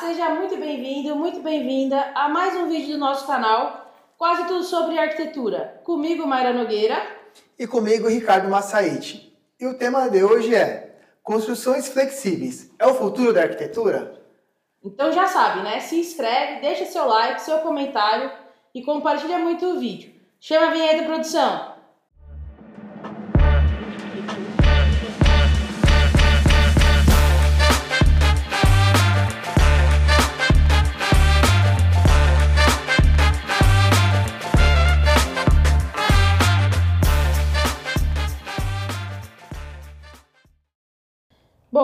seja 0.00 0.30
muito 0.30 0.56
bem-vindo, 0.56 1.14
muito 1.14 1.40
bem-vinda 1.40 2.10
a 2.14 2.28
mais 2.28 2.56
um 2.56 2.68
vídeo 2.68 2.94
do 2.94 2.98
nosso 2.98 3.26
canal, 3.26 3.92
quase 4.18 4.44
tudo 4.48 4.64
sobre 4.64 4.98
arquitetura. 4.98 5.80
Comigo, 5.84 6.26
Mayra 6.26 6.52
Nogueira. 6.52 7.00
E 7.56 7.66
comigo, 7.66 8.08
Ricardo 8.08 8.48
Massaite. 8.48 9.32
E 9.58 9.66
o 9.66 9.78
tema 9.78 10.08
de 10.08 10.24
hoje 10.24 10.54
é 10.54 10.96
Construções 11.22 11.88
flexíveis. 11.88 12.70
É 12.78 12.86
o 12.86 12.94
futuro 12.94 13.32
da 13.32 13.42
arquitetura? 13.42 14.20
Então 14.82 15.12
já 15.12 15.28
sabe, 15.28 15.62
né? 15.62 15.78
Se 15.80 15.98
inscreve, 15.98 16.60
deixa 16.60 16.84
seu 16.86 17.06
like, 17.06 17.40
seu 17.40 17.58
comentário 17.58 18.30
e 18.74 18.82
compartilha 18.82 19.38
muito 19.38 19.64
o 19.64 19.78
vídeo. 19.78 20.12
Chama 20.40 20.66
a 20.66 20.70
vinheta, 20.70 21.04
produção! 21.04 21.73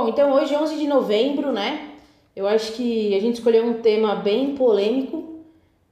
Bom, 0.01 0.09
então 0.09 0.33
hoje, 0.33 0.57
11 0.57 0.79
de 0.79 0.87
novembro, 0.87 1.53
né? 1.53 1.91
Eu 2.35 2.47
acho 2.47 2.73
que 2.73 3.15
a 3.15 3.21
gente 3.21 3.35
escolheu 3.35 3.67
um 3.67 3.83
tema 3.83 4.15
bem 4.15 4.55
polêmico, 4.55 5.43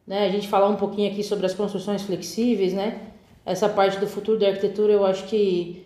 né? 0.07 0.25
A 0.25 0.31
gente 0.31 0.49
falar 0.49 0.67
um 0.67 0.77
pouquinho 0.77 1.13
aqui 1.13 1.23
sobre 1.23 1.45
as 1.45 1.53
construções 1.53 2.01
flexíveis, 2.01 2.73
né? 2.73 3.03
Essa 3.45 3.69
parte 3.69 3.99
do 3.99 4.07
futuro 4.07 4.39
da 4.39 4.47
arquitetura, 4.47 4.95
eu 4.95 5.05
acho 5.05 5.25
que 5.25 5.85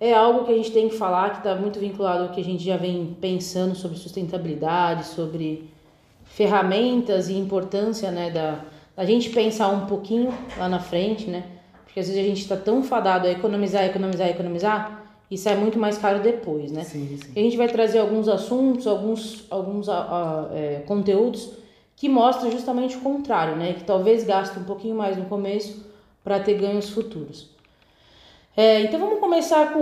é 0.00 0.14
algo 0.14 0.46
que 0.46 0.52
a 0.52 0.56
gente 0.56 0.72
tem 0.72 0.88
que 0.88 0.96
falar, 0.96 1.32
que 1.32 1.36
está 1.36 1.54
muito 1.54 1.78
vinculado 1.78 2.22
ao 2.22 2.28
que 2.30 2.40
a 2.40 2.44
gente 2.44 2.64
já 2.64 2.78
vem 2.78 3.14
pensando 3.20 3.74
sobre 3.74 3.98
sustentabilidade, 3.98 5.04
sobre 5.04 5.68
ferramentas 6.24 7.28
e 7.28 7.34
importância, 7.34 8.10
né? 8.10 8.30
Da, 8.30 8.64
da 8.96 9.04
gente 9.04 9.28
pensar 9.28 9.68
um 9.68 9.84
pouquinho 9.84 10.32
lá 10.56 10.66
na 10.66 10.78
frente, 10.78 11.28
né? 11.28 11.44
Porque 11.84 12.00
às 12.00 12.06
vezes 12.06 12.24
a 12.24 12.26
gente 12.26 12.40
está 12.40 12.56
tão 12.56 12.82
fadado 12.82 13.26
a 13.26 13.30
economizar, 13.30 13.84
economizar, 13.84 14.30
economizar 14.30 14.99
e 15.30 15.38
sai 15.38 15.56
muito 15.56 15.78
mais 15.78 15.96
caro 15.96 16.20
depois, 16.20 16.72
né? 16.72 16.82
Sim, 16.82 17.16
sim. 17.22 17.32
A 17.36 17.38
gente 17.38 17.56
vai 17.56 17.68
trazer 17.68 17.98
alguns 17.98 18.28
assuntos, 18.28 18.86
alguns, 18.86 19.46
alguns 19.48 19.86
é, 20.52 20.82
conteúdos 20.86 21.50
que 21.94 22.08
mostram 22.08 22.50
justamente 22.50 22.96
o 22.96 23.00
contrário, 23.00 23.56
né? 23.56 23.74
Que 23.74 23.84
talvez 23.84 24.24
gaste 24.24 24.58
um 24.58 24.64
pouquinho 24.64 24.96
mais 24.96 25.16
no 25.16 25.26
começo 25.26 25.86
para 26.24 26.40
ter 26.40 26.54
ganhos 26.54 26.90
futuros. 26.90 27.48
É, 28.56 28.82
então 28.82 28.98
vamos 28.98 29.20
começar 29.20 29.72
com 29.72 29.80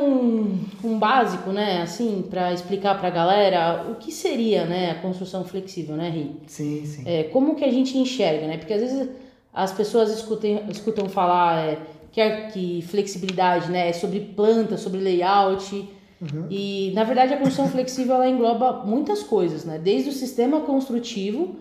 um 0.84 0.98
básico, 0.98 1.50
né? 1.50 1.80
Assim, 1.80 2.24
para 2.28 2.52
explicar 2.52 2.98
para 2.98 3.08
a 3.08 3.10
galera 3.10 3.86
o 3.90 3.94
que 3.94 4.12
seria, 4.12 4.66
né, 4.66 4.90
a 4.90 4.94
construção 4.96 5.44
flexível, 5.44 5.96
né, 5.96 6.10
Ri? 6.10 6.36
Sim, 6.46 6.84
sim. 6.84 7.02
É, 7.06 7.24
como 7.24 7.54
que 7.54 7.64
a 7.64 7.72
gente 7.72 7.96
enxerga, 7.96 8.46
né? 8.46 8.58
Porque 8.58 8.74
às 8.74 8.80
vezes 8.80 9.08
as 9.52 9.72
pessoas 9.72 10.10
escutem, 10.10 10.62
escutam 10.68 11.08
falar 11.08 11.64
é, 11.64 11.78
que, 12.12 12.30
que 12.52 12.82
flexibilidade, 12.88 13.70
né? 13.70 13.88
É 13.88 13.92
sobre 13.92 14.20
planta, 14.20 14.76
sobre 14.76 15.00
layout. 15.00 15.88
Uhum. 16.20 16.46
E, 16.50 16.92
na 16.94 17.04
verdade, 17.04 17.34
a 17.34 17.36
construção 17.36 17.68
flexível 17.70 18.16
ela 18.16 18.28
engloba 18.28 18.84
muitas 18.84 19.22
coisas, 19.22 19.64
né? 19.64 19.78
Desde 19.78 20.10
o 20.10 20.12
sistema 20.12 20.60
construtivo 20.60 21.56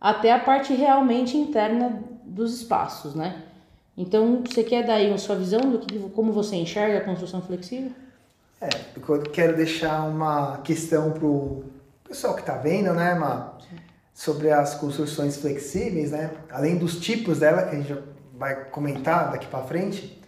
até 0.00 0.32
a 0.32 0.38
parte 0.38 0.74
realmente 0.74 1.36
interna 1.36 2.02
dos 2.24 2.54
espaços, 2.54 3.14
né? 3.14 3.42
Então, 3.96 4.42
você 4.44 4.64
quer 4.64 4.84
dar 4.84 4.94
aí 4.94 5.08
uma 5.08 5.18
sua 5.18 5.36
visão 5.36 5.60
do 5.60 5.78
que, 5.78 5.98
como 6.10 6.32
você 6.32 6.56
enxerga 6.56 6.98
a 6.98 7.00
construção 7.00 7.40
flexível? 7.40 7.92
É, 8.60 8.68
eu 8.96 9.22
quero 9.22 9.56
deixar 9.56 10.02
uma 10.08 10.58
questão 10.58 11.12
para 11.12 11.26
o 11.26 11.64
pessoal 12.06 12.34
que 12.34 12.40
está 12.40 12.56
vendo, 12.56 12.92
né, 12.92 13.14
Má? 13.14 13.52
Sobre 14.12 14.50
as 14.50 14.74
construções 14.74 15.36
flexíveis, 15.36 16.10
né? 16.10 16.30
Além 16.50 16.76
dos 16.76 16.98
tipos 17.00 17.38
dela, 17.38 17.62
que 17.62 17.76
a 17.76 17.80
gente 17.80 17.92
vai 18.38 18.64
comentar 18.66 19.30
daqui 19.30 19.46
para 19.46 19.64
frente, 19.64 20.20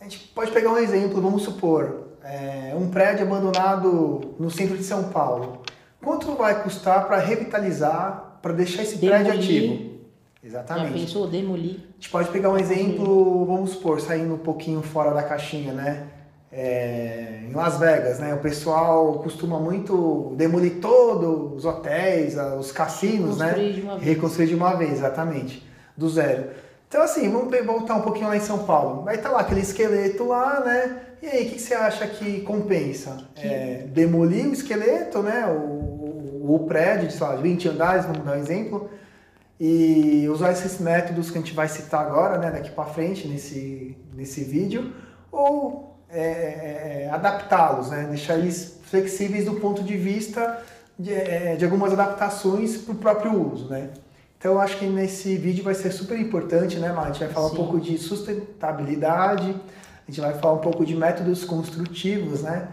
a 0.00 0.04
gente 0.04 0.18
pode 0.28 0.50
pegar 0.52 0.70
um 0.70 0.78
exemplo, 0.78 1.20
vamos 1.20 1.42
supor, 1.42 2.08
é, 2.22 2.74
um 2.76 2.88
prédio 2.88 3.26
abandonado 3.26 4.34
no 4.38 4.50
centro 4.50 4.76
de 4.76 4.84
São 4.84 5.04
Paulo. 5.04 5.62
Quanto 6.02 6.34
vai 6.34 6.62
custar 6.62 7.06
para 7.06 7.18
revitalizar, 7.18 8.38
para 8.40 8.52
deixar 8.52 8.82
esse 8.82 8.96
demolir. 8.96 9.24
prédio 9.24 9.40
ativo? 9.40 9.88
Exatamente. 10.42 10.92
Já 10.92 11.06
pensou 11.06 11.26
demolir? 11.26 11.76
A 11.76 11.94
gente 11.94 12.10
pode 12.10 12.28
pegar 12.30 12.50
um 12.50 12.56
exemplo, 12.56 13.44
vamos 13.44 13.70
supor, 13.70 14.00
saindo 14.00 14.34
um 14.34 14.38
pouquinho 14.38 14.80
fora 14.82 15.12
da 15.12 15.22
caixinha, 15.22 15.72
né? 15.72 16.06
É, 16.50 17.42
em 17.48 17.52
Las 17.52 17.78
Vegas, 17.78 18.20
né? 18.20 18.32
O 18.34 18.38
pessoal 18.38 19.14
costuma 19.14 19.58
muito 19.58 20.32
demolir 20.36 20.80
todos 20.80 21.58
os 21.58 21.64
hotéis, 21.64 22.36
os 22.58 22.70
cassinos, 22.70 23.38
Reconstruir 23.38 23.66
né? 23.66 23.72
de 23.72 23.80
uma 23.80 23.98
vez. 23.98 24.06
Reconstruir 24.06 24.46
de 24.46 24.54
uma 24.54 24.74
vez, 24.74 24.92
exatamente, 24.92 25.66
do 25.96 26.08
zero. 26.08 26.50
Então, 26.88 27.02
assim, 27.02 27.30
vamos 27.30 27.54
voltar 27.66 27.96
um 27.96 28.00
pouquinho 28.00 28.28
lá 28.28 28.36
em 28.36 28.40
São 28.40 28.64
Paulo. 28.64 29.02
Vai 29.04 29.16
estar 29.16 29.30
lá 29.30 29.40
aquele 29.40 29.60
esqueleto 29.60 30.24
lá, 30.24 30.60
né? 30.60 31.02
E 31.20 31.26
aí, 31.26 31.46
o 31.46 31.50
que 31.50 31.58
você 31.58 31.74
acha 31.74 32.06
que 32.06 32.40
compensa? 32.40 33.28
É, 33.36 33.84
demolir 33.88 34.46
o 34.46 34.54
esqueleto, 34.54 35.22
né? 35.22 35.46
O, 35.46 36.54
o 36.54 36.64
prédio 36.66 37.08
de, 37.08 37.12
sei 37.12 37.26
lá, 37.26 37.36
20 37.36 37.68
andares, 37.68 38.06
vamos 38.06 38.24
dar 38.24 38.32
um 38.32 38.40
exemplo, 38.40 38.88
e 39.60 40.26
usar 40.30 40.52
esses 40.52 40.80
métodos 40.80 41.30
que 41.30 41.36
a 41.36 41.40
gente 41.42 41.52
vai 41.52 41.68
citar 41.68 42.06
agora, 42.06 42.38
né? 42.38 42.50
Daqui 42.50 42.70
para 42.70 42.86
frente, 42.86 43.28
nesse, 43.28 43.94
nesse 44.14 44.42
vídeo, 44.42 44.94
ou 45.30 45.94
é, 46.08 47.04
é, 47.04 47.10
adaptá-los, 47.12 47.90
né? 47.90 48.06
Deixar 48.08 48.38
eles 48.38 48.80
flexíveis 48.84 49.44
do 49.44 49.54
ponto 49.56 49.82
de 49.82 49.94
vista 49.94 50.62
de, 50.98 51.12
é, 51.12 51.54
de 51.54 51.66
algumas 51.66 51.92
adaptações 51.92 52.78
para 52.78 52.94
o 52.94 52.96
próprio 52.96 53.52
uso, 53.52 53.68
né? 53.68 53.90
Então, 54.38 54.52
eu 54.52 54.60
acho 54.60 54.78
que 54.78 54.86
nesse 54.86 55.36
vídeo 55.36 55.64
vai 55.64 55.74
ser 55.74 55.90
super 55.90 56.18
importante, 56.18 56.78
né, 56.78 56.92
Mar? 56.92 57.04
A 57.04 57.06
gente 57.06 57.18
vai 57.18 57.28
falar 57.28 57.48
Sim. 57.48 57.54
um 57.54 57.56
pouco 57.56 57.80
de 57.80 57.98
sustentabilidade, 57.98 59.50
a 59.50 60.10
gente 60.10 60.20
vai 60.20 60.32
falar 60.38 60.54
um 60.54 60.60
pouco 60.60 60.86
de 60.86 60.94
métodos 60.94 61.44
construtivos, 61.44 62.42
né? 62.42 62.68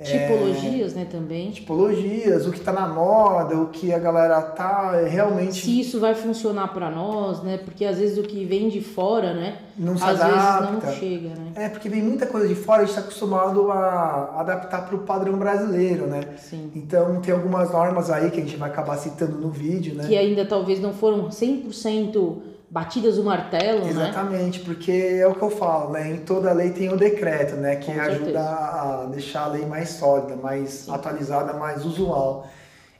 É, 0.00 0.04
Tipologias, 0.04 0.94
né, 0.94 1.04
também. 1.10 1.50
tipologias, 1.50 2.46
o 2.46 2.52
que 2.52 2.58
está 2.58 2.70
na 2.72 2.86
moda, 2.86 3.56
o 3.56 3.66
que 3.66 3.92
a 3.92 3.98
galera 3.98 4.40
tá 4.40 4.92
realmente 4.92 5.60
Se 5.64 5.80
isso 5.80 5.98
vai 5.98 6.14
funcionar 6.14 6.68
para 6.72 6.88
nós, 6.88 7.42
né? 7.42 7.58
Porque 7.58 7.84
às 7.84 7.98
vezes 7.98 8.16
o 8.16 8.22
que 8.22 8.44
vem 8.44 8.68
de 8.68 8.80
fora, 8.80 9.34
né? 9.34 9.58
não 9.78 9.96
se 9.96 10.04
às 10.04 10.20
adapta. 10.20 10.66
vezes 10.66 10.84
não 10.84 10.92
chega, 10.92 11.28
né? 11.30 11.52
É, 11.54 11.68
porque 11.68 11.88
vem 11.88 12.02
muita 12.02 12.26
coisa 12.26 12.46
de 12.48 12.54
fora, 12.54 12.82
a 12.82 12.84
gente 12.84 12.90
está 12.90 13.00
acostumado 13.00 13.70
a 13.70 14.40
adaptar 14.40 14.86
para 14.86 14.96
o 14.96 15.00
padrão 15.00 15.36
brasileiro, 15.38 16.06
né? 16.06 16.20
Sim. 16.36 16.70
Então, 16.74 17.20
tem 17.20 17.32
algumas 17.32 17.70
normas 17.72 18.10
aí 18.10 18.30
que 18.30 18.40
a 18.40 18.44
gente 18.44 18.56
vai 18.56 18.70
acabar 18.70 18.96
citando 18.96 19.36
no 19.38 19.50
vídeo, 19.50 19.94
né? 19.94 20.06
Que 20.06 20.16
ainda 20.16 20.44
talvez 20.44 20.80
não 20.80 20.92
foram 20.92 21.28
100% 21.28 22.36
batidas 22.70 23.16
o 23.18 23.24
martelo, 23.24 23.84
né? 23.84 23.90
Exatamente, 23.90 24.60
porque 24.60 24.92
é 24.92 25.26
o 25.26 25.34
que 25.34 25.42
eu 25.42 25.50
falo, 25.50 25.90
né? 25.92 26.10
Em 26.10 26.18
toda 26.18 26.52
lei 26.52 26.70
tem 26.70 26.92
o 26.92 26.96
decreto, 26.96 27.56
né? 27.56 27.76
Que 27.76 27.92
Com 27.92 28.00
ajuda 28.00 28.16
certeza. 28.24 28.40
a 28.40 29.08
deixar 29.10 29.44
a 29.44 29.48
lei 29.48 29.64
mais 29.66 29.90
sólida, 29.90 30.36
mais 30.36 30.88
atualizada, 30.88 31.54
mais 31.54 31.84
usual. 31.84 32.46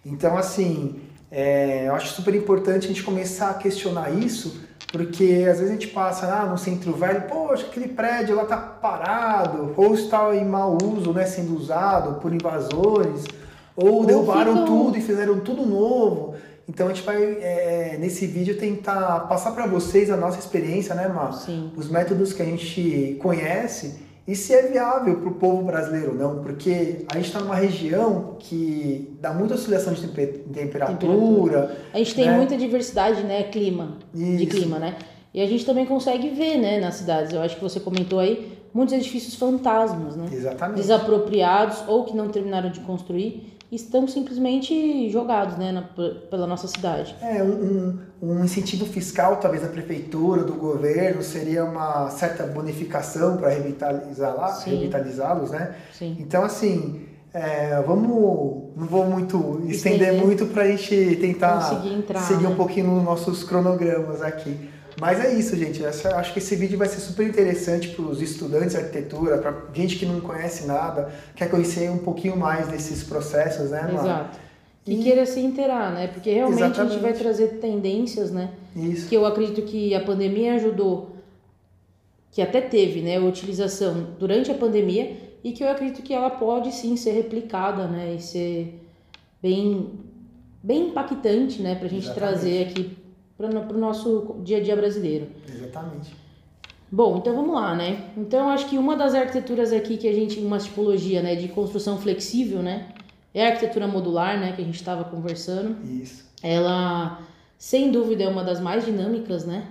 Então, 0.05 0.37
assim, 0.37 1.01
é, 1.31 1.87
eu 1.89 1.95
acho 1.95 2.09
super 2.15 2.35
importante 2.35 2.85
a 2.87 2.89
gente 2.89 3.03
começar 3.03 3.51
a 3.51 3.55
questionar 3.55 4.11
isso, 4.11 4.63
porque 4.91 5.45
às 5.51 5.59
vezes 5.59 5.69
a 5.69 5.73
gente 5.75 5.89
passa 5.89 6.27
ah, 6.33 6.47
no 6.47 6.57
centro 6.57 6.95
velho, 6.95 7.23
poxa, 7.29 7.67
aquele 7.67 7.89
prédio 7.89 8.35
lá 8.37 8.47
tá 8.47 8.57
parado, 8.57 9.75
ou 9.77 9.93
está 9.93 10.35
em 10.35 10.47
mau 10.47 10.79
uso, 10.83 11.13
né? 11.13 11.27
Sendo 11.27 11.55
usado 11.55 12.21
por 12.21 12.33
invasores, 12.33 13.25
ou, 13.77 14.07
derrubaram 14.07 14.53
ficam- 14.53 14.65
tudo 14.67 14.97
e 14.97 15.03
fizeram 15.03 15.39
tudo 15.41 15.67
novo. 15.67 16.35
Então 16.69 16.87
a 16.87 16.93
gente 16.93 17.03
vai, 17.05 17.17
é, 17.23 17.97
nesse 17.99 18.27
vídeo, 18.27 18.59
tentar 18.59 19.21
passar 19.21 19.53
para 19.53 19.67
vocês 19.67 20.11
a 20.11 20.17
nossa 20.17 20.39
experiência, 20.39 20.95
né, 20.95 21.09
Mar? 21.09 21.33
Sim. 21.33 21.73
Os 21.75 21.89
métodos 21.89 22.33
que 22.33 22.43
a 22.43 22.45
gente 22.45 23.17
conhece 23.23 24.07
e 24.27 24.37
se 24.37 24.53
é 24.53 24.63
viável 24.69 25.17
para 25.17 25.29
o 25.31 25.35
povo 25.37 25.63
brasileiro 25.63 26.11
ou 26.11 26.15
não, 26.15 26.43
porque 26.43 27.07
a 27.11 27.17
gente 27.17 27.29
está 27.29 27.41
numa 27.41 27.55
região 27.55 28.37
que 28.39 29.17
dá 29.23 29.33
muita 29.33 29.55
oscilação 29.55 29.95
de 29.95 30.07
tempe- 30.07 30.41
temperatura. 30.53 31.79
A 31.95 31.99
gente 31.99 32.15
tem 32.15 32.27
né? 32.27 32.37
muita 32.37 32.55
diversidade, 32.55 33.23
né? 33.23 33.45
Clima. 33.45 33.97
De 34.13 34.45
Isso. 34.45 34.49
clima, 34.57 34.79
né? 34.79 34.97
E 35.33 35.41
a 35.41 35.47
gente 35.47 35.65
também 35.65 35.87
consegue 35.87 36.29
ver, 36.31 36.59
né, 36.59 36.79
nas 36.81 36.97
cidades. 36.97 37.33
Eu 37.33 37.41
acho 37.41 37.57
que 37.57 37.63
você 37.63 37.81
comentou 37.81 38.19
aí 38.19 38.59
muitos 38.75 38.95
edifícios 38.95 39.35
fantasmas, 39.35 40.15
né? 40.17 40.27
Exatamente. 40.31 40.77
Desapropriados 40.77 41.83
ou 41.89 42.05
que 42.05 42.15
não 42.15 42.29
terminaram 42.29 42.71
de 42.71 42.81
construir 42.81 43.57
estão 43.71 44.09
simplesmente 44.09 45.11
jogados, 45.11 45.59
né, 45.59 45.73
na- 45.73 45.83
pela 46.31 46.47
nossa 46.47 46.67
cidade. 46.67 47.15
É, 47.21 47.43
um, 47.43 47.99
um, 48.23 48.31
um 48.31 48.45
incentivo 48.45 48.87
fiscal, 48.87 49.37
talvez 49.37 49.63
da 49.63 49.69
prefeitura, 49.69 50.43
do 50.43 50.55
governo, 50.55 51.23
seria 51.23 51.65
uma 51.65 52.09
certa 52.11 52.45
bonificação 52.45 53.37
para 53.37 53.51
revitalizá-los, 53.51 55.51
né? 55.51 55.75
Sim. 55.93 56.17
Então, 56.19 56.45
assim, 56.45 57.03
é, 57.33 57.81
vamos. 57.83 58.69
Não 58.77 58.87
vou 58.87 59.05
muito 59.05 59.61
estender 59.69 60.09
Estender. 60.09 60.25
muito 60.25 60.47
para 60.47 60.63
a 60.63 60.67
gente 60.69 61.17
tentar 61.17 61.61
seguir 61.61 62.45
né? 62.45 62.49
um 62.49 62.55
pouquinho 62.55 62.87
nos 62.87 63.03
nossos 63.03 63.43
cronogramas 63.43 64.23
aqui. 64.23 64.71
Mas 65.01 65.21
é 65.21 65.33
isso, 65.35 65.57
gente. 65.57 65.85
Essa- 65.85 66.17
acho 66.17 66.33
que 66.33 66.39
esse 66.39 66.57
vídeo 66.57 66.77
vai 66.79 66.89
ser 66.89 67.01
super 67.01 67.27
interessante 67.27 67.89
para 67.89 68.05
os 68.05 68.21
estudantes 68.21 68.71
de 68.71 68.79
arquitetura, 68.79 69.39
para 69.39 69.55
gente 69.73 69.97
que 69.97 70.05
não 70.07 70.21
conhece 70.21 70.67
nada, 70.67 71.13
quer 71.37 71.49
conhecer 71.51 71.91
um 71.91 71.99
pouquinho 71.99 72.37
mais 72.37 72.69
desses 72.69 73.03
processos, 73.05 73.71
né, 73.71 73.83
Mara? 73.83 73.95
Exato. 73.95 74.39
e, 74.87 75.01
e 75.01 75.03
queira 75.03 75.25
se 75.27 75.41
inteirar, 75.41 75.93
né? 75.93 76.09
Porque 76.09 76.31
realmente 76.33 76.59
Exatamente. 76.63 76.91
a 76.91 76.95
gente 76.95 77.03
vai 77.03 77.13
trazer 77.13 77.47
tendências, 77.61 78.31
né? 78.31 78.51
Isso. 78.75 79.09
Que 79.09 79.15
eu 79.15 79.25
acredito 79.27 79.63
que 79.63 79.95
a 79.95 80.01
pandemia 80.01 80.55
ajudou, 80.55 81.17
que 82.33 82.43
até 82.43 82.61
teve, 82.61 83.01
né, 83.01 83.17
a 83.19 83.21
utilização 83.21 84.09
durante 84.19 84.51
a 84.51 84.55
pandemia 84.55 85.17
e 85.45 85.53
que 85.53 85.63
eu 85.63 85.69
acredito 85.71 86.03
que 86.03 86.13
ela 86.13 86.31
pode 86.31 86.73
sim 86.73 86.97
ser 86.97 87.13
replicada, 87.13 87.87
né, 87.87 88.15
e 88.17 88.21
ser 88.21 88.81
bem 89.43 89.91
bem 90.63 90.89
impactante, 90.89 91.63
né, 91.63 91.77
pra 91.77 91.87
gente 91.89 92.05
Exatamente. 92.07 92.33
trazer 92.41 92.63
aqui 92.69 92.98
para 93.39 93.77
o 93.77 93.79
nosso 93.79 94.37
dia 94.43 94.59
a 94.59 94.61
dia 94.61 94.75
brasileiro. 94.75 95.29
Exatamente. 95.49 96.15
Bom, 96.91 97.19
então 97.19 97.37
vamos 97.37 97.55
lá, 97.55 97.75
né? 97.77 98.11
Então 98.17 98.49
acho 98.49 98.69
que 98.69 98.77
uma 98.77 98.97
das 98.97 99.15
arquiteturas 99.15 99.73
aqui 99.73 99.97
que 99.97 100.09
a 100.09 100.13
gente, 100.13 100.41
uma 100.41 100.59
tipologia, 100.59 101.23
né, 101.23 101.37
de 101.37 101.47
construção 101.49 101.99
flexível, 101.99 102.63
né, 102.63 102.89
é 103.33 103.45
a 103.45 103.51
arquitetura 103.51 103.87
modular, 103.87 104.41
né, 104.41 104.53
que 104.53 104.63
a 104.63 104.65
gente 104.65 104.77
estava 104.77 105.05
conversando. 105.05 105.77
Isso. 105.87 106.25
Ela, 106.43 107.21
sem 107.59 107.93
dúvida, 107.93 108.25
é 108.25 108.29
uma 108.29 108.43
das 108.43 108.59
mais 108.59 108.85
dinâmicas, 108.85 109.45
né? 109.45 109.69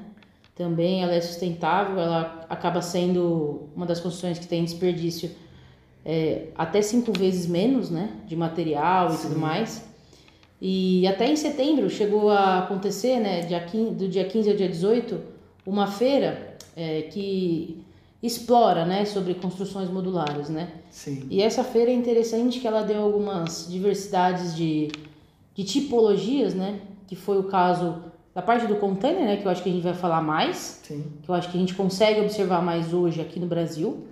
Também 0.56 1.04
ela 1.04 1.14
é 1.14 1.22
sustentável, 1.22 2.00
ela 2.00 2.46
acaba 2.50 2.82
sendo 2.82 3.68
uma 3.76 3.86
das 3.86 4.00
construções 4.00 4.40
que 4.40 4.48
tem 4.48 4.64
desperdício 4.64 5.32
é, 6.06 6.48
até 6.56 6.82
cinco 6.82 7.12
vezes 7.12 7.48
menos, 7.48 7.90
né, 7.90 8.12
de 8.26 8.36
material 8.36 9.10
Sim. 9.10 9.16
e 9.16 9.22
tudo 9.28 9.40
mais. 9.40 9.87
E 10.62 11.08
até 11.08 11.30
em 11.30 11.36
setembro 11.36 11.90
chegou 11.90 12.30
a 12.30 12.60
acontecer, 12.60 13.20
né, 13.20 13.42
dia 13.42 13.60
15, 13.60 13.92
do 13.92 14.08
dia 14.08 14.26
15 14.26 14.50
ao 14.50 14.56
dia 14.56 14.68
18, 14.68 15.20
uma 15.66 15.86
feira 15.86 16.58
é, 16.76 17.04
que 17.04 17.84
explora, 18.22 18.84
né, 18.84 19.06
sobre 19.06 19.36
construções 19.36 19.90
modulares, 19.90 20.50
né? 20.50 20.72
Sim. 20.90 21.28
E 21.30 21.42
essa 21.42 21.64
feira 21.64 21.92
é 21.92 21.94
interessante 21.94 22.60
que 22.60 22.68
ela 22.68 22.82
deu 22.82 23.02
algumas 23.02 23.68
diversidades 23.70 24.56
de, 24.56 24.90
de 25.54 25.64
tipologias, 25.64 26.56
né? 26.56 26.80
Que 27.06 27.16
foi 27.16 27.38
o 27.38 27.44
caso 27.44 28.02
da 28.34 28.42
parte 28.42 28.66
do 28.66 28.76
container, 28.76 29.26
né, 29.26 29.38
que 29.38 29.46
eu 29.46 29.52
acho 29.52 29.64
que 29.64 29.70
a 29.70 29.72
gente 29.72 29.84
vai 29.84 29.96
falar 29.96 30.22
mais, 30.22 30.82
Sim. 30.84 31.04
que 31.24 31.30
eu 31.30 31.34
acho 31.34 31.50
que 31.50 31.58
a 31.58 31.60
gente 31.60 31.74
consegue 31.74 32.22
observar 32.22 32.62
mais 32.62 32.94
hoje 32.94 33.20
aqui 33.22 33.40
no 33.40 33.48
Brasil. 33.48 34.06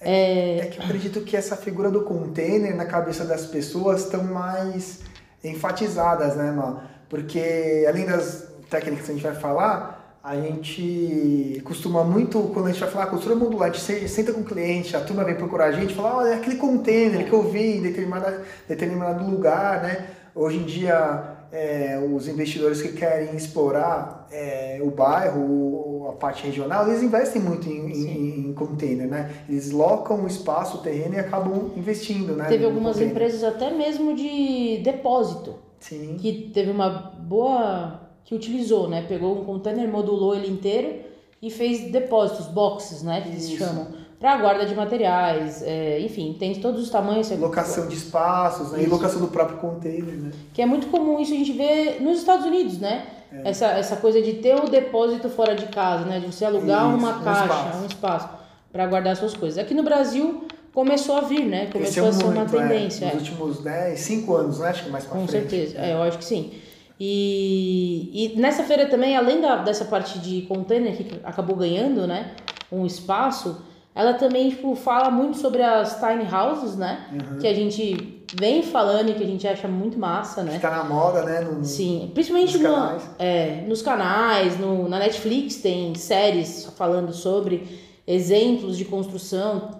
É, 0.00 0.12
é... 0.12 0.58
é 0.58 0.66
que 0.66 0.78
eu 0.78 0.84
acredito 0.84 1.20
que 1.22 1.36
essa 1.36 1.56
figura 1.56 1.90
do 1.90 2.02
container 2.02 2.76
na 2.76 2.84
cabeça 2.84 3.24
das 3.24 3.46
pessoas 3.46 4.04
estão 4.04 4.22
mais 4.22 5.00
enfatizadas, 5.48 6.36
né, 6.36 6.50
mano? 6.50 6.80
Porque 7.08 7.84
além 7.88 8.06
das 8.06 8.48
técnicas 8.68 9.06
que 9.06 9.12
a 9.12 9.14
gente 9.14 9.22
vai 9.22 9.34
falar, 9.34 10.18
a 10.22 10.34
gente 10.34 11.62
costuma 11.64 12.02
muito, 12.02 12.40
quando 12.52 12.66
a 12.66 12.72
gente 12.72 12.80
vai 12.80 12.90
falar 12.90 13.06
costura 13.06 13.36
modular, 13.36 13.70
a 13.70 13.72
gente 13.72 14.08
senta 14.08 14.32
com 14.32 14.40
o 14.40 14.44
cliente, 14.44 14.96
a 14.96 15.00
turma 15.00 15.22
vem 15.22 15.36
procurar 15.36 15.66
a 15.66 15.72
gente 15.72 15.92
e 15.92 15.94
fala, 15.94 16.16
olha, 16.16 16.30
é 16.30 16.34
aquele 16.34 16.56
container 16.56 17.24
que 17.24 17.32
eu 17.32 17.44
vi 17.44 17.76
em 17.76 17.82
determinado, 17.82 18.40
determinado 18.68 19.24
lugar, 19.24 19.82
né? 19.82 20.08
Hoje 20.34 20.58
em 20.58 20.64
dia, 20.64 21.36
é, 21.52 21.98
os 22.12 22.26
investidores 22.26 22.82
que 22.82 22.88
querem 22.88 23.36
explorar 23.36 24.26
é, 24.32 24.80
o 24.82 24.90
bairro, 24.90 25.95
a 26.10 26.12
parte 26.12 26.44
regional, 26.44 26.88
eles 26.88 27.02
investem 27.02 27.42
muito 27.42 27.68
em, 27.68 27.90
em, 27.90 28.48
em, 28.48 28.52
container, 28.52 29.08
né? 29.08 29.44
Eles 29.48 29.70
locam 29.70 30.24
o 30.24 30.26
espaço, 30.26 30.78
o 30.78 30.80
terreno 30.80 31.14
e 31.14 31.18
acabam 31.18 31.72
investindo, 31.76 32.34
né? 32.34 32.46
Teve 32.46 32.64
algumas 32.64 32.94
container. 32.94 33.14
empresas 33.14 33.44
até 33.44 33.70
mesmo 33.70 34.14
de 34.14 34.78
depósito. 34.82 35.54
Sim. 35.80 36.16
Que 36.18 36.50
teve 36.52 36.70
uma 36.70 36.88
boa 36.88 38.00
que 38.24 38.34
utilizou, 38.34 38.88
né? 38.88 39.06
Pegou 39.08 39.40
um 39.40 39.44
container, 39.44 39.88
modulou 39.88 40.34
ele 40.34 40.50
inteiro 40.50 41.04
e 41.40 41.50
fez 41.50 41.90
depósitos, 41.90 42.46
boxes, 42.46 43.02
né? 43.02 43.20
Que 43.20 43.28
eles 43.28 43.50
chamam. 43.50 43.86
Para 44.18 44.36
guarda 44.38 44.64
de 44.64 44.74
materiais, 44.74 45.62
é, 45.62 46.00
enfim, 46.00 46.34
tem 46.38 46.52
de 46.52 46.60
todos 46.60 46.82
os 46.82 46.88
tamanhos. 46.88 47.30
Locação 47.30 47.86
de 47.86 47.94
espaços, 47.94 48.72
né? 48.72 48.82
e 48.82 48.86
locação 48.86 49.20
do 49.20 49.28
próprio 49.28 49.58
container, 49.58 50.14
né? 50.14 50.30
Que 50.54 50.62
é 50.62 50.66
muito 50.66 50.86
comum 50.86 51.20
isso 51.20 51.34
a 51.34 51.36
gente 51.36 51.52
vê 51.52 51.98
nos 52.00 52.20
Estados 52.20 52.46
Unidos, 52.46 52.78
né? 52.78 53.06
É. 53.30 53.50
Essa, 53.50 53.66
essa 53.66 53.96
coisa 53.96 54.22
de 54.22 54.34
ter 54.34 54.54
o 54.54 54.68
depósito 54.70 55.28
fora 55.28 55.54
de 55.54 55.66
casa, 55.66 56.06
né? 56.06 56.18
De 56.18 56.26
você 56.26 56.46
alugar 56.46 56.88
isso, 56.88 56.96
uma 56.96 57.20
caixa, 57.20 57.42
um 57.42 57.46
espaço, 57.46 57.78
um 57.82 57.86
espaço 57.86 58.28
para 58.72 58.86
guardar 58.86 59.16
suas 59.16 59.34
coisas. 59.34 59.58
Aqui 59.58 59.74
no 59.74 59.82
Brasil 59.82 60.44
começou 60.72 61.16
a 61.16 61.20
vir, 61.20 61.44
né? 61.44 61.66
Começou 61.66 62.08
a 62.08 62.12
ser 62.12 62.24
uma 62.24 62.42
é, 62.42 62.44
tendência. 62.46 63.04
É, 63.06 63.14
nos 63.14 63.28
últimos 63.28 63.62
10, 63.62 63.98
5 63.98 64.34
anos, 64.34 64.58
né? 64.60 64.68
Acho 64.68 64.84
que 64.84 64.90
mais 64.90 65.04
para 65.04 65.12
frente. 65.12 65.26
Com 65.26 65.32
certeza, 65.32 65.78
é, 65.78 65.92
eu 65.92 66.02
acho 66.02 66.16
que 66.18 66.24
sim. 66.24 66.52
E, 66.98 68.32
e 68.34 68.40
nessa 68.40 68.64
feira 68.64 68.86
também, 68.86 69.16
além 69.16 69.40
da, 69.40 69.56
dessa 69.56 69.84
parte 69.84 70.18
de 70.18 70.42
container 70.42 70.96
que 70.96 71.20
acabou 71.22 71.54
ganhando, 71.54 72.06
né, 72.06 72.32
um 72.72 72.86
espaço, 72.86 73.62
ela 73.96 74.12
também 74.12 74.50
tipo, 74.50 74.76
fala 74.76 75.10
muito 75.10 75.38
sobre 75.38 75.62
as 75.62 75.98
tiny 75.98 76.28
houses, 76.30 76.76
né, 76.76 77.06
uhum. 77.10 77.38
que 77.38 77.46
a 77.46 77.54
gente 77.54 78.22
vem 78.38 78.62
falando 78.62 79.08
e 79.08 79.14
que 79.14 79.24
a 79.24 79.26
gente 79.26 79.48
acha 79.48 79.66
muito 79.66 79.98
massa, 79.98 80.42
né. 80.42 80.56
Está 80.56 80.70
na 80.70 80.84
moda, 80.84 81.22
né. 81.22 81.40
No, 81.40 81.64
Sim, 81.64 82.10
principalmente 82.12 82.58
nos 82.58 82.62
no, 82.62 82.74
canais, 82.74 83.10
é, 83.18 83.64
nos 83.66 83.80
canais 83.80 84.60
no, 84.60 84.86
na 84.86 84.98
Netflix 84.98 85.56
tem 85.56 85.94
séries 85.94 86.66
falando 86.76 87.12
sobre 87.14 87.80
exemplos 88.06 88.76
de 88.76 88.84
construção 88.84 89.70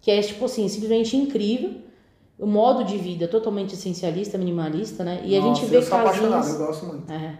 que 0.00 0.10
é 0.10 0.22
tipo 0.22 0.44
assim 0.46 0.66
simplesmente 0.68 1.14
incrível 1.14 1.74
o 2.38 2.46
modo 2.46 2.84
de 2.84 2.96
vida 2.96 3.26
totalmente 3.26 3.74
essencialista, 3.74 4.36
minimalista, 4.36 5.02
né? 5.02 5.22
E 5.24 5.38
Nossa, 5.38 5.50
a 5.50 5.54
gente 5.54 5.70
vê 5.70 5.76
eu 5.78 5.82
sou 5.82 5.98
casinhas. 5.98 6.48
Eu 6.50 6.66
gosto 6.66 6.86
muito. 6.86 7.10
É, 7.10 7.38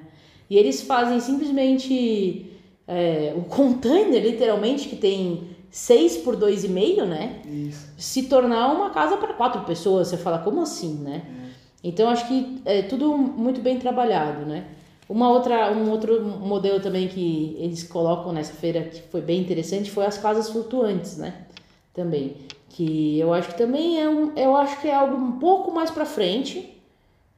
e 0.49 0.56
eles 0.56 0.83
fazem 0.83 1.21
simplesmente 1.21 2.50
é, 2.88 3.35
o 3.37 3.43
container, 3.43 4.23
literalmente, 4.23 4.88
que 4.88 4.97
tem 4.97 5.56
6 5.71 6.19
por 6.19 6.37
2,5, 6.37 7.05
né? 7.05 7.43
Isso. 7.45 7.87
Se 7.99 8.23
tornar 8.25 8.73
uma 8.73 8.91
casa 8.91 9.17
para 9.17 9.35
quatro 9.35 9.63
pessoas. 9.63 10.09
Você 10.09 10.17
fala, 10.17 10.39
como 10.39 10.63
assim, 10.63 10.95
né? 10.95 11.23
É. 11.27 11.47
Então 11.85 12.09
acho 12.09 12.27
que 12.27 12.61
é 12.65 12.83
tudo 12.83 13.17
muito 13.17 13.61
bem 13.61 13.79
trabalhado, 13.79 14.45
né? 14.45 14.67
Uma 15.09 15.31
outra, 15.31 15.71
um 15.71 15.91
outro 15.91 16.21
modelo 16.23 16.81
também 16.81 17.07
que 17.07 17.57
eles 17.61 17.85
colocam 17.85 18.33
nessa 18.33 18.53
feira 18.55 18.83
que 18.83 19.03
foi 19.03 19.21
bem 19.21 19.41
interessante 19.41 19.91
foi 19.91 20.05
as 20.05 20.19
casas 20.19 20.51
flutuantes, 20.51 21.17
né? 21.17 21.47
Também 21.95 22.37
que 22.77 23.19
eu 23.19 23.33
acho 23.33 23.49
que 23.49 23.59
também 23.59 23.99
é 23.99 24.07
um, 24.07 24.33
eu 24.37 24.55
acho 24.55 24.81
que 24.83 24.89
é 24.89 24.95
algo 24.95 25.17
um 25.17 25.33
pouco 25.39 25.73
mais 25.73 25.91
para 25.91 26.05
frente, 26.05 26.79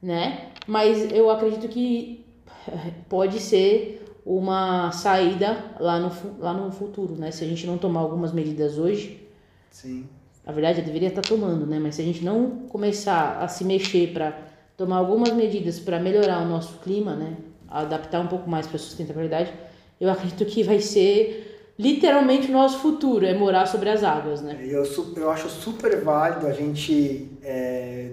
né? 0.01 0.49
Mas 0.67 1.11
eu 1.13 1.29
acredito 1.29 1.69
que 1.69 2.25
pode 3.07 3.39
ser 3.39 3.98
uma 4.37 4.91
saída 4.91 5.57
lá 5.79 5.99
no, 5.99 6.11
lá 6.37 6.53
no 6.53 6.71
futuro, 6.71 7.15
né? 7.15 7.31
Se 7.31 7.43
a 7.43 7.47
gente 7.47 7.65
não 7.65 7.79
tomar 7.79 8.01
algumas 8.01 8.31
medidas 8.31 8.77
hoje, 8.77 9.27
sim. 9.71 10.05
Na 10.45 10.53
verdade, 10.53 10.79
eu 10.79 10.85
deveria 10.85 11.09
estar 11.09 11.21
tomando, 11.21 11.65
né? 11.65 11.79
Mas 11.79 11.95
se 11.95 12.01
a 12.01 12.05
gente 12.05 12.23
não 12.23 12.61
começar 12.69 13.39
a 13.39 13.47
se 13.47 13.63
mexer 13.63 14.13
para 14.13 14.35
tomar 14.77 14.97
algumas 14.97 15.31
medidas 15.33 15.79
para 15.79 15.99
melhorar 15.99 16.41
o 16.41 16.47
nosso 16.47 16.79
clima, 16.79 17.15
né? 17.15 17.37
Adaptar 17.67 18.19
um 18.21 18.27
pouco 18.27 18.49
mais 18.49 18.65
para 18.65 18.77
a 18.77 18.79
sustentabilidade, 18.79 19.51
eu 19.99 20.09
acredito 20.09 20.45
que 20.45 20.63
vai 20.63 20.79
ser 20.79 21.73
literalmente 21.77 22.49
o 22.49 22.51
nosso 22.51 22.79
futuro, 22.79 23.25
é 23.25 23.33
morar 23.33 23.65
sobre 23.65 23.89
as 23.89 24.03
águas, 24.03 24.41
né? 24.41 24.57
Eu, 24.61 24.83
eu 25.17 25.29
acho 25.29 25.49
super 25.49 26.01
válido 26.01 26.47
a 26.47 26.51
gente, 26.51 27.29
é, 27.43 28.11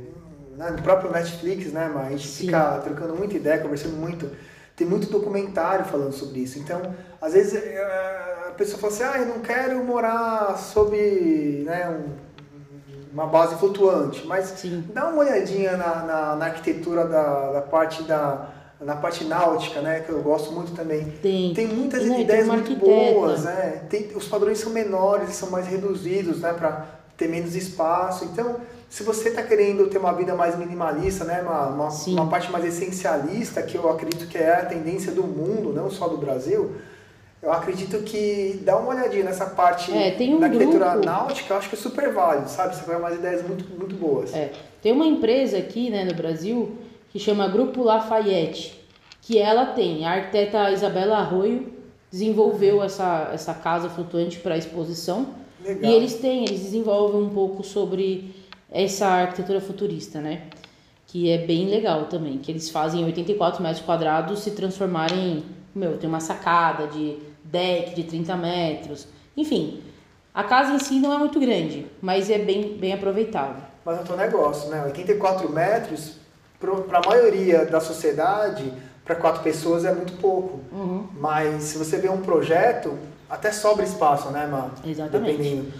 no 0.56 0.82
próprio 0.82 1.10
Netflix, 1.10 1.72
né, 1.72 1.90
mas 1.92 2.06
a 2.06 2.10
gente 2.10 2.26
Sim. 2.26 2.46
fica 2.46 2.78
trocando 2.80 3.14
muita 3.16 3.36
ideia, 3.36 3.58
conversando 3.58 3.96
muito, 3.96 4.30
tem 4.76 4.86
muito 4.86 5.08
documentário 5.08 5.86
falando 5.86 6.12
sobre 6.12 6.40
isso. 6.40 6.58
Então, 6.58 6.94
às 7.20 7.32
vezes 7.32 7.54
é, 7.54 8.46
a 8.48 8.50
pessoa 8.52 8.78
fala 8.78 8.92
assim, 8.92 9.02
ah, 9.02 9.18
eu 9.18 9.26
não 9.26 9.40
quero 9.40 9.82
morar 9.82 10.56
sob 10.58 10.94
né, 11.64 11.88
um, 11.88 12.26
uma 13.12 13.26
base 13.26 13.56
flutuante, 13.56 14.26
mas 14.26 14.44
Sim. 14.48 14.84
dá 14.92 15.08
uma 15.08 15.22
olhadinha 15.22 15.76
na, 15.78 16.02
na, 16.02 16.36
na 16.36 16.44
arquitetura 16.44 17.06
da, 17.06 17.52
da 17.52 17.62
parte 17.62 18.02
da 18.02 18.52
na 18.78 18.94
parte 18.94 19.24
náutica, 19.24 19.80
né, 19.80 20.00
que 20.00 20.10
eu 20.10 20.20
gosto 20.20 20.52
muito 20.52 20.72
também. 20.72 21.06
Tem, 21.22 21.54
tem 21.54 21.66
muitas 21.66 22.04
né, 22.04 22.20
ideias 22.20 22.46
tem 22.46 22.52
muito 22.52 22.76
boas, 22.76 23.44
né? 23.44 23.86
Tem, 23.88 24.10
os 24.14 24.28
padrões 24.28 24.58
são 24.58 24.70
menores, 24.70 25.34
são 25.34 25.50
mais 25.50 25.66
reduzidos, 25.66 26.42
né, 26.42 26.52
para 26.52 26.84
ter 27.16 27.28
menos 27.28 27.56
espaço. 27.56 28.24
Então, 28.24 28.56
se 28.88 29.02
você 29.02 29.30
está 29.30 29.42
querendo 29.42 29.88
ter 29.88 29.98
uma 29.98 30.12
vida 30.12 30.34
mais 30.34 30.56
minimalista, 30.56 31.24
né, 31.24 31.42
uma, 31.42 31.68
uma, 31.68 31.88
uma, 31.88 32.26
parte 32.28 32.50
mais 32.50 32.64
essencialista, 32.64 33.62
que 33.62 33.76
eu 33.76 33.90
acredito 33.90 34.26
que 34.28 34.38
é 34.38 34.54
a 34.54 34.64
tendência 34.64 35.12
do 35.12 35.24
mundo, 35.24 35.72
não 35.72 35.90
só 35.90 36.08
do 36.08 36.16
Brasil, 36.16 36.76
eu 37.42 37.52
acredito 37.52 37.98
que 37.98 38.60
dá 38.64 38.76
uma 38.76 38.94
olhadinha 38.94 39.24
nessa 39.24 39.46
parte 39.46 39.92
é, 39.92 40.16
um 40.20 40.40
da 40.40 40.46
arquitetura 40.46 40.90
grupo... 40.90 41.06
náutica, 41.06 41.54
eu 41.54 41.58
acho 41.58 41.68
que 41.68 41.74
é 41.74 41.78
super 41.78 42.12
válido, 42.12 42.48
sabe? 42.48 42.74
Você 42.74 42.84
vai 42.84 42.96
umas 42.96 43.14
ideias 43.14 43.46
muito, 43.46 43.64
muito 43.76 43.94
boas. 43.94 44.34
É. 44.34 44.52
Tem 44.82 44.92
uma 44.92 45.06
empresa 45.06 45.58
aqui, 45.58 45.90
né, 45.90 46.04
no 46.04 46.14
Brasil, 46.14 46.76
que 47.10 47.18
chama 47.18 47.48
Grupo 47.48 47.82
Lafayette, 47.82 48.80
que 49.22 49.38
ela 49.38 49.66
tem. 49.66 50.06
A 50.06 50.12
arquiteta 50.12 50.70
Isabela 50.70 51.18
Arroio 51.18 51.72
desenvolveu 52.10 52.82
essa, 52.82 53.30
essa 53.32 53.52
casa 53.52 53.88
flutuante 53.88 54.38
para 54.38 54.56
exposição. 54.56 55.28
Legal. 55.60 55.90
E 55.90 55.94
eles 55.94 56.14
têm, 56.14 56.44
eles 56.44 56.60
desenvolvem 56.60 57.22
um 57.22 57.30
pouco 57.30 57.64
sobre 57.64 58.34
essa 58.70 59.06
arquitetura 59.06 59.60
futurista, 59.60 60.20
né? 60.20 60.42
Que 61.06 61.30
é 61.30 61.38
bem 61.38 61.68
legal 61.68 62.06
também, 62.06 62.38
que 62.38 62.50
eles 62.50 62.68
fazem 62.68 63.04
84 63.04 63.62
metros 63.62 63.84
quadrados 63.84 64.40
se 64.40 64.50
transformarem, 64.52 65.44
meu, 65.74 65.96
tem 65.96 66.08
uma 66.08 66.20
sacada 66.20 66.86
de 66.86 67.18
deck 67.44 67.94
de 67.94 68.04
30 68.04 68.36
metros, 68.36 69.08
enfim. 69.36 69.82
A 70.34 70.44
casa 70.44 70.74
em 70.74 70.78
si 70.78 71.00
não 71.00 71.12
é 71.14 71.18
muito 71.18 71.40
grande, 71.40 71.86
mas 72.02 72.28
é 72.28 72.38
bem, 72.38 72.76
bem 72.76 72.92
aproveitável. 72.92 73.62
Mas 73.84 73.98
é 73.98 74.12
um 74.12 74.16
negócio, 74.16 74.68
né? 74.68 74.82
84 74.84 75.50
metros 75.50 76.14
para 76.58 76.98
a 76.98 77.08
maioria 77.08 77.64
da 77.64 77.80
sociedade, 77.80 78.72
para 79.04 79.14
quatro 79.14 79.42
pessoas 79.42 79.84
é 79.84 79.94
muito 79.94 80.14
pouco. 80.14 80.60
Uhum. 80.72 81.06
Mas 81.18 81.62
se 81.62 81.78
você 81.78 81.96
vê 81.96 82.08
um 82.08 82.20
projeto, 82.20 82.98
até 83.28 83.52
sobra 83.52 83.84
espaço, 83.84 84.30
né, 84.30 84.46
Mar? 84.46 84.70
Exatamente. 84.84 85.36
Dependendo. 85.36 85.72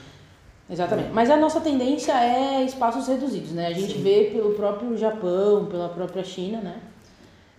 Exatamente. 0.68 1.10
Mas 1.12 1.30
a 1.30 1.36
nossa 1.36 1.60
tendência 1.60 2.12
é 2.12 2.64
espaços 2.64 3.06
reduzidos, 3.06 3.52
né? 3.52 3.68
A 3.68 3.72
gente 3.72 3.94
Sim. 3.94 4.02
vê 4.02 4.30
pelo 4.32 4.54
próprio 4.54 4.96
Japão, 4.96 5.66
pela 5.66 5.88
própria 5.88 6.24
China, 6.24 6.60
né? 6.60 6.80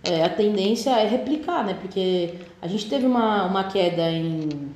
É, 0.04 0.22
a 0.24 0.28
tendência 0.28 0.90
é 0.90 1.06
replicar, 1.06 1.64
né? 1.64 1.74
Porque 1.80 2.34
a 2.60 2.68
gente 2.68 2.88
teve 2.88 3.06
uma, 3.06 3.44
uma 3.46 3.64
queda 3.64 4.10
em. 4.10 4.74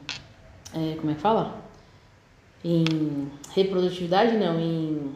é, 0.75 0.97
como 0.97 1.11
é 1.11 1.15
que 1.15 1.21
fala? 1.21 1.59
Em 2.65 3.31
reprodutividade, 3.55 4.37
não, 4.37 4.59
em. 4.59 5.15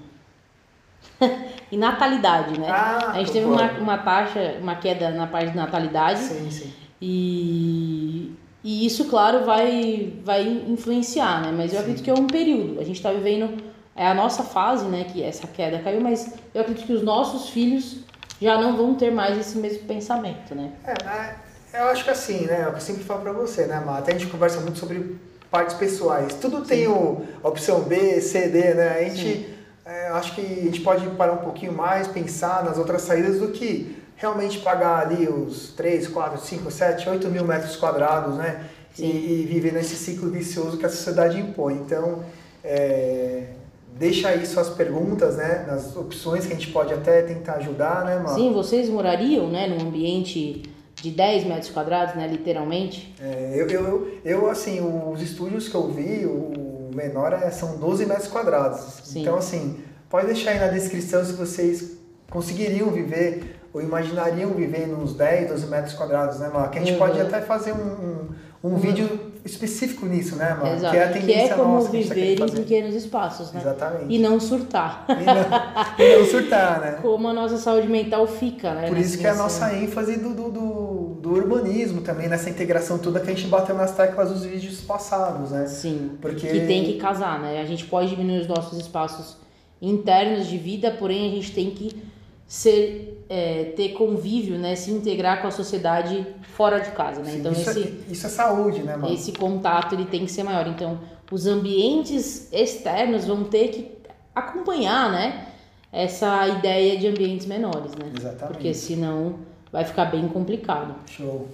em 1.72 1.78
natalidade, 1.78 2.58
né? 2.60 2.68
Ah, 2.68 3.12
a 3.12 3.18
gente 3.18 3.32
teve 3.32 3.46
uma, 3.46 3.70
uma 3.72 3.98
taxa, 3.98 4.56
uma 4.60 4.76
queda 4.76 5.10
na 5.10 5.26
parte 5.26 5.50
de 5.50 5.56
natalidade. 5.56 6.20
Sim, 6.20 6.50
sim. 6.50 6.72
E, 7.00 8.34
e 8.66 8.85
isso, 8.85 9.04
claro, 9.04 9.44
vai, 9.44 10.12
vai 10.25 10.42
influenciar, 10.42 11.40
né? 11.40 11.54
Mas 11.56 11.73
eu 11.73 11.78
acredito 11.78 12.02
que 12.02 12.11
é 12.11 12.14
um 12.14 12.26
período. 12.26 12.80
A 12.80 12.82
gente 12.82 12.96
está 12.96 13.12
vivendo, 13.12 13.62
é 13.94 14.04
a 14.04 14.12
nossa 14.12 14.42
fase, 14.42 14.87
né? 14.87 15.04
Que 15.04 15.23
essa 15.23 15.46
queda 15.46 15.78
caiu, 15.78 16.00
mas 16.00 16.35
eu 16.52 16.62
acredito 16.62 16.85
que 16.85 16.92
os 16.92 17.00
nossos 17.04 17.49
filhos 17.49 17.99
já 18.42 18.61
não 18.61 18.76
vão 18.76 18.96
ter 18.96 19.12
mais 19.12 19.38
esse 19.38 19.56
mesmo 19.56 19.87
pensamento, 19.87 20.52
né? 20.52 20.73
É, 20.85 21.04
né, 21.04 21.37
eu 21.75 21.85
acho 21.90 22.02
que 22.02 22.11
assim, 22.11 22.44
né? 22.46 22.62
é 22.62 22.66
o 22.66 22.70
que 22.70 22.78
Eu 22.78 22.80
sempre 22.80 23.04
falo 23.04 23.20
pra 23.20 23.30
você, 23.30 23.66
né, 23.66 23.78
Mar? 23.78 24.00
Até 24.00 24.12
a 24.12 24.18
gente 24.18 24.28
conversa 24.28 24.58
muito 24.58 24.80
sobre 24.80 25.16
partes 25.49 25.76
pessoais. 25.76 26.35
Tudo 26.35 26.62
tem 26.62 26.88
o, 26.88 27.25
a 27.44 27.49
opção 27.49 27.82
B, 27.82 28.20
C, 28.20 28.49
D, 28.49 28.75
né? 28.75 28.99
A 28.99 29.04
gente, 29.04 29.49
é, 29.85 30.08
acho 30.08 30.35
que 30.35 30.40
a 30.40 30.64
gente 30.64 30.80
pode 30.80 31.08
parar 31.11 31.35
um 31.35 31.44
pouquinho 31.44 31.73
mais, 31.73 32.08
pensar 32.08 32.64
nas 32.64 32.78
outras 32.78 33.02
saídas 33.02 33.38
do 33.38 33.52
que 33.52 33.96
realmente 34.16 34.58
pagar 34.58 35.06
ali 35.06 35.28
os 35.28 35.73
3, 35.76 36.08
4, 36.08 36.40
5, 36.40 36.70
7, 36.70 37.08
8 37.08 37.28
mil 37.28 37.44
metros 37.44 37.76
quadrados, 37.76 38.35
né? 38.37 38.64
E, 38.99 39.04
e 39.04 39.46
viver 39.46 39.73
nesse 39.73 39.94
ciclo 39.94 40.30
vicioso 40.30 40.78
que 40.78 40.87
a 40.87 40.88
sociedade 40.88 41.38
impõe. 41.38 41.75
Então, 41.75 42.25
é, 42.64 43.49
deixa 43.94 44.28
aí 44.28 44.44
suas 44.46 44.70
perguntas, 44.70 45.37
né? 45.37 45.64
Nas 45.66 45.94
opções 45.94 46.46
que 46.46 46.52
a 46.52 46.56
gente 46.56 46.70
pode 46.70 46.94
até 46.94 47.23
tentar 47.23 47.54
ajudar, 47.54 48.06
né, 48.06 48.18
Mar? 48.18 48.35
Sim, 48.35 48.52
vocês 48.52 48.88
morariam, 48.88 49.49
né? 49.50 49.66
Num 49.66 49.87
ambiente 49.87 50.62
de 50.94 51.11
10 51.11 51.44
metros 51.44 51.70
quadrados, 51.70 52.14
né? 52.14 52.26
Literalmente. 52.26 53.14
É, 53.20 53.52
eu, 53.54 53.68
eu, 53.68 53.85
eu, 53.85 54.18
eu, 54.25 54.50
assim, 54.50 54.80
os 54.80 55.20
estúdios 55.20 55.68
que 55.68 55.75
eu 55.75 55.88
vi, 55.88 56.25
o 56.25 56.90
menor 56.94 57.35
é, 57.35 57.50
são 57.50 57.76
12 57.76 58.06
metros 58.06 58.28
quadrados. 58.28 58.80
Sim. 59.04 59.20
Então, 59.20 59.37
assim, 59.37 59.78
pode 60.08 60.26
deixar 60.26 60.52
aí 60.52 60.58
na 60.58 60.68
descrição 60.68 61.23
se 61.23 61.35
vocês 61.35 61.99
conseguiriam 62.30 62.90
viver 62.90 63.55
ou 63.76 63.83
imaginariam 63.83 64.50
viver 64.52 64.87
nos 64.88 65.12
10, 65.14 65.50
12 65.50 65.66
metros 65.66 65.92
quadrados, 65.92 66.38
né, 66.38 66.49
Mar? 66.49 66.71
Que 66.71 66.78
a 66.78 66.80
gente 66.80 66.92
Uhum. 66.92 66.99
pode 66.99 67.21
até 67.21 67.42
fazer 67.42 67.73
um, 67.73 68.28
um, 68.64 68.71
um 68.73 68.76
vídeo 68.76 69.06
específico 69.45 70.06
nisso, 70.06 70.35
né, 70.37 70.54
Mar? 70.54 70.73
Exato. 70.75 70.95
Que 70.95 70.99
é 70.99 71.04
a 71.04 71.12
tendência 71.12 71.54
como 71.56 71.75
nossa 71.75 71.90
que 71.90 71.97
a 71.99 72.00
gente 72.00 72.09
tá 72.09 72.14
viver 72.14 72.42
em 72.42 72.62
pequenos 72.62 72.95
espaços, 72.95 73.52
né? 73.52 73.61
Exatamente. 73.61 74.06
E 74.14 74.18
não 74.18 74.40
surtar. 74.40 75.04
E 75.11 75.25
não, 75.25 76.06
e 76.06 76.18
não 76.18 76.25
surtar, 76.25 76.80
né? 76.80 76.99
como 77.02 77.28
a 77.28 77.35
nossa 77.35 77.59
saúde 77.59 77.87
mental 77.87 78.26
fica, 78.26 78.73
né? 78.73 78.88
Por 78.88 78.97
isso 78.97 79.18
que 79.18 79.26
é 79.26 79.30
a 79.30 79.35
nossa 79.35 79.75
ênfase 79.75 80.16
do, 80.18 80.30
do, 80.33 80.50
do, 80.50 81.18
do 81.21 81.30
urbanismo 81.35 82.00
também, 82.00 82.28
nessa 82.28 82.49
integração 82.49 82.97
toda 82.97 83.21
que 83.21 83.30
a 83.30 83.35
gente 83.35 83.47
bateu 83.47 83.75
nas 83.76 83.95
teclas 83.95 84.30
dos 84.30 84.42
vídeos 84.47 84.80
passados, 84.80 85.50
né? 85.50 85.66
Sim, 85.66 86.12
Porque- 86.23 86.47
que 86.49 86.61
tem 86.66 86.83
que 86.85 86.95
casar, 86.95 87.38
né? 87.40 87.61
A 87.61 87.64
gente 87.66 87.85
pode 87.85 88.09
diminuir 88.09 88.40
os 88.40 88.47
nossos 88.49 88.78
espaços 88.78 89.37
internos 89.83 90.47
de 90.47 90.56
vida, 90.56 90.90
porém 90.99 91.28
a 91.30 91.35
gente 91.35 91.52
tem 91.52 91.71
que 91.71 92.15
ser, 92.46 93.24
é, 93.28 93.72
ter 93.76 93.90
convívio, 93.90 94.58
né? 94.58 94.76
Se 94.76 94.90
integrar 94.90 95.40
com 95.42 95.48
a 95.48 95.50
sociedade 95.50 96.26
fora 96.42 96.78
de 96.78 96.90
casa, 96.92 97.20
né? 97.22 97.32
Sim, 97.32 97.38
Então 97.40 97.52
isso, 97.52 97.70
esse, 97.70 97.82
é, 97.82 98.12
isso 98.12 98.26
é 98.26 98.30
saúde, 98.30 98.82
né, 98.82 98.96
mano? 98.96 99.12
esse 99.12 99.32
contato 99.32 99.94
ele 99.94 100.04
tem 100.04 100.24
que 100.24 100.30
ser 100.30 100.42
maior. 100.44 100.66
Então 100.66 100.98
os 101.30 101.46
ambientes 101.46 102.52
externos 102.52 103.24
vão 103.24 103.44
ter 103.44 103.68
que 103.68 103.90
acompanhar, 104.34 105.10
né? 105.10 105.48
Essa 105.92 106.46
ideia 106.48 106.98
de 106.98 107.06
ambientes 107.08 107.46
menores, 107.46 107.92
né? 107.92 108.12
Exatamente. 108.16 108.52
Porque 108.52 108.74
senão 108.74 109.36
vai 109.72 109.84
ficar 109.84 110.06
bem 110.06 110.28
complicado. 110.28 110.94
Show. 111.06 111.48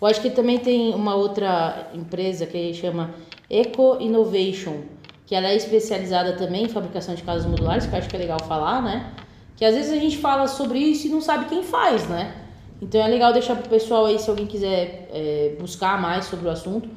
Eu 0.00 0.06
acho 0.06 0.20
que 0.20 0.30
também 0.30 0.58
tem 0.58 0.94
uma 0.94 1.14
outra 1.14 1.88
empresa 1.92 2.46
que 2.46 2.72
chama 2.74 3.10
Eco 3.50 3.98
Innovation, 4.00 4.82
que 5.26 5.34
ela 5.34 5.48
é 5.48 5.56
especializada 5.56 6.32
também 6.34 6.64
em 6.64 6.68
fabricação 6.68 7.14
de 7.14 7.22
casas 7.22 7.46
modulares, 7.46 7.86
que 7.86 7.92
eu 7.94 7.98
acho 7.98 8.08
que 8.08 8.16
é 8.16 8.18
legal 8.18 8.38
falar, 8.44 8.82
né? 8.82 9.12
Que 9.58 9.64
às 9.64 9.74
vezes 9.74 9.92
a 9.92 9.96
gente 9.96 10.16
fala 10.18 10.46
sobre 10.46 10.78
isso 10.78 11.08
e 11.08 11.10
não 11.10 11.20
sabe 11.20 11.46
quem 11.46 11.64
faz, 11.64 12.08
né? 12.08 12.32
Então 12.80 13.02
é 13.02 13.08
legal 13.08 13.32
deixar 13.32 13.56
pro 13.56 13.68
pessoal 13.68 14.06
aí, 14.06 14.16
se 14.16 14.30
alguém 14.30 14.46
quiser 14.46 15.08
é, 15.12 15.56
buscar 15.58 16.00
mais 16.00 16.26
sobre 16.26 16.46
o 16.46 16.50
assunto, 16.50 16.88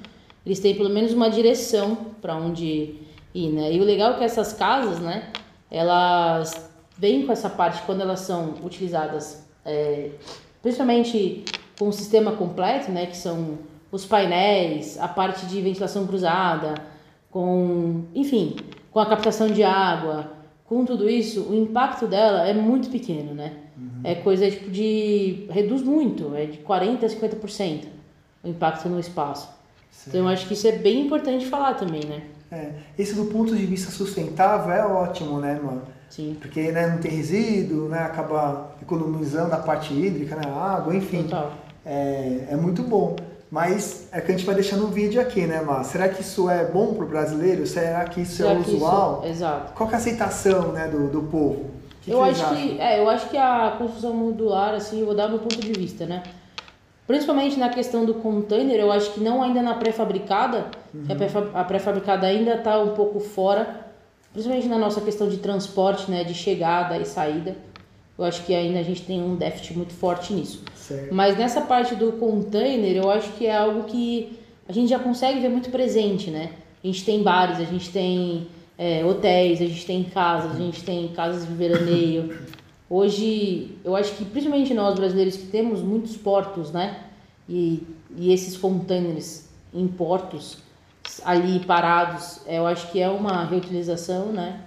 eles 0.45 0.59
têm 0.59 0.75
pelo 0.75 0.89
menos 0.89 1.11
uma 1.11 1.27
direção 1.27 1.95
para 2.21 2.35
onde 2.35 2.97
ir, 3.33 3.49
né? 3.49 3.73
E 3.73 3.81
o 3.81 3.83
legal 3.83 4.13
é 4.13 4.17
que 4.19 4.23
essas 4.23 4.53
casas, 4.53 4.99
né? 4.99 5.31
Elas 5.71 6.69
vêm 6.95 7.25
com 7.25 7.31
essa 7.31 7.49
parte 7.49 7.81
quando 7.81 8.01
elas 8.01 8.19
são 8.19 8.53
utilizadas, 8.63 9.43
é, 9.65 10.11
principalmente 10.61 11.43
com 11.79 11.87
o 11.87 11.91
sistema 11.91 12.33
completo, 12.33 12.91
né? 12.91 13.07
Que 13.07 13.17
são 13.17 13.57
os 13.91 14.05
painéis, 14.05 14.99
a 14.99 15.07
parte 15.07 15.47
de 15.47 15.59
ventilação 15.61 16.05
cruzada, 16.05 16.75
com, 17.31 18.03
enfim, 18.13 18.55
com 18.91 18.99
a 18.99 19.05
captação 19.07 19.47
de 19.47 19.63
água, 19.63 20.40
com 20.71 20.85
tudo 20.85 21.09
isso, 21.09 21.49
o 21.49 21.53
impacto 21.53 22.07
dela 22.07 22.47
é 22.47 22.53
muito 22.53 22.89
pequeno, 22.89 23.33
né? 23.33 23.51
É 24.05 24.15
coisa 24.15 24.49
tipo 24.49 24.71
de 24.71 25.45
reduz 25.49 25.83
muito, 25.83 26.33
é 26.33 26.45
de 26.45 26.59
40 26.59 27.05
a 27.05 27.09
50% 27.09 27.87
o 28.41 28.47
impacto 28.47 28.87
no 28.87 28.97
espaço. 28.97 29.49
Então 30.07 30.21
eu 30.21 30.27
acho 30.29 30.47
que 30.47 30.53
isso 30.53 30.65
é 30.65 30.71
bem 30.71 31.01
importante 31.01 31.45
falar 31.45 31.73
também, 31.73 32.05
né? 32.05 32.21
É, 32.49 32.71
esse 32.97 33.13
do 33.15 33.25
ponto 33.25 33.53
de 33.53 33.65
vista 33.65 33.91
sustentável 33.91 34.71
é 34.71 34.85
ótimo, 34.85 35.41
né, 35.41 35.59
mano? 35.61 35.81
Sim. 36.09 36.37
Porque 36.39 36.71
né, 36.71 36.87
não 36.87 36.99
tem 36.99 37.11
resíduo, 37.11 37.89
né, 37.89 37.99
acaba 37.99 38.73
economizando 38.81 39.53
a 39.53 39.57
parte 39.57 39.93
hídrica, 39.93 40.37
né, 40.37 40.43
a 40.47 40.75
água, 40.77 40.95
enfim. 40.95 41.23
Total. 41.23 41.51
É, 41.85 42.47
é 42.49 42.55
muito 42.55 42.81
bom. 42.81 43.17
Mas 43.51 44.07
é 44.13 44.21
que 44.21 44.31
a 44.31 44.35
gente 44.35 44.45
vai 44.45 44.55
deixando 44.55 44.85
um 44.85 44.91
vídeo 44.91 45.19
aqui, 45.21 45.45
né, 45.45 45.59
Mar? 45.61 45.83
Será 45.83 46.07
que 46.07 46.21
isso 46.21 46.49
é 46.49 46.63
bom 46.63 46.93
pro 46.93 47.05
brasileiro? 47.05 47.67
Será 47.67 48.05
que 48.05 48.21
isso 48.21 48.37
Será 48.37 48.53
é 48.53 48.61
que 48.63 48.71
usual? 48.75 49.23
exato. 49.27 49.73
Qual 49.73 49.89
é 49.89 49.93
a 49.93 49.97
aceitação 49.97 50.71
né, 50.71 50.87
do, 50.87 51.09
do 51.09 51.23
povo? 51.23 51.65
O 51.65 51.71
que 52.03 52.11
eu 52.11 52.19
que 52.23 52.29
acho 52.29 52.49
que 52.55 52.79
é, 52.79 52.99
eu 52.99 53.09
acho 53.09 53.29
que 53.29 53.37
a 53.37 53.75
construção 53.77 54.13
modular 54.13 54.73
assim, 54.73 55.01
eu 55.01 55.05
vou 55.05 55.13
dar 55.13 55.27
meu 55.27 55.39
ponto 55.39 55.59
de 55.59 55.73
vista, 55.73 56.05
né? 56.05 56.23
Principalmente 57.05 57.59
na 57.59 57.67
questão 57.67 58.05
do 58.05 58.13
container, 58.13 58.79
eu 58.79 58.89
acho 58.89 59.11
que 59.11 59.19
não 59.19 59.43
ainda 59.43 59.61
na 59.61 59.73
pré-fabricada, 59.73 60.67
pré-fa- 61.17 61.49
a 61.53 61.63
pré-fabricada 61.65 62.25
ainda 62.25 62.55
está 62.55 62.79
um 62.79 62.93
pouco 62.95 63.19
fora, 63.19 63.85
principalmente 64.31 64.69
na 64.69 64.77
nossa 64.77 65.01
questão 65.01 65.27
de 65.27 65.37
transporte, 65.37 66.09
né, 66.09 66.23
de 66.23 66.33
chegada 66.33 66.97
e 66.97 67.05
saída. 67.05 67.55
Eu 68.21 68.27
acho 68.27 68.45
que 68.45 68.53
ainda 68.53 68.79
a 68.79 68.83
gente 68.83 69.01
tem 69.01 69.19
um 69.19 69.35
déficit 69.35 69.75
muito 69.75 69.93
forte 69.93 70.31
nisso. 70.31 70.63
Certo. 70.75 71.11
Mas 71.11 71.35
nessa 71.37 71.61
parte 71.61 71.95
do 71.95 72.11
container, 72.13 72.95
eu 72.95 73.09
acho 73.09 73.31
que 73.31 73.47
é 73.47 73.57
algo 73.57 73.85
que 73.85 74.37
a 74.69 74.71
gente 74.71 74.89
já 74.89 74.99
consegue 74.99 75.39
ver 75.39 75.49
muito 75.49 75.71
presente, 75.71 76.29
né? 76.29 76.51
A 76.83 76.87
gente 76.87 77.03
tem 77.03 77.23
bares, 77.23 77.59
a 77.59 77.63
gente 77.63 77.89
tem 77.89 78.47
é, 78.77 79.03
hotéis, 79.03 79.59
a 79.59 79.65
gente 79.65 79.85
tem 79.87 80.03
casas, 80.03 80.51
a 80.51 80.59
gente 80.59 80.83
tem 80.83 81.07
casas 81.07 81.47
de 81.47 81.53
veraneio. 81.53 82.37
Hoje, 82.87 83.75
eu 83.83 83.95
acho 83.95 84.13
que 84.13 84.23
principalmente 84.23 84.71
nós 84.73 84.93
brasileiros 84.93 85.37
que 85.37 85.47
temos 85.47 85.81
muitos 85.81 86.15
portos, 86.15 86.71
né? 86.71 86.99
E, 87.49 87.81
e 88.15 88.31
esses 88.31 88.55
containers 88.55 89.47
em 89.73 89.87
portos 89.87 90.59
ali 91.25 91.59
parados, 91.61 92.41
eu 92.45 92.67
acho 92.67 92.91
que 92.91 92.99
é 92.99 93.09
uma 93.09 93.43
reutilização, 93.45 94.27
né? 94.27 94.59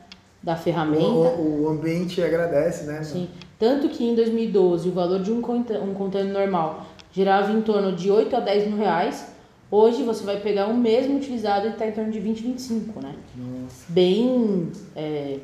Da 0.44 0.56
ferramenta. 0.56 1.04
O, 1.04 1.62
o 1.64 1.68
ambiente 1.70 2.22
agradece, 2.22 2.84
né? 2.84 3.02
Sim. 3.02 3.28
Tanto 3.58 3.88
que 3.88 4.04
em 4.04 4.14
2012 4.14 4.90
o 4.90 4.92
valor 4.92 5.20
de 5.20 5.32
um 5.32 5.38
um 5.38 5.94
container 5.94 6.32
normal 6.32 6.86
girava 7.10 7.50
em 7.50 7.62
torno 7.62 7.92
de 7.92 8.10
8 8.10 8.36
a 8.36 8.40
10 8.40 8.68
mil 8.68 8.76
reais. 8.76 9.32
Hoje 9.70 10.02
você 10.02 10.22
vai 10.22 10.38
pegar 10.40 10.66
o 10.66 10.76
mesmo 10.76 11.16
utilizado 11.16 11.66
e 11.66 11.70
está 11.70 11.86
em 11.86 11.92
torno 11.92 12.12
de 12.12 12.20
20, 12.20 12.42
25, 12.42 13.00
né? 13.00 13.14
Nossa. 13.34 13.86
Bem. 13.88 14.70
é, 14.94 15.38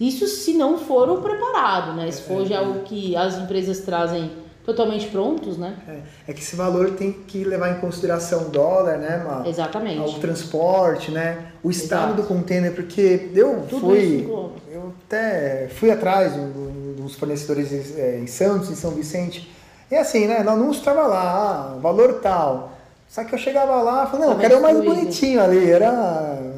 isso 0.00 0.26
se 0.26 0.54
não 0.54 0.78
for 0.78 1.10
o 1.10 1.20
preparado, 1.20 1.94
né? 1.94 2.10
Se 2.10 2.22
for 2.22 2.46
já 2.46 2.62
o 2.62 2.80
que 2.80 3.14
as 3.14 3.38
empresas 3.38 3.80
trazem 3.80 4.30
totalmente 4.64 5.08
prontos, 5.08 5.58
né? 5.58 5.76
É, 5.88 6.30
é 6.30 6.32
que 6.32 6.40
esse 6.40 6.54
valor 6.54 6.92
tem 6.92 7.12
que 7.12 7.44
levar 7.44 7.76
em 7.76 7.80
consideração 7.80 8.42
o 8.42 8.48
dólar, 8.50 8.98
né, 8.98 9.22
Mar? 9.24 9.46
Exatamente. 9.46 10.16
O 10.16 10.20
transporte, 10.20 11.10
né? 11.10 11.46
O 11.62 11.70
estado 11.70 12.12
Exato. 12.12 12.22
do 12.22 12.28
container, 12.28 12.72
porque 12.72 13.30
eu 13.34 13.64
Tudo 13.68 13.88
fui. 13.88 14.28
Eu 14.70 14.92
até 15.06 15.68
fui 15.68 15.90
atrás 15.90 16.32
dos 16.96 17.14
fornecedores 17.16 17.96
é, 17.96 18.18
em 18.18 18.26
Santos, 18.26 18.70
em 18.70 18.74
São 18.74 18.92
Vicente. 18.92 19.50
E 19.90 19.96
assim, 19.96 20.26
né? 20.26 20.42
No 20.42 20.50
anúncio 20.52 20.78
estava 20.78 21.06
lá, 21.06 21.74
ah, 21.74 21.78
valor 21.80 22.20
tal. 22.20 22.72
Só 23.08 23.24
que 23.24 23.34
eu 23.34 23.38
chegava 23.38 23.82
lá 23.82 24.04
e 24.04 24.10
falei, 24.10 24.26
não, 24.26 24.32
eu 24.32 24.38
quero 24.38 24.58
o 24.58 24.62
mais 24.62 24.82
bonitinho 24.82 25.42
ali. 25.42 25.70
Era 25.70 25.92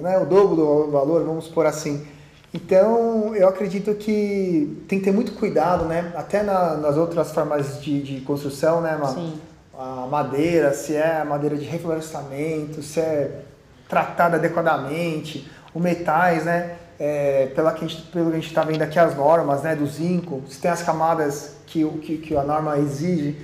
né, 0.00 0.18
o 0.18 0.24
dobro 0.24 0.54
do 0.54 0.90
valor, 0.90 1.24
vamos 1.24 1.48
por 1.48 1.66
assim. 1.66 2.06
Então, 2.54 3.34
eu 3.34 3.48
acredito 3.48 3.92
que 3.96 4.84
tem 4.86 5.00
que 5.00 5.04
ter 5.04 5.10
muito 5.10 5.32
cuidado, 5.32 5.86
né? 5.86 6.12
Até 6.14 6.40
na, 6.40 6.76
nas 6.76 6.96
outras 6.96 7.32
formas 7.32 7.82
de, 7.82 8.00
de 8.00 8.20
construção, 8.20 8.80
né? 8.80 8.96
Sim. 9.12 9.40
A 9.76 10.06
madeira, 10.08 10.72
se 10.72 10.94
é 10.94 11.24
madeira 11.24 11.56
de 11.56 11.64
reflorestamento, 11.64 12.80
se 12.80 13.00
é 13.00 13.42
tratada 13.88 14.36
adequadamente, 14.36 15.50
o 15.74 15.80
metais, 15.80 16.44
né? 16.44 16.76
É, 16.96 17.46
pela 17.56 17.72
que 17.72 17.84
a 17.84 17.88
gente, 17.88 18.02
pelo 18.02 18.26
que 18.26 18.36
a 18.36 18.38
gente 18.38 18.46
está 18.46 18.62
vendo 18.62 18.82
aqui 18.82 19.00
as 19.00 19.16
normas, 19.16 19.62
né? 19.62 19.74
Do 19.74 19.84
zinco, 19.84 20.40
se 20.48 20.60
tem 20.60 20.70
as 20.70 20.80
camadas 20.80 21.56
que, 21.66 21.84
que, 21.84 22.18
que 22.18 22.36
a 22.36 22.44
norma 22.44 22.78
exige. 22.78 23.36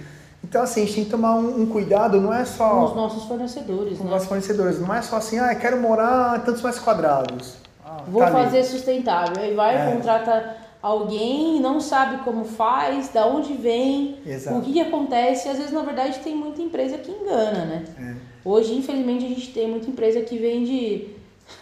Então, 0.45 0.63
assim, 0.63 0.83
a 0.83 0.85
gente 0.85 0.95
tem 0.95 1.05
que 1.05 1.11
tomar 1.11 1.35
um, 1.35 1.63
um 1.63 1.67
cuidado, 1.67 2.21
não 2.21 2.33
é 2.33 2.45
só... 2.45 2.71
Com 2.71 2.85
os 2.85 2.95
nossos 2.95 3.25
fornecedores, 3.25 3.99
Com 3.99 4.05
né? 4.05 4.05
os 4.05 4.11
nossos 4.11 4.29
fornecedores, 4.29 4.81
não 4.81 4.95
é 4.95 5.03
só 5.03 5.17
assim, 5.17 5.41
ah, 5.41 5.53
eu 5.53 5.59
quero 5.59 5.81
morar 5.81 6.45
tantos 6.45 6.63
metros 6.63 6.81
quadrados. 6.81 7.57
Ah, 7.91 8.03
Vou 8.07 8.21
tá 8.23 8.29
ali. 8.29 8.45
fazer 8.45 8.65
sustentável. 8.65 9.43
Aí 9.43 9.55
vai, 9.55 9.77
É. 9.77 9.93
contrata 9.93 10.57
alguém, 10.83 11.61
não 11.61 11.81
sabe 11.81 12.23
como 12.25 12.45
faz, 12.45 13.09
da 13.09 13.27
onde 13.27 13.53
vem, 13.55 14.19
Exato. 14.25 14.59
o 14.59 14.63
que, 14.63 14.73
que 14.75 14.81
acontece. 14.81 15.49
Às 15.49 15.57
vezes, 15.59 15.73
na 15.73 15.83
verdade, 15.83 16.19
tem 16.21 16.35
muita 16.37 16.63
empresa 16.63 16.97
que 16.99 17.11
engana, 17.11 17.65
né? 17.65 17.85
É. 17.99 18.15
Hoje, 18.45 18.75
infelizmente, 18.75 19.25
a 19.27 19.29
gente 19.29 19.53
tem 19.53 19.69
muita 19.69 19.89
empresa 19.91 20.21
que 20.21 20.39
vende. 20.39 21.09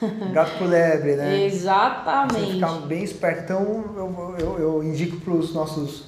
Gato 0.33 0.59
por 0.59 0.69
lebre, 0.69 1.17
né? 1.17 1.31
Você 1.31 1.45
Exatamente. 1.47 2.53
ficar 2.55 2.73
bem 2.83 3.03
esperto. 3.03 3.43
Então, 3.45 3.85
eu, 3.97 4.35
eu, 4.39 4.59
eu 4.59 4.85
indico 4.85 5.19
para 5.21 5.33
os 5.33 5.55
nossos. 5.55 6.05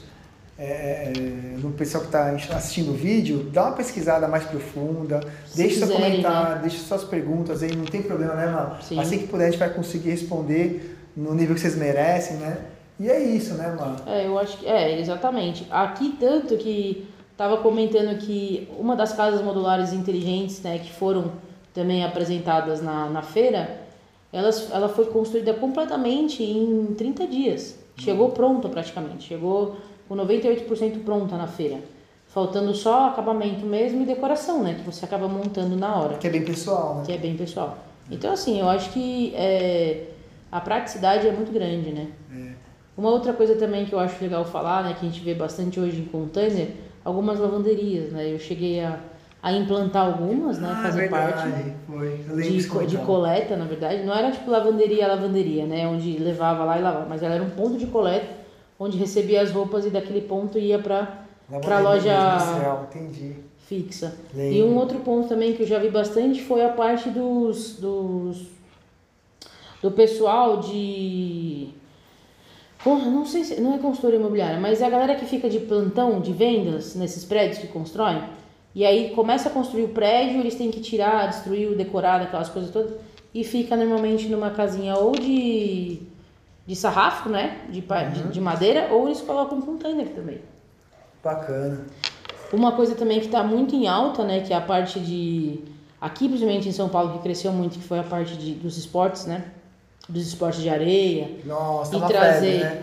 É, 0.63 1.11
é, 1.17 1.57
no 1.57 1.71
pessoal 1.73 2.03
que 2.03 2.09
está 2.11 2.55
assistindo 2.55 2.91
o 2.91 2.95
vídeo, 2.95 3.45
dá 3.51 3.69
uma 3.69 3.73
pesquisada 3.73 4.29
mais 4.29 4.45
profunda, 4.45 5.21
Se 5.47 5.57
deixe 5.57 5.77
seu 5.77 5.89
quiserem, 5.89 6.23
comentário, 6.23 6.61
deixe 6.61 6.77
suas 6.81 7.03
perguntas 7.03 7.63
aí, 7.63 7.75
não 7.75 7.87
tem 7.87 8.03
problema, 8.03 8.35
né, 8.35 8.47
mano? 8.47 8.77
Sim. 8.83 9.01
Assim 9.01 9.21
que 9.21 9.27
puder, 9.27 9.47
a 9.47 9.51
gente 9.51 9.59
vai 9.59 9.73
conseguir 9.73 10.11
responder 10.11 10.99
no 11.17 11.35
nível 11.35 11.55
que 11.55 11.63
vocês 11.63 11.77
merecem, 11.77 12.37
né? 12.37 12.59
E 12.99 13.09
é 13.09 13.19
isso, 13.19 13.55
né, 13.55 13.75
mano? 13.75 13.97
É, 14.07 14.27
eu 14.27 14.39
acho 14.39 14.59
que. 14.59 14.67
É, 14.67 15.01
exatamente. 15.01 15.67
Aqui, 15.71 16.15
tanto 16.21 16.55
que 16.59 17.09
estava 17.33 17.57
comentando 17.57 18.19
que 18.19 18.69
uma 18.79 18.95
das 18.95 19.15
casas 19.15 19.41
modulares 19.41 19.95
inteligentes, 19.95 20.61
né, 20.61 20.79
que 20.79 20.93
foram 20.93 21.33
também 21.73 22.05
apresentadas 22.05 22.83
na, 22.83 23.09
na 23.09 23.23
feira, 23.23 23.81
elas, 24.31 24.69
ela 24.71 24.91
foi 24.91 25.07
construída 25.07 25.55
completamente 25.55 26.43
em 26.43 26.95
30 26.99 27.27
dias. 27.27 27.79
Chegou 27.97 28.29
pronta 28.31 28.69
praticamente. 28.69 29.25
Chegou 29.25 29.77
com 30.11 30.17
98% 30.17 31.05
pronta 31.05 31.37
na 31.37 31.47
feira. 31.47 31.79
Faltando 32.27 32.75
só 32.75 33.11
acabamento 33.11 33.65
mesmo 33.65 34.03
e 34.03 34.05
decoração, 34.05 34.61
né? 34.61 34.75
Que 34.75 34.83
você 34.83 35.05
acaba 35.05 35.29
montando 35.29 35.77
na 35.77 35.95
hora 35.95 36.17
Que 36.17 36.27
é 36.27 36.31
bem 36.31 36.45
pessoal, 36.45 36.97
né? 36.97 37.03
que 37.07 37.13
é 37.13 37.17
bem 37.17 37.37
pessoal. 37.37 37.79
Então, 38.11 38.33
assim, 38.33 38.59
eu 38.59 38.69
acho 38.69 38.91
que 38.91 39.33
é, 39.37 40.09
a 40.51 40.61
praticidade 40.61 41.29
é 41.29 41.33
muito 41.33 41.53
grande, 41.53 41.93
né? 41.93 42.09
É. 42.35 42.53
Uma 42.97 43.11
outra 43.11 43.33
coisa 43.33 43.55
também 43.55 43.85
que 43.85 43.93
eu 43.93 44.01
acho 44.01 44.21
legal 44.21 44.45
falar, 44.45 44.83
né, 44.83 44.97
que 44.99 45.07
a 45.07 45.09
gente 45.09 45.23
vê 45.23 45.33
bastante 45.33 45.79
hoje 45.79 46.01
em 46.01 46.05
container, 46.07 46.73
algumas 47.05 47.39
lavanderias, 47.39 48.11
né? 48.11 48.33
Eu 48.33 48.39
cheguei 48.41 48.81
a, 48.81 48.99
a 49.41 49.53
implantar 49.53 50.07
algumas, 50.07 50.59
né? 50.59 50.71
Ah, 50.73 50.83
fazer 50.83 51.03
verdade, 51.03 51.33
parte 51.33 51.75
Foi. 51.87 52.21
Eu 52.29 52.37
de, 52.37 52.87
de 52.89 52.99
coleta, 52.99 53.57
na 53.57 53.65
verdade. 53.65 54.03
Não 54.03 54.13
era 54.13 54.33
tipo 54.33 54.51
lavanderia, 54.51 55.07
lavanderia, 55.07 55.67
né? 55.67 55.87
Onde 55.87 56.19
levava 56.19 56.65
lá 56.65 56.79
e 56.81 56.83
lavava, 56.83 57.07
mas 57.09 57.23
ela 57.23 57.37
era 57.37 57.45
um 57.45 57.51
ponto 57.51 57.79
de 57.79 57.87
coleta, 57.87 58.40
onde 58.81 58.97
recebia 58.97 59.43
as 59.43 59.51
roupas 59.53 59.85
e 59.85 59.91
daquele 59.91 60.23
ponto 60.23 60.59
ia 60.59 60.79
pra, 60.79 61.25
pra 61.61 61.79
Lavanderia 61.79 61.81
loja 61.81 62.87
fixa. 63.69 64.17
Lembro. 64.35 64.57
E 64.57 64.63
um 64.65 64.77
outro 64.77 64.99
ponto 65.01 65.29
também 65.29 65.53
que 65.53 65.63
eu 65.63 65.67
já 65.67 65.79
vi 65.79 65.91
bastante 65.91 66.43
foi 66.43 66.65
a 66.65 66.71
parte 66.71 67.11
dos, 67.11 67.77
dos 67.77 68.47
do 69.81 69.91
pessoal 69.93 70.57
de 70.59 71.69
Porra, 72.83 73.11
não 73.11 73.27
sei 73.27 73.45
se 73.45 73.61
não 73.61 73.75
é 73.75 73.79
consultoria 73.79 74.19
imobiliária, 74.19 74.59
mas 74.59 74.81
é 74.81 74.87
a 74.87 74.91
galera 74.91 75.15
que 75.15 75.27
fica 75.27 75.51
de 75.51 75.61
plantão 75.61 76.19
de 76.19 76.33
vendas 76.33 76.95
nesses 76.95 77.27
prédios 77.27 77.59
que 77.59 77.67
constroem. 77.67 78.23
E 78.75 78.87
aí 78.87 79.11
começa 79.11 79.51
a 79.51 79.53
construir 79.53 79.85
o 79.85 79.89
prédio, 79.89 80.41
eles 80.41 80.55
têm 80.55 80.71
que 80.71 80.81
tirar, 80.81 81.27
destruir 81.27 81.69
o 81.69 81.77
decorado, 81.77 82.25
aquelas 82.25 82.49
coisas 82.49 82.71
todas, 82.71 82.93
e 83.35 83.45
fica 83.45 83.77
normalmente 83.77 84.29
numa 84.29 84.51
casinha 84.51 84.97
ou 84.97 85.13
de 85.13 86.01
de 86.67 86.77
sarrafo, 86.77 87.29
né, 87.29 87.59
de, 87.71 87.83
pa- 87.83 88.05
de, 88.05 88.23
de 88.25 88.41
madeira, 88.41 88.89
ou 88.93 89.07
eles 89.07 89.21
colocam 89.21 89.59
um 89.59 89.63
container 89.63 90.09
também. 90.09 90.41
Bacana. 91.23 91.87
Uma 92.53 92.73
coisa 92.73 92.95
também 92.95 93.21
que 93.21 93.27
está 93.27 93.43
muito 93.43 93.75
em 93.75 93.87
alta, 93.87 94.25
né, 94.25 94.41
que 94.41 94.53
é 94.53 94.57
a 94.57 94.61
parte 94.61 94.99
de 95.01 95.61
aqui 96.01 96.29
principalmente 96.29 96.69
em 96.69 96.73
São 96.73 96.89
Paulo 96.89 97.13
que 97.15 97.19
cresceu 97.21 97.53
muito, 97.53 97.79
que 97.79 97.85
foi 97.85 97.99
a 97.99 98.03
parte 98.03 98.35
de, 98.37 98.55
dos 98.55 98.77
esportes, 98.79 99.27
né, 99.27 99.45
dos 100.09 100.27
esportes 100.27 100.61
de 100.63 100.69
areia 100.69 101.31
Nossa, 101.45 101.97
e 101.97 102.01
trazer 102.01 102.53
febre, 102.61 102.65
né? 102.77 102.83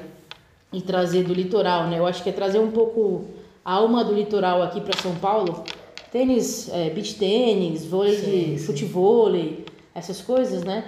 e 0.72 0.82
trazer 0.82 1.24
do 1.24 1.34
litoral, 1.34 1.88
né? 1.88 1.98
Eu 2.00 2.06
acho 2.06 2.22
que 2.24 2.30
é 2.30 2.34
trazer 2.34 2.60
um 2.60 2.72
pouco 2.72 3.26
a 3.66 3.74
alma 3.74 4.04
do 4.04 4.14
litoral 4.14 4.62
aqui 4.62 4.80
para 4.80 4.98
São 5.02 5.16
Paulo. 5.16 5.64
Tênis, 6.12 6.70
é, 6.72 6.90
beach 6.90 7.16
tênis, 7.16 7.86
vôlei 7.86 8.16
Sim, 8.18 8.26
de 8.54 8.60
sim. 8.60 8.66
futevôlei, 8.66 9.66
essas 9.94 10.22
coisas, 10.22 10.64
né? 10.64 10.86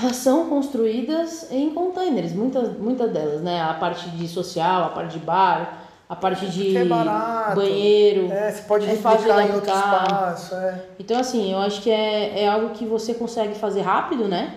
Elas 0.00 0.16
são 0.16 0.48
construídas 0.48 1.50
em 1.50 1.70
containers, 1.74 2.32
muitas, 2.32 2.76
muitas 2.78 3.10
delas, 3.12 3.40
né? 3.42 3.60
A 3.60 3.74
parte 3.74 4.08
de 4.10 4.26
social, 4.28 4.84
a 4.84 4.88
parte 4.88 5.18
de 5.18 5.24
bar, 5.24 5.84
a 6.08 6.16
parte 6.16 6.46
de 6.46 6.76
é 6.76 6.84
barato. 6.84 7.56
banheiro. 7.56 8.30
É, 8.32 8.50
você 8.50 8.62
pode 8.62 8.84
é 8.84 8.88
replicar 8.90 9.46
em 9.48 9.52
outro 9.54 9.70
espaço, 9.72 10.54
é. 10.54 10.84
Então, 10.98 11.18
assim, 11.18 11.52
eu 11.52 11.58
acho 11.58 11.82
que 11.82 11.90
é, 11.90 12.42
é 12.42 12.48
algo 12.48 12.70
que 12.70 12.84
você 12.84 13.14
consegue 13.14 13.54
fazer 13.54 13.82
rápido, 13.82 14.28
né? 14.28 14.54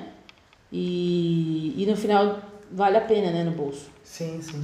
E, 0.72 1.74
e 1.78 1.86
no 1.86 1.96
final 1.96 2.40
vale 2.72 2.98
a 2.98 3.02
pena, 3.02 3.32
né, 3.32 3.44
no 3.44 3.52
bolso. 3.52 3.90
Sim, 4.04 4.42
sim. 4.42 4.64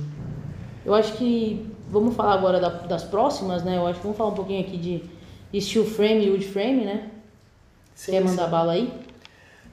Eu 0.86 0.94
acho 0.94 1.14
que 1.14 1.66
vamos 1.90 2.16
falar 2.16 2.34
agora 2.34 2.60
da- 2.60 2.70
das 2.70 3.04
próximas, 3.04 3.64
né? 3.64 3.78
Eu 3.78 3.86
acho 3.88 3.98
que 4.00 4.04
vamos 4.04 4.18
falar 4.18 4.32
um 4.32 4.36
pouquinho 4.36 4.62
aqui 4.62 4.78
de, 4.78 5.62
steel 5.62 5.86
frame 5.86 6.26
e 6.26 6.30
wood 6.32 6.46
frame, 6.48 6.86
né? 6.86 7.10
sim 7.94 8.12
Quer 8.12 8.22
sim. 8.22 8.28
mandar 8.28 8.48
bala 8.48 8.72
aí? 8.74 8.92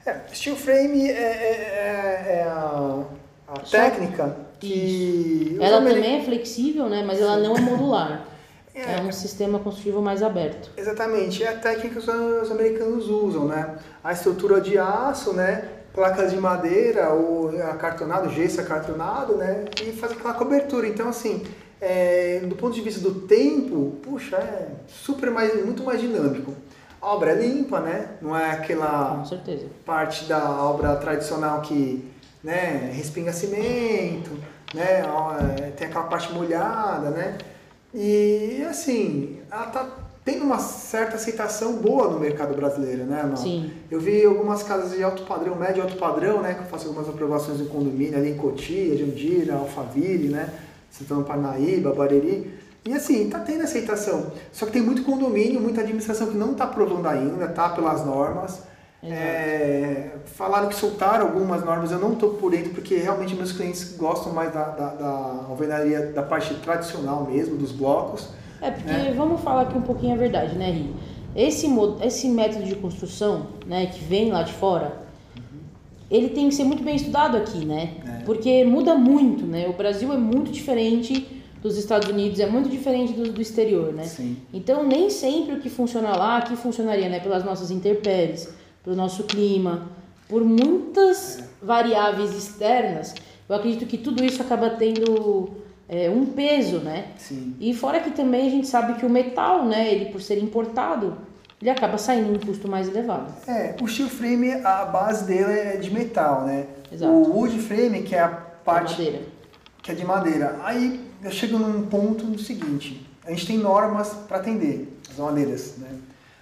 É, 0.09 0.33
steel 0.33 0.55
frame 0.55 1.09
é, 1.09 1.13
é- 1.13 1.15
é- 1.17 2.33
é 2.39 2.43
a, 2.43 3.03
a 3.47 3.55
Só- 3.63 3.77
técnica 3.77 4.35
que... 4.59 5.57
Ela 5.61 5.81
também 5.81 6.19
é 6.21 6.23
flexível, 6.23 6.89
né? 6.89 7.03
Mas 7.05 7.21
ela 7.21 7.37
não 7.37 7.55
é 7.55 7.61
modular. 7.61 8.25
É. 8.73 8.97
É 8.97 9.01
um 9.01 9.11
sistema 9.11 9.59
construtivo 9.59 10.01
mais 10.01 10.23
aberto. 10.23 10.69
Exatamente, 10.77 11.43
é 11.43 11.49
a 11.49 11.57
técnica 11.57 11.89
que 11.89 11.97
os, 11.99 12.07
os 12.07 12.51
americanos 12.51 13.09
usam, 13.09 13.45
né? 13.45 13.75
A 14.03 14.13
estrutura 14.13 14.61
de 14.61 14.77
aço, 14.77 15.33
né? 15.33 15.65
Placas 15.93 16.31
de 16.31 16.37
madeira 16.37 17.09
ou 17.09 17.49
acartonado, 17.63 18.29
gesso 18.29 18.61
acartonado, 18.61 19.35
né? 19.35 19.65
E 19.81 19.91
fazer 19.91 20.13
aquela 20.13 20.33
cobertura. 20.33 20.87
Então, 20.87 21.09
assim, 21.09 21.43
é, 21.81 22.39
do 22.45 22.55
ponto 22.55 22.73
de 22.73 22.81
vista 22.81 23.01
do 23.01 23.21
tempo, 23.21 23.97
puxa, 24.03 24.37
é 24.37 24.67
super 24.87 25.29
mais, 25.31 25.53
muito 25.65 25.83
mais 25.83 25.99
dinâmico. 25.99 26.53
A 27.01 27.13
obra 27.13 27.31
é 27.31 27.35
limpa, 27.35 27.79
né? 27.79 28.09
Não 28.21 28.35
é 28.35 28.51
aquela 28.51 29.23
parte 29.85 30.25
da 30.25 30.63
obra 30.63 30.95
tradicional 30.97 31.61
que 31.61 32.09
né, 32.43 32.91
respinga 32.93 33.33
cimento, 33.33 34.31
né, 34.73 35.03
é, 35.57 35.71
tem 35.71 35.87
aquela 35.87 36.05
parte 36.05 36.31
molhada, 36.31 37.09
né? 37.09 37.37
E 37.93 38.65
assim, 38.69 39.39
ela 39.51 39.65
tá 39.67 39.89
tendo 40.23 40.43
uma 40.43 40.59
certa 40.59 41.15
aceitação 41.15 41.77
boa 41.77 42.09
no 42.09 42.19
mercado 42.19 42.55
brasileiro, 42.55 43.03
né, 43.03 43.23
mano? 43.23 43.37
Sim. 43.37 43.71
Eu 43.89 43.99
vi 43.99 44.23
algumas 44.23 44.61
casas 44.61 44.95
de 44.95 45.03
alto 45.03 45.23
padrão, 45.23 45.55
médio 45.55 45.81
alto 45.81 45.97
padrão, 45.97 46.41
né, 46.41 46.53
que 46.53 46.61
eu 46.61 46.65
faço 46.65 46.87
algumas 46.87 47.09
aprovações 47.09 47.59
em 47.59 47.65
condomínio 47.65 48.17
ali 48.17 48.31
em 48.31 48.37
Cotia, 48.37 48.95
Jandira, 48.97 49.55
Alphaville, 49.55 50.29
né, 50.29 50.49
Santana 50.91 51.23
Parnaíba, 51.23 51.93
Bareri. 51.93 52.59
E 52.85 52.93
assim, 52.93 53.29
tá 53.29 53.39
tendo 53.39 53.63
aceitação. 53.63 54.31
Só 54.51 54.65
que 54.65 54.71
tem 54.71 54.81
muito 54.81 55.03
condomínio, 55.03 55.59
muita 55.59 55.81
administração 55.81 56.27
que 56.27 56.37
não 56.37 56.53
tá 56.53 56.63
aprovando 56.63 57.07
ainda, 57.07 57.47
tá 57.47 57.69
pelas 57.69 58.05
normas. 58.05 58.63
É, 59.01 60.09
falaram 60.25 60.67
que 60.67 60.75
soltaram 60.75 61.27
algumas 61.27 61.63
normas, 61.63 61.91
eu 61.91 61.99
não 61.99 62.13
estou 62.13 62.31
por 62.33 62.51
dentro, 62.51 62.71
porque 62.71 62.95
realmente 62.95 63.33
meus 63.33 63.53
clientes 63.53 63.95
gostam 63.97 64.33
mais 64.33 64.53
da, 64.53 64.63
da, 64.65 64.87
da 64.95 65.07
alvenaria, 65.49 66.07
da 66.07 66.21
parte 66.21 66.53
tradicional 66.55 67.23
mesmo, 67.23 67.55
dos 67.55 67.71
blocos. 67.71 68.27
É 68.61 68.71
porque 68.71 68.91
É. 68.91 69.13
vamos 69.13 69.41
falar 69.41 69.61
aqui 69.63 69.77
um 69.77 69.81
pouquinho 69.81 70.15
a 70.15 70.17
verdade, 70.17 70.55
né, 70.57 70.69
Ri? 70.71 70.93
Esse, 71.33 71.67
esse 72.03 72.27
método 72.27 72.65
de 72.65 72.75
construção, 72.75 73.47
né, 73.65 73.85
que 73.85 74.03
vem 74.03 74.31
lá 74.31 74.43
de 74.43 74.51
fora, 74.53 74.97
ele 76.11 76.29
tem 76.29 76.49
que 76.49 76.55
ser 76.55 76.65
muito 76.65 76.83
bem 76.83 76.95
estudado 76.95 77.37
aqui, 77.37 77.63
né? 77.65 77.93
É. 78.05 78.23
Porque 78.25 78.65
muda 78.65 78.95
muito, 78.95 79.45
né? 79.45 79.67
O 79.69 79.73
Brasil 79.73 80.11
é 80.11 80.17
muito 80.17 80.51
diferente 80.51 81.38
dos 81.61 81.77
Estados 81.77 82.07
Unidos, 82.07 82.39
é 82.39 82.45
muito 82.45 82.69
diferente 82.69 83.13
do, 83.13 83.31
do 83.31 83.41
exterior, 83.41 83.93
né? 83.93 84.03
Sim. 84.05 84.37
Então 84.53 84.85
nem 84.85 85.09
sempre 85.09 85.55
o 85.55 85.59
que 85.59 85.69
funciona 85.69 86.15
lá 86.15 86.37
aqui 86.37 86.55
funcionaria, 86.55 87.09
né? 87.09 87.19
Pelas 87.19 87.43
nossas 87.43 87.69
intempéries, 87.69 88.49
pelo 88.83 88.95
nosso 88.95 89.23
clima, 89.23 89.89
por 90.27 90.43
muitas 90.43 91.43
variáveis 91.61 92.33
externas. 92.35 93.13
Eu 93.47 93.55
acredito 93.55 93.85
que 93.85 93.97
tudo 93.97 94.23
isso 94.23 94.41
acaba 94.41 94.69
tendo 94.69 95.49
é, 95.87 96.09
um 96.09 96.25
peso, 96.25 96.77
né? 96.77 97.07
Sim. 97.17 97.55
E 97.59 97.73
fora 97.73 97.99
que 97.99 98.11
também 98.11 98.47
a 98.47 98.51
gente 98.51 98.67
sabe 98.67 98.93
que 98.93 99.05
o 99.05 99.09
metal, 99.09 99.65
né, 99.65 99.91
ele 99.91 100.05
por 100.05 100.21
ser 100.21 100.37
importado, 100.37 101.17
ele 101.61 101.69
acaba 101.69 101.97
saindo 101.97 102.31
um 102.31 102.39
custo 102.39 102.69
mais 102.69 102.87
elevado. 102.87 103.33
É, 103.47 103.75
o 103.81 103.87
steel 103.87 104.07
frame, 104.07 104.53
a 104.63 104.85
base 104.85 105.25
dele 105.25 105.51
é 105.51 105.75
de 105.77 105.91
metal, 105.91 106.45
né? 106.45 106.67
Exato. 106.91 107.11
O 107.11 107.35
wood 107.35 107.57
frame, 107.59 108.03
que 108.03 108.15
é 108.15 108.21
a 108.21 108.29
parte 108.29 108.91
madeira. 108.91 109.21
que 109.81 109.91
é 109.91 109.95
de 109.95 110.05
madeira. 110.05 110.59
Aí 110.63 111.08
eu 111.23 111.31
chego 111.31 111.57
num 111.57 111.85
ponto 111.87 112.25
no 112.25 112.37
seguinte, 112.39 113.05
a 113.25 113.29
gente 113.31 113.45
tem 113.47 113.57
normas 113.57 114.09
para 114.27 114.37
atender 114.37 114.97
as 115.09 115.17
madeiras, 115.17 115.75
né? 115.77 115.87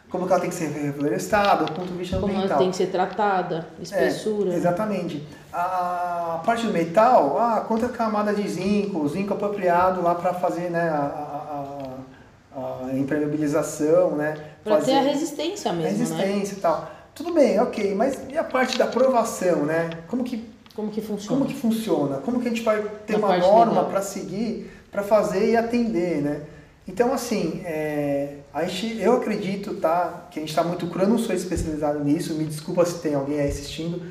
Como 0.10 0.26
que 0.26 0.32
ela 0.32 0.40
tem 0.40 0.50
que 0.50 0.56
ser 0.56 0.70
reflorestada, 0.70 1.66
do 1.66 1.74
ponto 1.74 1.88
de 1.92 1.98
vista 1.98 2.16
Como 2.18 2.28
ela 2.32 2.38
ambiental. 2.44 2.58
tem 2.60 2.72
que 2.72 2.78
ser 2.78 2.88
tratada, 2.88 3.68
espessura. 3.82 4.54
É, 4.54 4.56
exatamente. 4.56 5.22
A 5.52 6.42
parte 6.46 6.66
do 6.66 6.72
metal, 6.72 7.38
ah, 7.38 7.66
quanta 7.68 7.90
camada 7.90 8.34
de 8.34 8.48
zinco, 8.48 9.06
zinco 9.10 9.34
apropriado 9.34 10.02
lá 10.02 10.16
para 10.16 10.34
fazer 10.34 10.70
né, 10.70 10.88
a, 10.90 10.96
a, 10.96 12.60
a- 12.60 12.86
a 12.88 12.98
impermeabilização, 12.98 14.12
né? 14.16 14.36
Fazer 14.64 14.86
ter 14.94 14.98
a 14.98 15.02
resistência 15.02 15.72
a 15.72 15.74
mesmo, 15.74 15.92
né? 15.92 15.98
resistência 16.24 16.54
e 16.56 16.60
tal. 16.62 16.90
Tudo 17.14 17.34
bem, 17.34 17.60
ok, 17.60 17.94
mas 17.96 18.18
e 18.30 18.38
a 18.38 18.44
parte 18.46 18.78
da 18.78 18.86
aprovação, 18.86 19.66
né? 19.66 19.90
Como 20.08 20.24
que, 20.24 20.38
Como 20.78 20.92
que 20.92 21.02
funciona? 21.02 21.40
como 21.40 21.50
que 21.50 21.60
funciona? 21.60 22.18
Como 22.18 22.40
que 22.40 22.48
a 22.48 22.52
gente 22.52 22.62
vai 22.62 22.84
ter 23.08 23.18
Na 23.18 23.26
uma 23.26 23.38
norma 23.40 23.86
para 23.86 24.00
seguir, 24.00 24.70
para 24.92 25.02
fazer 25.02 25.50
e 25.50 25.58
atender, 25.58 26.22
né? 26.22 26.42
Então, 26.88 27.12
assim, 27.12 27.64
é, 27.66 28.36
a 28.54 28.64
gente, 28.64 29.02
eu 29.02 29.14
acredito, 29.14 29.74
tá, 29.78 30.28
que 30.30 30.38
a 30.38 30.42
gente 30.42 30.50
está 30.50 30.64
muito 30.64 30.86
cru, 30.86 31.02
eu 31.02 31.08
não 31.08 31.18
sou 31.18 31.36
especializado 31.36 32.04
nisso, 32.04 32.36
me 32.36 32.46
desculpa 32.46 32.86
se 32.86 33.02
tem 33.02 33.16
alguém 33.16 33.40
aí 33.40 33.50
assistindo, 33.50 34.04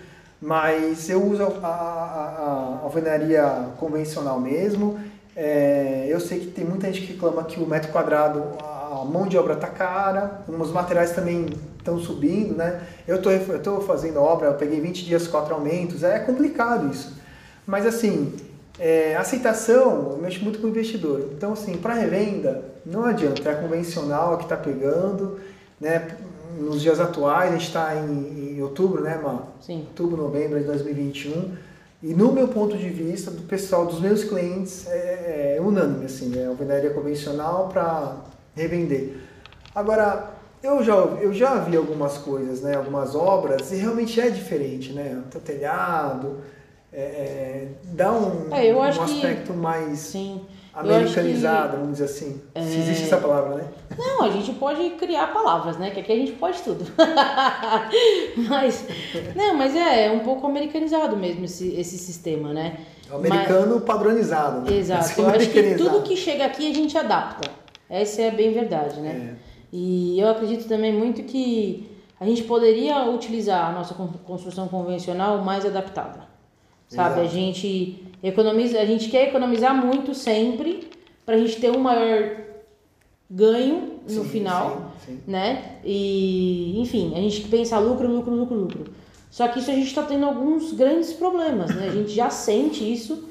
mas 0.43 1.09
eu 1.09 1.25
uso 1.25 1.45
a, 1.45 1.47
a, 1.47 1.69
a 1.69 2.81
alvenaria 2.83 3.69
convencional 3.79 4.41
mesmo. 4.41 4.99
É, 5.37 6.07
eu 6.09 6.19
sei 6.19 6.41
que 6.41 6.47
tem 6.47 6.65
muita 6.65 6.93
gente 6.93 7.07
que 7.07 7.13
reclama 7.13 7.45
que 7.45 7.61
o 7.61 7.67
metro 7.67 7.93
quadrado, 7.93 8.43
a 8.61 8.76
mão 9.05 9.27
de 9.27 9.37
obra 9.37 9.55
está 9.55 9.69
cara, 9.69 10.43
os 10.49 10.71
materiais 10.71 11.13
também 11.13 11.47
estão 11.79 11.99
subindo, 11.99 12.55
né? 12.57 12.81
Eu 13.07 13.21
tô, 13.23 13.31
eu 13.31 13.63
tô 13.63 13.81
fazendo 13.81 14.19
obra, 14.19 14.49
eu 14.49 14.55
peguei 14.55 14.81
20 14.81 15.05
dias, 15.05 15.29
quatro 15.29 15.55
aumentos, 15.55 16.03
é 16.03 16.19
complicado 16.19 16.91
isso. 16.91 17.17
Mas 17.67 17.87
assim, 17.87 18.35
é, 18.79 19.17
aceitação, 19.17 20.13
eu 20.13 20.19
mexo 20.21 20.43
muito 20.43 20.59
com 20.59 20.67
o 20.67 20.71
investidor. 20.71 21.31
Então, 21.33 21.53
assim, 21.53 21.77
para 21.77 21.95
revenda, 21.95 22.65
não 22.85 23.05
adianta, 23.05 23.49
é 23.49 23.53
a 23.53 23.57
convencional 23.57 24.37
que 24.39 24.45
está 24.45 24.57
pegando, 24.57 25.39
né? 25.81 26.17
Nos 26.59 26.81
dias 26.81 27.01
atuais, 27.01 27.51
a 27.51 27.53
gente 27.53 27.67
está 27.67 27.95
em, 27.97 28.57
em 28.57 28.63
outubro, 28.63 29.03
né, 29.03 29.21
Má? 29.23 29.43
Sim. 29.61 29.81
Outubro, 29.81 30.23
novembro 30.23 30.59
de 30.59 30.65
2021. 30.65 31.53
E 32.03 32.15
no 32.15 32.33
meu 32.33 32.49
ponto 32.49 32.77
de 32.77 32.89
vista, 32.89 33.31
do 33.31 33.43
pessoal, 33.43 33.87
dos 33.87 34.01
meus 34.01 34.25
clientes, 34.25 34.87
é, 34.89 35.57
é 35.57 35.61
unânime, 35.61 36.07
assim, 36.07 36.29
né? 36.29 36.47
Alvenaria 36.47 36.91
convencional 36.91 37.69
para 37.69 38.17
revender. 38.57 39.19
Agora, 39.75 40.31
eu 40.63 40.83
já, 40.83 40.95
eu 40.95 41.33
já 41.33 41.57
vi 41.57 41.77
algumas 41.77 42.17
coisas, 42.19 42.63
né? 42.63 42.75
Algumas 42.77 43.15
obras, 43.15 43.71
e 43.71 43.77
realmente 43.77 44.21
é 44.21 44.31
diferente, 44.31 44.93
né? 44.93 45.23
O 45.35 45.39
telhado, 45.39 46.39
é, 46.93 47.01
é, 47.01 47.69
dá 47.85 48.11
um, 48.13 48.49
É, 48.53 48.75
um 48.75 48.83
acho 48.83 49.05
que- 49.05 49.13
aspecto 49.17 49.53
mais 49.53 49.99
Sim. 49.99 50.41
americanizado, 50.73 51.77
vamos 51.77 51.93
dizer 51.99 52.05
assim. 52.07 52.41
Se 52.55 52.79
existe 52.79 53.05
essa 53.05 53.19
palavra, 53.19 53.57
né? 53.57 53.65
Não, 53.99 54.23
a 54.23 54.31
gente 54.31 54.53
pode 54.55 54.91
criar 54.91 55.33
palavras, 55.33 55.77
né? 55.77 55.91
Que 55.91 56.01
aqui 56.01 56.13
a 56.13 56.17
gente 56.17 56.33
pode 56.33 56.61
tudo. 56.63 56.85
mas, 58.49 58.85
não, 59.35 59.55
mas 59.57 59.75
é, 59.75 60.07
é 60.07 60.11
um 60.11 60.21
pouco 60.21 60.47
americanizado 60.47 61.17
mesmo 61.17 61.45
esse, 61.45 61.75
esse 61.75 61.99
sistema, 61.99 62.53
né? 62.53 62.79
O 63.11 63.17
americano 63.17 63.81
padronizado. 63.81 64.63
Né? 64.69 64.77
Exato. 64.79 65.21
É 65.21 65.25
Eu 65.25 65.29
acho 65.29 65.51
que 65.51 65.75
tudo 65.77 66.03
que 66.03 66.17
chega 66.17 66.45
aqui 66.47 66.71
a 66.71 66.75
gente 66.75 66.97
adapta. 66.99 67.49
Essa 67.89 68.23
é 68.23 68.31
bem 68.31 68.53
verdade, 68.53 69.01
né? 69.01 69.37
É. 69.43 69.57
E 69.73 70.19
eu 70.19 70.29
acredito 70.29 70.67
também 70.69 70.93
muito 70.93 71.23
que 71.25 71.89
a 72.19 72.25
gente 72.25 72.43
poderia 72.45 73.05
utilizar 73.11 73.69
a 73.71 73.73
nossa 73.73 73.95
con- 73.95 74.09
construção 74.25 74.69
convencional 74.69 75.43
mais 75.43 75.65
adaptada. 75.67 76.21
Sabe? 76.89 77.21
A 77.21 77.25
Exato. 77.25 77.35
gente 77.35 78.05
economiza, 78.23 78.81
a 78.81 78.85
gente 78.87 79.09
quer 79.09 79.29
economizar 79.29 79.75
muito 79.75 80.15
sempre 80.15 80.89
para 81.25 81.35
a 81.35 81.39
gente 81.39 81.57
ter 81.61 81.71
um 81.71 81.81
maior 81.81 82.37
ganho 83.29 83.95
no 84.05 84.23
Sim, 84.23 84.29
final, 84.29 84.93
sim, 85.05 85.15
sim. 85.17 85.21
né? 85.27 85.79
E, 85.85 86.81
enfim, 86.81 87.13
a 87.17 87.21
gente 87.21 87.41
pensa 87.43 87.79
lucro, 87.79 88.07
lucro, 88.09 88.33
lucro, 88.33 88.57
lucro. 88.57 88.85
Só 89.31 89.49
que 89.49 89.59
isso 89.59 89.71
a 89.71 89.75
gente 89.75 89.89
está 89.89 90.03
tendo 90.03 90.25
alguns 90.25 90.73
grandes 90.73 91.13
problemas, 91.13 91.75
né? 91.75 91.89
A 91.89 91.93
gente 91.93 92.11
já 92.13 92.31
sente 92.31 92.91
isso 92.91 93.29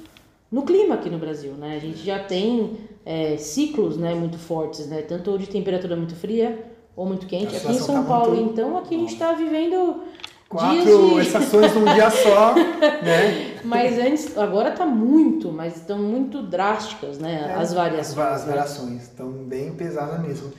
no 0.51 0.63
clima 0.63 0.95
aqui 0.95 1.09
no 1.09 1.17
Brasil, 1.17 1.53
né? 1.53 1.77
A 1.77 1.79
gente 1.79 1.99
já 2.05 2.19
tem 2.19 2.77
é, 3.05 3.37
ciclos, 3.37 3.97
né, 3.97 4.13
muito 4.15 4.37
fortes, 4.37 4.87
né? 4.87 5.01
Tanto 5.03 5.37
de 5.37 5.47
temperatura 5.47 5.95
muito 5.95 6.15
fria 6.15 6.65
ou 6.95 7.05
muito 7.05 7.27
quente. 7.27 7.55
Aqui 7.55 7.71
em 7.71 7.79
São 7.79 8.01
tá 8.03 8.09
Paulo, 8.09 8.35
muito- 8.35 8.51
então, 8.53 8.77
aqui 8.77 8.95
a 8.95 8.97
gente 8.97 9.13
está 9.13 9.31
vivendo 9.33 10.01
Quatro 10.49 10.81
dias 10.83 11.09
de... 11.09 11.21
estações 11.27 11.73
num 11.75 11.85
dia 11.93 12.09
só, 12.09 12.55
né? 12.55 13.57
Mas 13.63 13.97
antes, 13.99 14.37
agora 14.37 14.71
tá 14.71 14.85
muito, 14.85 15.51
mas 15.51 15.75
estão 15.75 15.99
muito 15.99 16.41
drásticas, 16.41 17.19
né? 17.19 17.53
As 17.57 17.73
variações. 17.73 18.17
As, 18.17 18.33
as 18.33 18.41
né? 18.41 18.47
variações 18.49 19.03
estão 19.03 19.29
bem 19.31 19.73
pesadas 19.73 20.19
mesmo. 20.21 20.51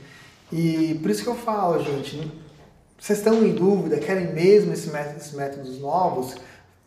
E 0.51 0.97
por 1.01 1.11
isso 1.11 1.23
que 1.23 1.29
eu 1.29 1.35
falo, 1.35 1.83
gente, 1.83 2.15
não- 2.17 2.47
vocês 2.99 3.19
estão 3.19 3.43
em 3.45 3.53
dúvida, 3.53 3.97
querem 3.97 4.33
mesmo 4.33 4.73
esse 4.73 4.89
método- 4.89 5.17
esses 5.17 5.33
métodos 5.33 5.79
novos? 5.79 6.35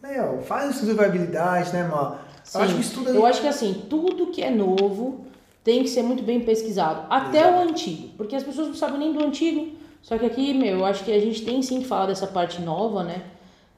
Meu, 0.03 0.41
faz 0.43 0.67
um 0.67 0.71
estudo 0.71 0.93
de 0.93 0.99
viabilidade, 0.99 1.73
né, 1.73 1.85
mano? 1.85 2.17
Eu 2.55 2.61
acho 2.63 2.75
que 2.75 2.81
estuda. 2.81 3.11
Eu 3.11 3.27
acho 3.27 3.41
que 3.41 3.47
assim, 3.47 3.83
tudo 3.89 4.29
que 4.29 4.43
é 4.43 4.51
novo 4.51 5.27
tem 5.63 5.83
que 5.83 5.91
ser 5.91 6.03
muito 6.03 6.23
bem 6.23 6.41
pesquisado. 6.41 7.07
Até 7.11 7.41
Exato. 7.41 7.59
o 7.59 7.71
antigo. 7.71 8.09
Porque 8.17 8.35
as 8.35 8.43
pessoas 8.43 8.69
não 8.69 8.75
sabem 8.75 8.99
nem 8.99 9.13
do 9.13 9.25
antigo. 9.25 9.73
Só 10.03 10.17
que 10.17 10.25
aqui, 10.25 10.55
meu, 10.55 10.79
eu 10.79 10.85
acho 10.85 11.05
que 11.05 11.13
a 11.13 11.21
gente 11.21 11.45
tem 11.45 11.63
sim 11.63 11.81
que 11.81 11.87
falar 11.87 12.07
dessa 12.07 12.27
parte 12.27 12.61
nova, 12.63 13.05
né? 13.05 13.23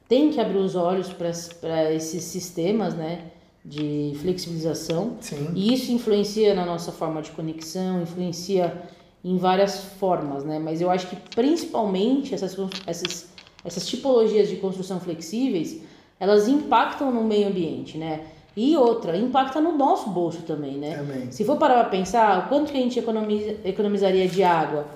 Tem 0.09 0.31
que 0.31 0.41
abrir 0.41 0.59
os 0.59 0.77
olhos 0.77 1.13
para 1.13 1.93
esses 1.93 2.25
sistemas, 2.25 2.95
né? 2.95 3.23
De 3.65 4.13
flexibilização. 4.21 5.17
Sim. 5.21 5.51
E 5.55 5.73
isso 5.73 5.91
influencia 5.91 6.55
na 6.55 6.65
nossa 6.65 6.93
forma 6.93 7.23
de 7.23 7.31
conexão, 7.33 8.03
influencia 8.03 8.83
em 9.25 9.37
várias 9.37 9.85
formas, 9.99 10.45
né? 10.45 10.59
Mas 10.59 10.81
eu 10.81 10.91
acho 10.91 11.09
que 11.09 11.17
principalmente 11.35 12.35
essas, 12.35 12.57
essas, 12.87 13.29
essas 13.65 13.87
tipologias 13.87 14.49
de 14.49 14.57
construção 14.57 15.01
flexíveis, 15.01 15.81
elas 16.19 16.47
impactam 16.47 17.13
no 17.13 17.25
meio 17.25 17.49
ambiente, 17.49 17.99
né? 17.99 18.27
E 18.57 18.77
outra, 18.77 19.17
impacta 19.17 19.61
no 19.61 19.77
nosso 19.77 20.11
bolso 20.11 20.43
também, 20.43 20.77
né? 20.77 20.97
Também. 20.97 21.33
Se 21.33 21.45
for 21.45 21.57
parar 21.57 21.81
para 21.81 21.89
pensar, 21.91 22.45
o 22.45 22.49
quanto 22.49 22.71
que 22.71 22.79
a 22.79 22.81
gente 22.81 22.99
economiza, 22.99 23.57
economizaria 23.65 24.29
de 24.29 24.43
água, 24.43 24.87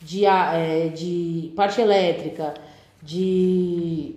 de, 0.00 0.26
é, 0.26 0.88
de 0.88 1.52
parte 1.56 1.80
elétrica, 1.80 2.54
de 3.02 4.16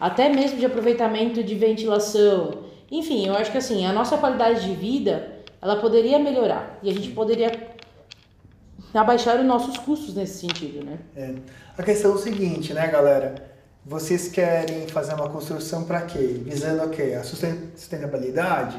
até 0.00 0.28
mesmo 0.28 0.58
de 0.58 0.66
aproveitamento 0.66 1.42
de 1.42 1.54
ventilação. 1.54 2.64
Enfim, 2.90 3.26
eu 3.26 3.34
acho 3.34 3.50
que 3.50 3.58
assim, 3.58 3.84
a 3.84 3.92
nossa 3.92 4.16
qualidade 4.16 4.68
de 4.68 4.74
vida, 4.74 5.40
ela 5.60 5.76
poderia 5.76 6.18
melhorar 6.18 6.78
e 6.82 6.90
a 6.90 6.92
gente 6.92 7.10
poderia 7.10 7.50
abaixar 8.92 9.40
os 9.40 9.44
nossos 9.44 9.76
custos 9.78 10.14
nesse 10.14 10.38
sentido, 10.38 10.84
né? 10.84 10.98
É. 11.16 11.34
A 11.76 11.82
questão 11.82 12.12
é 12.12 12.14
o 12.14 12.18
seguinte, 12.18 12.72
né, 12.72 12.86
galera? 12.86 13.53
Vocês 13.84 14.28
querem 14.28 14.86
fazer 14.88 15.14
uma 15.14 15.28
construção 15.28 15.84
para 15.84 16.02
quê? 16.02 16.40
Visando 16.44 16.84
o 16.84 16.88
quê? 16.90 17.16
A 17.18 17.22
susten- 17.22 17.70
sustentabilidade, 17.76 18.78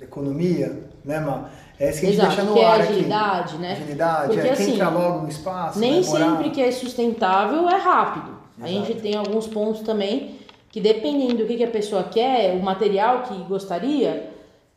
economia, 0.00 0.84
né, 1.04 1.20
Má? 1.20 1.50
É 1.78 1.90
isso 1.90 2.00
que 2.00 2.06
a 2.06 2.10
gente 2.10 2.20
Exato, 2.20 2.36
deixa 2.36 2.44
no 2.44 2.54
que 2.54 2.60
é 2.60 2.64
ar 2.66 2.80
agilidade, 2.80 3.52
aqui. 3.54 3.62
né? 3.62 3.72
Agilidade, 3.72 4.26
Porque, 4.26 4.40
é 4.40 4.42
quem 4.42 4.52
assim, 4.52 4.74
entra 4.74 4.88
logo 4.88 5.18
no 5.22 5.28
espaço, 5.28 5.78
Nem 5.78 6.04
morar. 6.04 6.30
sempre 6.36 6.50
que 6.50 6.62
é 6.62 6.70
sustentável 6.70 7.68
é 7.68 7.76
rápido. 7.76 8.38
A 8.60 8.68
Exato. 8.70 8.86
gente 8.86 9.00
tem 9.00 9.14
alguns 9.16 9.46
pontos 9.46 9.82
também 9.82 10.38
que 10.70 10.80
dependendo 10.80 11.38
do 11.38 11.46
que, 11.46 11.56
que 11.56 11.64
a 11.64 11.70
pessoa 11.70 12.04
quer, 12.04 12.54
o 12.54 12.62
material 12.62 13.22
que 13.22 13.34
gostaria, 13.44 14.30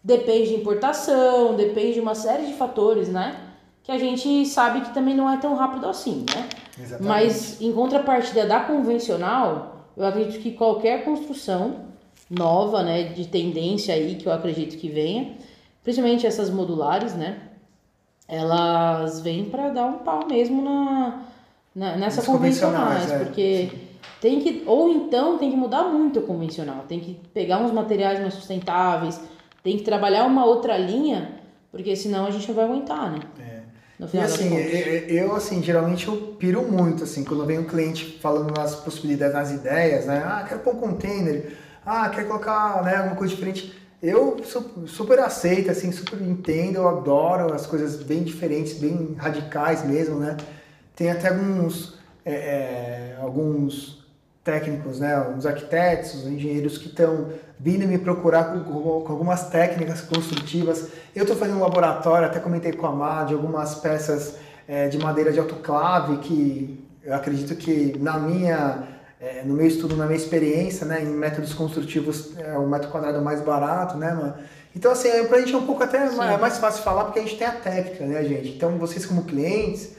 depende 0.04 0.50
de 0.50 0.56
importação, 0.56 1.56
depende 1.56 1.94
de 1.96 2.00
uma 2.00 2.16
série 2.16 2.48
de 2.48 2.54
fatores, 2.54 3.08
né? 3.10 3.36
Que 3.84 3.92
a 3.92 3.98
gente 3.98 4.46
sabe 4.46 4.82
que 4.82 4.94
também 4.94 5.14
não 5.16 5.30
é 5.32 5.38
tão 5.38 5.56
rápido 5.56 5.88
assim, 5.88 6.26
né? 6.34 6.48
Exatamente. 6.80 7.08
Mas 7.08 7.62
em 7.62 7.72
contrapartida 7.72 8.46
da 8.46 8.62
convencional, 8.62 9.88
eu 9.96 10.06
acredito 10.06 10.42
que 10.42 10.52
qualquer 10.52 11.04
construção 11.04 11.94
nova, 12.30 12.82
né, 12.82 13.04
de 13.04 13.28
tendência 13.28 13.94
aí 13.94 14.16
que 14.16 14.26
eu 14.26 14.32
acredito 14.32 14.78
que 14.78 14.90
venha, 14.90 15.36
principalmente 15.84 16.26
essas 16.26 16.50
modulares, 16.50 17.14
né, 17.14 17.38
elas 18.28 19.22
vêm 19.22 19.46
para 19.46 19.70
dar 19.70 19.86
um 19.86 20.00
pau 20.00 20.26
mesmo 20.28 20.64
na, 20.64 21.24
na 21.76 21.96
nessa 21.98 22.24
convencionais, 22.24 23.04
convencionais, 23.04 23.12
é, 23.12 23.26
porque 23.26 23.70
tem 24.20 24.40
que 24.40 24.64
ou 24.66 24.90
então 24.90 25.38
tem 25.38 25.52
que 25.52 25.58
mudar 25.58 25.84
muito 25.84 26.20
a 26.20 26.22
convencional, 26.24 26.86
tem 26.88 27.00
que 27.00 27.20
pegar 27.34 27.60
uns 27.60 27.72
materiais 27.72 28.20
mais 28.20 28.34
sustentáveis, 28.34 29.22
tem 29.62 29.78
que 29.78 29.84
trabalhar 29.84 30.26
uma 30.26 30.46
outra 30.46 30.78
linha, 30.78 31.40
porque 31.72 31.96
senão 31.96 32.26
a 32.26 32.32
gente 32.32 32.48
não 32.48 32.56
vai 32.56 32.66
aguentar, 32.66 33.12
né? 33.12 33.20
É. 33.40 33.53
E 34.12 34.22
assim, 34.22 34.56
eu, 35.08 35.36
assim, 35.36 35.62
geralmente 35.64 36.08
eu 36.08 36.36
piro 36.40 36.64
muito, 36.72 37.04
assim, 37.04 37.24
quando 37.24 37.46
vem 37.46 37.60
um 37.60 37.64
cliente 37.66 38.20
falando 38.22 38.52
nas 38.56 38.76
possibilidades, 38.76 39.34
nas 39.34 39.52
ideias, 39.52 40.06
né? 40.06 40.22
Ah, 40.26 40.46
quero 40.48 40.60
pôr 40.62 40.76
um 40.76 40.80
container, 40.80 41.58
ah, 41.86 42.10
quero 42.10 42.28
colocar, 42.28 42.84
né, 42.84 42.98
alguma 42.98 43.16
coisa 43.16 43.34
diferente. 43.34 43.74
Eu 44.02 44.38
su- 44.44 44.84
super 44.88 45.20
aceito, 45.20 45.72
assim, 45.72 45.92
super 45.92 46.22
entendo, 46.22 46.78
eu 46.78 46.88
adoro 46.88 47.54
as 47.54 47.66
coisas 47.66 47.96
bem 48.04 48.24
diferentes, 48.24 48.74
bem 48.74 49.16
radicais 49.18 49.84
mesmo, 49.86 50.20
né? 50.20 50.38
Tem 50.96 51.10
até 51.10 51.30
alguns, 51.30 51.98
é, 52.26 52.34
é, 52.34 53.18
alguns 53.22 54.04
técnicos, 54.44 55.00
né, 55.00 55.18
os 55.38 55.46
arquitetos, 55.46 56.16
os 56.16 56.28
engenheiros 56.28 56.78
que 56.78 56.88
estão 56.90 57.30
vindo 57.64 57.88
me 57.88 57.98
procurar 57.98 58.52
com, 58.52 58.60
com, 58.62 59.12
algumas 59.12 59.48
técnicas 59.48 60.02
construtivas. 60.02 60.90
Eu 61.16 61.22
estou 61.24 61.38
fazendo 61.38 61.60
um 61.60 61.62
laboratório, 61.62 62.28
até 62.28 62.38
comentei 62.38 62.74
com 62.74 62.86
a 62.86 62.92
Má, 62.92 63.24
de 63.24 63.34
algumas 63.34 63.76
peças 63.76 64.36
é, 64.68 64.90
de 64.90 64.98
madeira 64.98 65.32
de 65.32 65.40
autoclave 65.40 66.18
que 66.18 66.86
eu 67.02 67.16
acredito 67.16 67.56
que 67.56 67.98
na 68.00 68.20
minha 68.20 68.84
é, 69.22 69.44
no 69.46 69.54
meu 69.54 69.66
estudo, 69.66 69.96
na 69.96 70.06
minha 70.06 70.18
experiência, 70.18 70.86
né, 70.86 71.02
em 71.02 71.06
métodos 71.06 71.54
construtivos, 71.54 72.38
é 72.38 72.58
o 72.58 72.68
metro 72.68 72.90
quadrado 72.90 73.22
mais 73.22 73.40
barato, 73.40 73.96
né, 73.96 74.12
mano? 74.12 74.34
Então, 74.76 74.92
assim, 74.92 75.08
é, 75.08 75.24
pra 75.24 75.40
gente 75.40 75.54
é 75.54 75.58
um 75.58 75.66
pouco 75.66 75.82
até 75.82 76.06
Sim. 76.10 76.22
é 76.22 76.38
mais 76.38 76.58
fácil 76.58 76.84
falar 76.84 77.06
porque 77.06 77.20
a 77.20 77.22
gente 77.22 77.38
tem 77.38 77.48
a 77.48 77.52
técnica, 77.54 78.06
né, 78.06 78.22
gente? 78.26 78.50
Então, 78.50 78.78
vocês 78.78 79.06
como 79.06 79.24
clientes, 79.24 79.92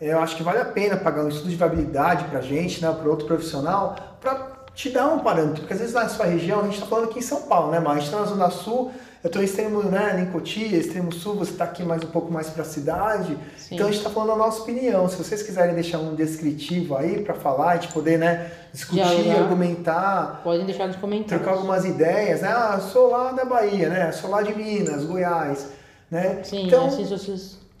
eu 0.00 0.18
acho 0.18 0.34
que 0.34 0.42
vale 0.42 0.58
a 0.58 0.64
pena 0.64 0.96
pagar 0.96 1.22
um 1.22 1.28
estudo 1.28 1.50
de 1.50 1.54
viabilidade 1.54 2.24
pra 2.24 2.40
gente, 2.40 2.82
né, 2.82 2.90
para 2.90 3.08
outro 3.08 3.24
profissional, 3.24 3.94
para 4.20 4.51
te 4.74 4.90
dar 4.90 5.08
um 5.08 5.18
parâmetro, 5.20 5.60
porque 5.60 5.72
às 5.72 5.80
vezes 5.80 5.94
na 5.94 6.08
sua 6.08 6.26
região, 6.26 6.60
a 6.60 6.64
gente 6.64 6.74
está 6.74 6.86
falando 6.86 7.10
aqui 7.10 7.18
em 7.18 7.22
São 7.22 7.42
Paulo, 7.42 7.70
né, 7.70 7.80
mas 7.80 7.92
a 7.92 7.94
gente 7.94 8.04
está 8.06 8.20
na 8.20 8.26
Zona 8.26 8.50
Sul, 8.50 8.92
eu 9.22 9.28
estou 9.28 9.40
em 9.40 9.44
extremo, 9.44 9.84
né, 9.84 10.20
em 10.20 10.32
Cotia, 10.32 10.76
extremo 10.76 11.12
sul, 11.12 11.36
você 11.36 11.52
está 11.52 11.62
aqui 11.62 11.84
mais 11.84 12.02
um 12.02 12.08
pouco 12.08 12.32
mais 12.32 12.50
para 12.50 12.62
a 12.62 12.64
cidade. 12.64 13.38
Sim. 13.56 13.76
Então 13.76 13.86
a 13.86 13.90
gente 13.90 14.00
está 14.00 14.10
falando 14.10 14.32
a 14.32 14.36
nossa 14.36 14.62
opinião. 14.62 15.08
Se 15.08 15.14
vocês 15.14 15.44
quiserem 15.44 15.76
deixar 15.76 15.98
um 15.98 16.16
descritivo 16.16 16.96
aí 16.96 17.22
para 17.22 17.34
falar, 17.34 17.70
a 17.70 17.74
gente 17.76 17.92
poder, 17.92 18.18
né, 18.18 18.50
discutir, 18.72 19.04
Dialogar. 19.04 19.42
argumentar. 19.42 20.40
Podem 20.42 20.66
deixar 20.66 20.88
nos 20.88 20.96
comentários. 20.96 21.40
Trocar 21.40 21.56
algumas 21.56 21.84
ideias, 21.84 22.40
né? 22.40 22.48
Ah, 22.48 22.80
sou 22.80 23.10
lá 23.10 23.30
da 23.30 23.44
Bahia, 23.44 23.88
né? 23.88 24.10
Sou 24.10 24.28
lá 24.28 24.42
de 24.42 24.52
Minas, 24.56 25.04
Goiás, 25.04 25.68
né? 26.10 26.40
Sim, 26.42 26.66
então, 26.66 26.86
assim, 26.86 27.04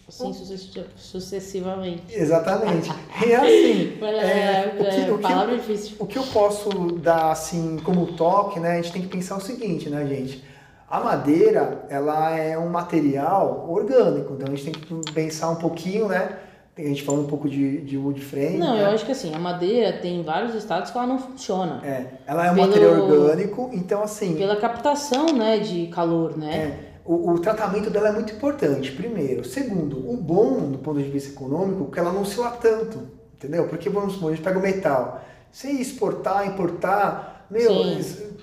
assim 0.08 0.32
sucessivamente. 0.96 2.04
Exatamente. 2.10 2.90
E 3.26 3.32
assim, 3.34 3.98
é, 4.02 4.04
é, 4.04 4.76
o, 4.78 4.84
que, 4.84 5.10
o, 5.10 5.18
que 5.18 5.56
difícil. 5.56 5.96
o 5.98 6.06
que 6.06 6.18
eu 6.18 6.24
posso 6.24 6.70
dar 6.96 7.30
assim 7.30 7.78
como 7.84 8.12
toque, 8.14 8.60
né? 8.60 8.72
A 8.72 8.82
gente 8.82 8.92
tem 8.92 9.02
que 9.02 9.08
pensar 9.08 9.36
o 9.36 9.40
seguinte, 9.40 9.88
né, 9.88 10.06
gente? 10.06 10.44
A 10.90 11.00
madeira, 11.00 11.86
ela 11.88 12.36
é 12.36 12.58
um 12.58 12.68
material 12.68 13.66
orgânico, 13.70 14.34
então 14.34 14.46
a 14.46 14.50
gente 14.50 14.70
tem 14.70 14.74
que 14.74 15.12
pensar 15.12 15.48
um 15.50 15.56
pouquinho, 15.56 16.08
né? 16.08 16.38
A 16.76 16.82
gente 16.82 17.02
falou 17.02 17.22
um 17.22 17.26
pouco 17.26 17.48
de, 17.48 17.82
de 17.82 17.98
wood 17.98 18.20
frame. 18.20 18.58
Não, 18.58 18.74
né? 18.74 18.82
eu 18.82 18.86
acho 18.88 19.04
que 19.04 19.12
assim, 19.12 19.34
a 19.34 19.38
madeira 19.38 19.92
tem 19.98 20.22
vários 20.22 20.54
estados 20.54 20.90
que 20.90 20.96
ela 20.96 21.06
não 21.06 21.18
funciona. 21.18 21.80
É, 21.84 22.06
ela 22.26 22.46
é 22.46 22.50
um 22.50 22.54
Pelo, 22.54 22.66
material 22.66 22.92
orgânico, 23.02 23.70
então 23.72 24.02
assim... 24.02 24.36
Pela 24.36 24.56
captação, 24.56 25.26
né, 25.34 25.58
de 25.58 25.86
calor, 25.88 26.36
né? 26.36 26.56
É, 26.56 26.91
o, 27.04 27.32
o, 27.32 27.38
tratamento 27.38 27.90
dela 27.90 28.08
é 28.08 28.12
muito 28.12 28.32
importante, 28.32 28.92
primeiro. 28.92 29.44
Segundo, 29.44 29.98
o 30.10 30.16
bom, 30.16 30.70
do 30.70 30.78
ponto 30.78 31.02
de 31.02 31.10
vista 31.10 31.30
econômico, 31.30 31.88
é 31.90 31.94
que 31.94 32.00
ela 32.00 32.12
não 32.12 32.22
oscila 32.22 32.50
tanto, 32.52 33.08
entendeu? 33.34 33.68
Porque, 33.68 33.88
vamos 33.88 34.14
supor, 34.14 34.32
a 34.32 34.34
gente 34.34 34.44
pega 34.44 34.58
o 34.58 34.62
metal. 34.62 35.22
Se 35.50 35.68
exportar, 35.80 36.46
importar, 36.46 37.46
meu, 37.50 37.72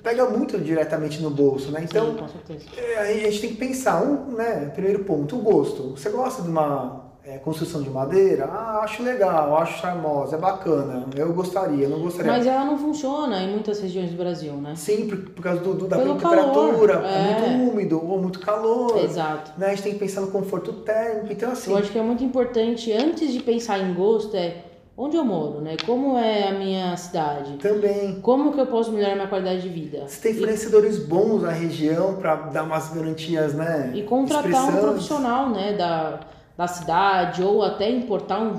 pega 0.04 0.26
muito 0.30 0.58
diretamente 0.60 1.22
no 1.22 1.30
bolso, 1.30 1.72
né? 1.72 1.82
Então, 1.84 2.30
Sim, 2.46 2.58
é, 2.78 3.00
a 3.00 3.32
gente 3.32 3.42
tem 3.42 3.50
que 3.52 3.58
pensar, 3.58 4.04
um, 4.04 4.36
né? 4.36 4.72
Primeiro 4.74 5.04
ponto, 5.04 5.38
o 5.38 5.42
gosto. 5.42 5.92
Você 5.92 6.10
gosta 6.10 6.44
de 6.44 6.50
uma 6.50 7.09
é, 7.26 7.38
construção 7.38 7.82
de 7.82 7.90
madeira? 7.90 8.46
Ah, 8.46 8.82
acho 8.84 9.04
legal, 9.04 9.58
acho 9.58 9.82
charmosa, 9.82 10.36
é 10.36 10.40
bacana. 10.40 11.06
Eu 11.16 11.34
gostaria, 11.34 11.88
não 11.88 12.00
gostaria. 12.00 12.32
Mas 12.32 12.48
ela 12.48 12.66
não 12.66 12.78
funciona 12.78 13.42
em 13.44 13.52
muitas 13.52 13.80
regiões 13.80 14.10
do 14.10 14.18
Brasil, 14.18 14.54
né? 14.54 14.74
Sim, 14.76 15.08
por, 15.08 15.18
por 15.32 15.44
causa 15.44 15.62
do, 15.62 15.74
do 15.74 15.88
da 15.88 15.98
temperatura, 15.98 16.94
calor, 16.94 17.06
é. 17.06 17.32
é. 17.32 17.50
muito 17.50 17.72
úmido 17.72 18.04
ou 18.04 18.22
muito 18.22 18.40
calor. 18.40 18.98
Exato. 19.04 19.52
Né? 19.58 19.68
A 19.68 19.70
gente 19.72 19.84
tem 19.84 19.94
que 19.94 20.00
pensar 20.00 20.22
no 20.22 20.28
conforto 20.28 20.74
térmico, 20.74 21.32
então 21.32 21.52
assim... 21.52 21.72
Eu 21.72 21.78
acho 21.78 21.92
que 21.92 22.00
é 22.00 22.02
muito 22.02 22.24
importante, 22.24 22.92
antes 22.94 23.32
de 23.32 23.40
pensar 23.42 23.80
em 23.80 23.94
gosto, 23.94 24.36
é 24.36 24.64
onde 24.98 25.16
eu 25.16 25.24
moro, 25.24 25.62
né? 25.62 25.78
Como 25.86 26.18
é 26.18 26.50
a 26.50 26.52
minha 26.52 26.96
cidade? 26.98 27.58
Também. 27.58 28.20
Como 28.22 28.52
que 28.52 28.60
eu 28.60 28.68
posso 28.68 28.92
melhorar 28.92 29.16
minha 29.16 29.28
qualidade 29.28 29.62
de 29.62 29.70
vida? 29.70 30.06
Você 30.08 30.22
tem 30.22 30.34
fornecedores 30.34 30.98
e... 30.98 31.02
bons 31.02 31.44
na 31.44 31.52
região 31.52 32.16
para 32.16 32.36
dar 32.36 32.64
umas 32.64 32.90
garantias, 32.94 33.54
né? 33.54 33.92
E 33.94 34.04
contratar 34.04 34.66
um 34.70 34.78
profissional, 34.78 35.50
né, 35.50 35.74
da, 35.74 36.20
da 36.60 36.68
cidade 36.68 37.42
ou 37.42 37.64
até 37.64 37.90
importar 37.90 38.38
um, 38.42 38.52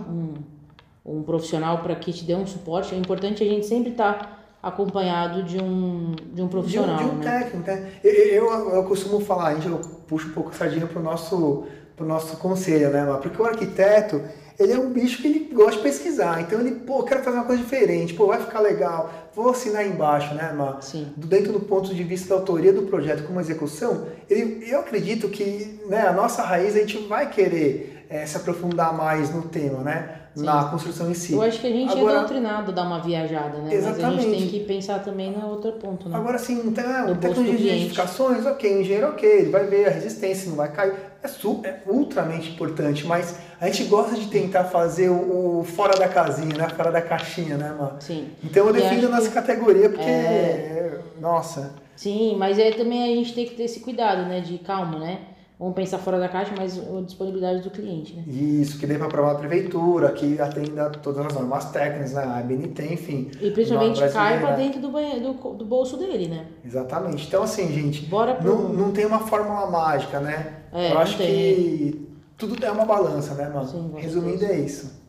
um, 1.05 1.19
um 1.19 1.23
profissional 1.23 1.83
para 1.83 1.95
que 1.95 2.11
te 2.15 2.25
dê 2.25 2.35
um 2.35 2.47
suporte. 2.47 2.95
É 2.95 2.99
importante 2.99 3.43
a 3.43 3.47
gente 3.47 3.67
sempre 3.67 3.91
estar 3.91 4.15
tá 4.15 4.39
acompanhado 4.63 5.43
de 5.43 5.63
um, 5.63 6.15
de 6.33 6.41
um 6.41 6.49
profissional. 6.49 6.97
De 6.97 7.05
um, 7.05 7.09
de 7.09 7.15
um 7.17 7.19
né? 7.19 7.41
técnico, 7.41 7.71
né? 7.71 7.91
Eu, 8.03 8.15
eu, 8.15 8.71
eu, 8.77 8.85
costumo 8.85 9.21
falar, 9.21 9.49
a 9.49 9.55
gente 9.57 9.69
eu 9.69 9.79
puxo 10.09 10.29
um 10.29 10.33
pouco 10.33 10.49
a 10.49 10.53
sardinha 10.55 10.87
para 10.87 10.99
o 10.99 11.03
nosso, 11.03 11.67
pro 11.95 12.07
nosso 12.07 12.39
conselho, 12.39 12.89
né? 12.89 13.05
Porque 13.21 13.43
o 13.43 13.45
arquiteto 13.45 14.23
ele 14.61 14.73
é 14.75 14.79
um 14.79 14.91
bicho 14.91 15.23
que 15.23 15.27
ele 15.27 15.51
gosta 15.53 15.79
de 15.79 15.83
pesquisar. 15.83 16.43
Então 16.43 16.61
ele, 16.61 16.73
pô, 16.73 17.03
quero 17.03 17.23
fazer 17.23 17.39
uma 17.39 17.47
coisa 17.47 17.63
diferente, 17.63 18.13
pô, 18.13 18.27
vai 18.27 18.41
ficar 18.41 18.61
legal, 18.61 19.11
vou 19.35 19.51
assinar 19.51 19.87
embaixo, 19.87 20.35
né, 20.35 20.53
Mar? 20.53 20.83
Sim. 20.83 21.09
Dentro 21.17 21.53
do 21.53 21.61
ponto 21.61 21.95
de 21.95 22.05
vista 22.05 22.29
da 22.29 22.35
autoria 22.35 22.73
do 22.73 22.83
projeto 22.83 23.27
como 23.27 23.41
execução, 23.41 24.07
ele, 24.29 24.71
eu 24.71 24.81
acredito 24.81 25.29
que 25.29 25.81
né, 25.89 26.07
a 26.07 26.13
nossa 26.13 26.43
raiz 26.43 26.77
a 26.77 26.81
gente 26.81 26.99
vai 27.09 27.31
querer 27.31 28.05
é, 28.11 28.27
se 28.27 28.37
aprofundar 28.37 28.93
mais 28.93 29.35
no 29.35 29.43
tema, 29.43 29.83
né? 29.83 30.17
Sim. 30.35 30.45
Na 30.45 30.65
construção 30.65 31.11
em 31.11 31.15
si. 31.15 31.33
Eu 31.33 31.43
acho 31.43 31.61
que 31.61 31.67
a 31.67 31.71
gente 31.71 31.93
é 31.93 31.99
Agora, 31.99 32.17
é 32.17 32.19
doutrinado 32.21 32.71
a 32.71 32.75
dar 32.75 32.83
uma 32.83 33.01
viajada, 33.01 33.59
né? 33.59 33.75
Exatamente. 33.75 34.03
Mas 34.03 34.27
a 34.27 34.29
gente 34.29 34.39
tem 34.39 34.49
que 34.49 34.67
pensar 34.67 34.99
também 35.01 35.33
no 35.33 35.49
outro 35.49 35.73
ponto, 35.73 36.09
né? 36.09 36.17
Agora 36.17 36.39
sim, 36.39 36.71
tem 36.71 36.85
ah, 36.85 37.17
tecnologia 37.21 37.57
de 37.57 37.69
edificações, 37.69 38.47
ok, 38.47 38.81
engenheiro 38.81 39.09
ok, 39.09 39.29
ele 39.29 39.51
vai 39.51 39.65
ver 39.65 39.87
a 39.87 39.91
resistência, 39.91 40.49
não 40.49 40.57
vai 40.57 40.71
cair. 40.73 40.95
É, 41.23 41.29
super, 41.29 41.69
é 41.69 41.83
ultramente 41.87 42.51
importante, 42.51 43.07
mas 43.07 43.37
a 43.61 43.67
gente 43.67 43.85
gosta 43.85 44.17
de 44.17 44.27
tentar 44.29 44.65
fazer 44.65 45.11
o, 45.11 45.61
o, 45.61 45.65
fora 45.65 45.99
da 45.99 46.09
casinha, 46.09 46.57
né? 46.57 46.69
Fora 46.71 46.91
da 46.91 47.03
caixinha, 47.03 47.57
né, 47.57 47.75
mano? 47.79 47.97
Sim. 48.01 48.29
Então 48.43 48.67
eu 48.67 48.73
defendo 48.73 49.07
a 49.07 49.11
nossa 49.11 49.29
que... 49.29 49.35
categoria 49.35 49.91
porque, 49.91 50.09
é... 50.09 50.99
nossa. 51.21 51.75
Sim, 51.95 52.37
mas 52.39 52.59
aí 52.59 52.73
também 52.75 53.03
a 53.03 53.17
gente 53.17 53.35
tem 53.35 53.45
que 53.45 53.55
ter 53.55 53.65
esse 53.65 53.81
cuidado, 53.81 54.23
né? 54.23 54.41
De 54.41 54.57
calma, 54.59 54.99
né? 54.99 55.21
Vamos 55.61 55.75
pensar 55.75 55.99
fora 55.99 56.19
da 56.19 56.27
caixa, 56.27 56.55
mas 56.57 56.79
a 56.79 57.03
disponibilidade 57.03 57.61
do 57.61 57.69
cliente, 57.69 58.15
né? 58.15 58.25
Isso, 58.27 58.79
que 58.79 58.87
dê 58.87 58.97
para 58.97 59.09
aprovar 59.09 59.33
a 59.33 59.35
prefeitura, 59.35 60.11
que 60.11 60.41
atenda 60.41 60.89
todas 60.89 61.27
as 61.27 61.35
normas 61.35 61.67
técnicas, 61.67 62.15
né? 62.15 62.25
A 62.25 62.41
BNT, 62.41 62.95
enfim. 62.95 63.31
E 63.39 63.51
principalmente 63.51 64.01
cai 64.09 64.41
para 64.41 64.53
dentro 64.53 64.81
do, 64.81 64.89
banheiro, 64.89 65.35
do, 65.35 65.53
do, 65.53 65.67
bolso 65.67 65.99
dele, 65.99 66.29
né? 66.29 66.47
Exatamente. 66.65 67.27
Então, 67.27 67.43
assim, 67.43 67.71
gente, 67.75 68.07
Bora 68.07 68.37
pro... 68.37 68.51
não, 68.51 68.69
não 68.71 68.91
tem 68.91 69.05
uma 69.05 69.19
fórmula 69.19 69.67
mágica, 69.67 70.19
né? 70.19 70.60
É, 70.73 70.93
Eu 70.93 70.99
acho 70.99 71.17
tem. 71.19 71.27
que 71.27 72.09
tudo 72.39 72.65
é 72.65 72.71
uma 72.71 72.85
balança, 72.85 73.35
né, 73.35 73.49
mano? 73.49 73.69
Sim, 73.69 73.93
Resumindo, 73.97 74.45
é 74.45 74.59
isso. 74.59 75.01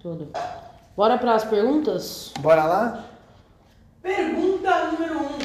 Tudo. 0.00 0.28
Bora 0.96 1.18
para 1.18 1.34
as 1.34 1.44
perguntas? 1.44 2.32
Bora 2.40 2.64
lá? 2.64 3.04
Pergunta 4.02 4.92
número 4.92 5.18
1. 5.18 5.22
Um. 5.22 5.38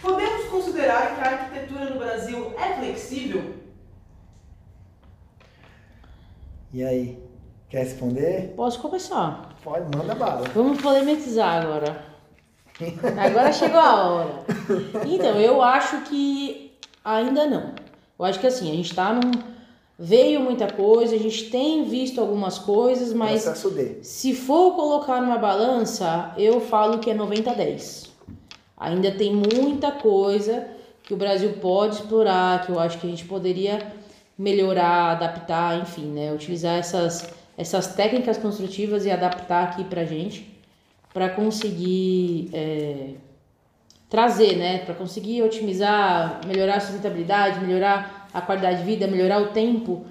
Podemos 0.00 0.44
considerar 0.46 1.14
que 1.14 1.20
a 1.20 1.30
arquitetura 1.30 1.90
no 1.90 1.98
Brasil 1.98 2.52
é 2.58 2.74
flexível? 2.78 3.54
E 6.72 6.84
aí? 6.84 7.22
Quer 7.68 7.84
responder? 7.84 8.54
Posso 8.56 8.80
começar. 8.80 9.50
Pode, 9.62 9.94
manda 9.96 10.14
bala. 10.14 10.46
Vamos 10.54 10.80
polemizar 10.80 11.62
agora. 11.62 12.04
Agora 13.26 13.52
chegou 13.52 13.80
a 13.80 14.08
hora. 14.10 14.44
Então, 15.06 15.38
eu 15.40 15.60
acho 15.62 16.02
que 16.02 16.78
ainda 17.04 17.46
não. 17.46 17.74
Eu 18.18 18.24
acho 18.24 18.40
que 18.40 18.46
assim, 18.46 18.70
a 18.70 18.74
gente 18.74 18.94
tá 18.94 19.12
num. 19.12 19.30
Veio 20.00 20.40
muita 20.40 20.72
coisa, 20.72 21.14
a 21.16 21.18
gente 21.18 21.50
tem 21.50 21.84
visto 21.84 22.20
algumas 22.20 22.58
coisas, 22.58 23.12
mas 23.12 23.42
se 24.02 24.32
for 24.32 24.76
colocar 24.76 25.20
numa 25.20 25.38
balança, 25.38 26.32
eu 26.36 26.60
falo 26.60 26.98
que 26.98 27.10
é 27.10 27.14
90-10. 27.14 28.08
Ainda 28.76 29.10
tem 29.10 29.34
muita 29.34 29.90
coisa 29.90 30.68
que 31.02 31.12
o 31.12 31.16
Brasil 31.16 31.54
pode 31.60 31.96
explorar, 31.96 32.64
que 32.64 32.70
eu 32.70 32.78
acho 32.78 32.98
que 32.98 33.06
a 33.08 33.10
gente 33.10 33.24
poderia 33.24 33.92
melhorar, 34.38 35.12
adaptar, 35.12 35.80
enfim, 35.80 36.06
né? 36.06 36.32
Utilizar 36.32 36.78
essas, 36.78 37.28
essas 37.56 37.94
técnicas 37.94 38.38
construtivas 38.38 39.04
e 39.04 39.10
adaptar 39.10 39.64
aqui 39.64 39.82
pra 39.82 40.04
gente, 40.04 40.56
para 41.12 41.28
conseguir 41.28 42.50
é, 42.52 43.14
trazer, 44.08 44.56
né? 44.56 44.78
Para 44.78 44.94
conseguir 44.94 45.42
otimizar, 45.42 46.40
melhorar 46.46 46.76
a 46.76 46.80
sustentabilidade, 46.80 47.60
melhorar 47.60 48.28
a 48.32 48.40
qualidade 48.40 48.78
de 48.78 48.84
vida, 48.84 49.06
melhorar 49.06 49.40
o 49.40 49.48
tempo, 49.48 50.06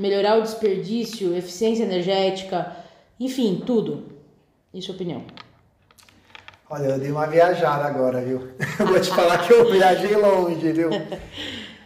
melhorar 0.00 0.38
o 0.38 0.42
desperdício, 0.42 1.36
eficiência 1.36 1.84
energética, 1.84 2.76
enfim, 3.18 3.62
tudo. 3.64 4.12
Isso 4.72 4.90
é 4.90 4.94
opinião. 4.94 5.22
Olha, 6.68 6.86
eu 6.86 6.98
dei 6.98 7.10
uma 7.10 7.26
viajada 7.26 7.84
agora, 7.84 8.22
viu? 8.22 8.48
Eu 8.80 8.86
vou 8.86 8.98
te 8.98 9.10
falar 9.10 9.46
que 9.46 9.52
eu 9.52 9.70
viajei 9.70 10.16
longe, 10.16 10.72
viu? 10.72 10.90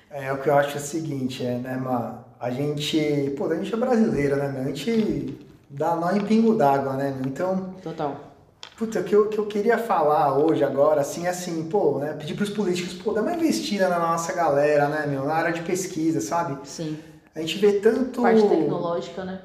É, 0.08 0.32
o 0.32 0.38
que 0.38 0.48
eu 0.48 0.54
acho 0.56 0.78
é 0.78 0.80
o 0.80 0.82
seguinte, 0.82 1.44
é, 1.44 1.58
né, 1.58 1.76
Ma? 1.76 2.24
A 2.40 2.50
gente, 2.50 3.34
pô, 3.36 3.50
a 3.50 3.56
gente 3.56 3.74
é 3.74 3.76
brasileira, 3.76 4.36
né, 4.36 4.48
meu? 4.48 4.62
A 4.62 4.64
gente 4.64 5.38
dá 5.68 5.94
nó 5.94 6.10
em 6.12 6.24
pingo 6.24 6.54
d'água, 6.54 6.94
né, 6.94 7.14
meu? 7.14 7.26
Então... 7.26 7.74
Total. 7.82 8.18
Puta, 8.76 9.00
o 9.00 9.04
que 9.04 9.14
eu, 9.14 9.28
que 9.28 9.38
eu 9.38 9.46
queria 9.46 9.78
falar 9.78 10.36
hoje, 10.36 10.62
agora, 10.62 11.00
assim, 11.00 11.26
é 11.26 11.30
assim, 11.30 11.66
pô, 11.68 11.98
né, 11.98 12.12
pedir 12.12 12.34
pros 12.34 12.50
políticos, 12.50 12.92
pô, 12.92 13.12
dá 13.12 13.22
uma 13.22 13.32
investida 13.32 13.88
na 13.88 13.98
nossa 13.98 14.34
galera, 14.34 14.86
né, 14.88 15.06
meu? 15.06 15.24
Na 15.24 15.34
área 15.34 15.52
de 15.52 15.62
pesquisa, 15.62 16.20
sabe? 16.20 16.58
Sim. 16.68 16.98
A 17.34 17.40
gente 17.40 17.58
vê 17.58 17.74
tanto. 17.80 18.22
Parte 18.22 18.48
tecnológica, 18.48 19.24
né? 19.24 19.40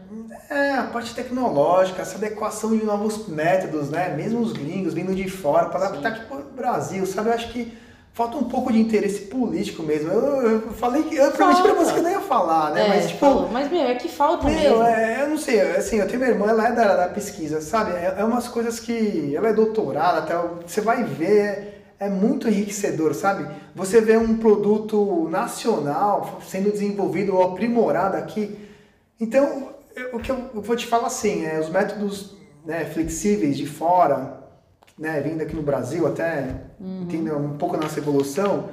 É, 0.50 0.72
a 0.76 0.84
parte 0.84 1.14
tecnológica, 1.14 2.02
essa 2.02 2.18
adequação 2.18 2.78
de 2.78 2.86
novos 2.86 3.28
métodos, 3.28 3.90
né? 3.90 4.16
Mesmo 4.16 4.40
os 4.40 4.54
gringos 4.54 4.94
vindo 4.94 5.14
de 5.14 5.30
fora 5.30 5.68
para 5.68 5.88
adaptar 5.88 6.10
aqui 6.10 6.26
para 6.26 6.38
o 6.38 6.44
Brasil, 6.44 7.06
sabe? 7.06 7.30
Eu 7.30 7.34
acho 7.34 7.52
que 7.52 7.78
falta 8.14 8.38
um 8.38 8.44
pouco 8.44 8.72
de 8.72 8.80
interesse 8.80 9.22
político 9.22 9.84
mesmo. 9.84 10.12
Eu, 10.12 10.42
eu 10.52 10.62
falei 10.74 11.04
que. 11.04 11.16
Eu 11.16 11.32
prometi 11.32 11.62
pra 11.62 11.74
você 11.74 11.94
que 11.94 12.00
eu 12.00 12.04
não 12.04 12.12
ia 12.12 12.20
falar, 12.22 12.72
né? 12.72 12.86
É, 12.86 12.88
mas, 12.90 13.08
tipo. 13.08 13.20
falou. 13.20 13.50
Mas, 13.50 13.72
meu, 13.72 13.82
é 13.82 13.96
que 13.96 14.08
falta 14.10 14.46
Meu, 14.50 14.56
mesmo. 14.56 14.84
é, 14.84 15.22
eu 15.24 15.30
não 15.30 15.38
sei, 15.38 15.62
assim, 15.62 15.98
eu 15.98 16.08
tenho 16.08 16.20
minha 16.20 16.32
irmã, 16.32 16.48
ela 16.50 16.68
é 16.68 16.72
da, 16.72 16.96
da 16.96 17.08
pesquisa, 17.08 17.62
sabe? 17.62 17.92
É, 17.94 18.16
é 18.20 18.24
umas 18.24 18.48
coisas 18.48 18.80
que. 18.80 19.34
Ela 19.36 19.50
é 19.50 19.54
doutorada, 19.54 20.20
até, 20.20 20.36
você 20.68 20.82
vai 20.82 21.04
ver, 21.04 21.84
é 22.00 22.10
muito 22.10 22.48
enriquecedor, 22.48 23.14
sabe? 23.14 23.48
Você 23.76 24.02
vê 24.02 24.18
um 24.18 24.38
produto 24.38 25.28
nacional 25.30 26.40
sendo 26.46 26.72
desenvolvido 26.72 27.36
ou 27.36 27.44
aprimorado 27.44 28.18
aqui. 28.18 28.58
Então, 29.20 29.70
eu- 29.96 30.16
o 30.16 30.20
que 30.20 30.32
eu 30.32 30.50
vou 30.56 30.76
te 30.76 30.86
falar 30.88 31.08
assim, 31.08 31.46
é, 31.46 31.60
os 31.60 31.70
métodos 31.70 32.36
né, 32.66 32.86
flexíveis 32.86 33.56
de 33.58 33.66
fora, 33.66 34.41
né, 35.02 35.20
vindo 35.20 35.42
aqui 35.42 35.56
no 35.56 35.64
Brasil 35.64 36.06
até, 36.06 36.62
entendeu? 36.80 37.38
Um 37.40 37.58
pouco 37.58 37.76
nossa 37.76 38.00
evolução. 38.00 38.66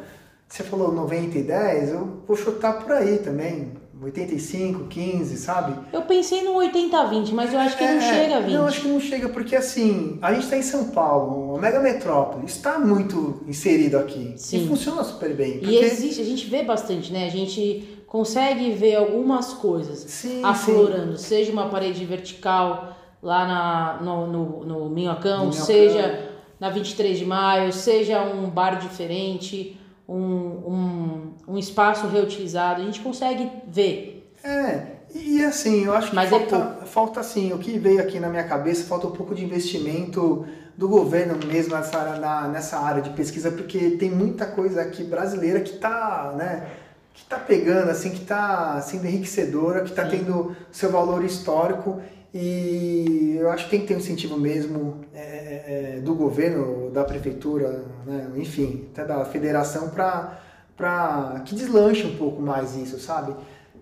Você 0.46 0.62
falou 0.62 0.92
90 0.92 1.38
e 1.38 1.42
10, 1.42 1.88
eu 1.90 2.22
vou 2.26 2.36
chutar 2.36 2.74
por 2.74 2.92
aí 2.92 3.18
também. 3.18 3.72
85, 4.00 4.84
15, 4.84 5.36
sabe? 5.38 5.74
Eu 5.92 6.02
pensei 6.02 6.44
no 6.44 6.52
80-20, 6.52 7.32
mas 7.32 7.52
eu 7.52 7.58
acho 7.58 7.76
que 7.76 7.82
não 7.82 7.96
É, 7.96 8.00
chega 8.00 8.36
a 8.36 8.40
20. 8.40 8.52
Não, 8.52 8.66
acho 8.66 8.80
que 8.82 8.88
não 8.88 9.00
chega, 9.00 9.28
porque 9.28 9.56
assim, 9.56 10.18
a 10.22 10.32
gente 10.32 10.44
está 10.44 10.56
em 10.56 10.62
São 10.62 10.90
Paulo, 10.90 11.54
uma 11.54 11.58
mega 11.58 11.80
metrópole, 11.80 12.46
está 12.46 12.78
muito 12.78 13.42
inserido 13.48 13.98
aqui. 13.98 14.34
Sim. 14.36 14.64
E 14.64 14.68
funciona 14.68 15.02
super 15.02 15.34
bem. 15.34 15.56
E 15.56 15.58
Porque... 15.58 15.76
existe, 15.78 16.20
a 16.20 16.24
gente 16.24 16.46
vê 16.46 16.62
bastante, 16.62 17.12
né? 17.12 17.26
A 17.26 17.30
gente 17.30 17.98
consegue 18.06 18.70
ver 18.70 18.94
algumas 18.94 19.52
coisas 19.54 19.98
Sim, 19.98 20.44
aflorando, 20.44 21.16
seja 21.18 21.50
uma 21.50 21.68
parede 21.68 22.04
vertical 22.04 22.96
lá 23.22 23.46
na, 23.46 24.02
no, 24.02 24.26
no, 24.26 24.64
no 24.64 24.88
Minhocão, 24.90 25.46
Minhocão. 25.46 25.52
seja 25.52 26.28
na 26.61 26.70
23 26.70 27.18
de 27.18 27.24
maio, 27.24 27.72
seja 27.72 28.22
um 28.22 28.48
bar 28.50 28.78
diferente, 28.78 29.78
um, 30.09 30.16
um, 30.16 31.35
um 31.48 31.59
espaço 31.59 32.07
reutilizado, 32.09 32.83
a 32.83 32.85
gente 32.85 33.00
consegue 33.00 33.50
ver. 33.66 34.33
É, 34.42 34.87
e 35.14 35.44
assim, 35.44 35.85
eu 35.85 35.94
acho 35.94 36.11
que 36.11 36.16
Mas 36.16 36.33
é 36.33 36.38
falta, 36.38 36.87
falta 36.87 37.20
assim, 37.20 37.52
o 37.52 37.59
que 37.59 37.78
veio 37.78 38.00
aqui 38.00 38.18
na 38.18 38.28
minha 38.28 38.44
cabeça, 38.44 38.85
falta 38.87 39.07
um 39.07 39.12
pouco 39.12 39.35
de 39.35 39.44
investimento 39.44 40.46
do 40.76 40.88
governo 40.88 41.37
mesmo 41.46 41.74
nessa 41.74 41.98
área, 41.98 42.20
na- 42.20 42.48
nessa 42.48 42.78
área 42.78 43.02
de 43.02 43.11
pesquisa, 43.11 43.50
porque 43.50 43.90
tem 43.90 44.11
muita 44.11 44.46
coisa 44.46 44.83
aqui 44.83 45.02
brasileira 45.02 45.61
que 45.61 45.74
está, 45.74 46.33
né, 46.37 46.66
que 47.14 47.24
tá 47.24 47.37
pegando, 47.37 47.90
assim, 47.90 48.11
que 48.11 48.22
está 48.22 48.81
sendo 48.81 49.07
enriquecedora, 49.07 49.83
que 49.83 49.90
está 49.90 50.04
tendo 50.07 50.54
seu 50.70 50.90
valor 50.92 51.24
histórico 51.24 52.00
e 52.32 53.36
eu 53.38 53.50
acho 53.50 53.64
que 53.64 53.70
tem 53.70 53.80
que 53.80 53.86
ter 53.86 53.94
um 53.94 53.98
incentivo 53.98 54.38
mesmo 54.38 55.00
é, 55.14 55.96
é, 55.96 56.00
do 56.00 56.14
governo, 56.14 56.90
da 56.90 57.04
prefeitura, 57.04 57.84
né, 58.06 58.30
enfim, 58.36 58.88
até 58.92 59.04
da 59.04 59.24
federação 59.24 59.88
para 59.88 61.42
que 61.44 61.54
deslanche 61.54 62.06
um 62.06 62.16
pouco 62.16 62.42
mais 62.42 62.76
isso, 62.76 62.98
sabe? 62.98 63.34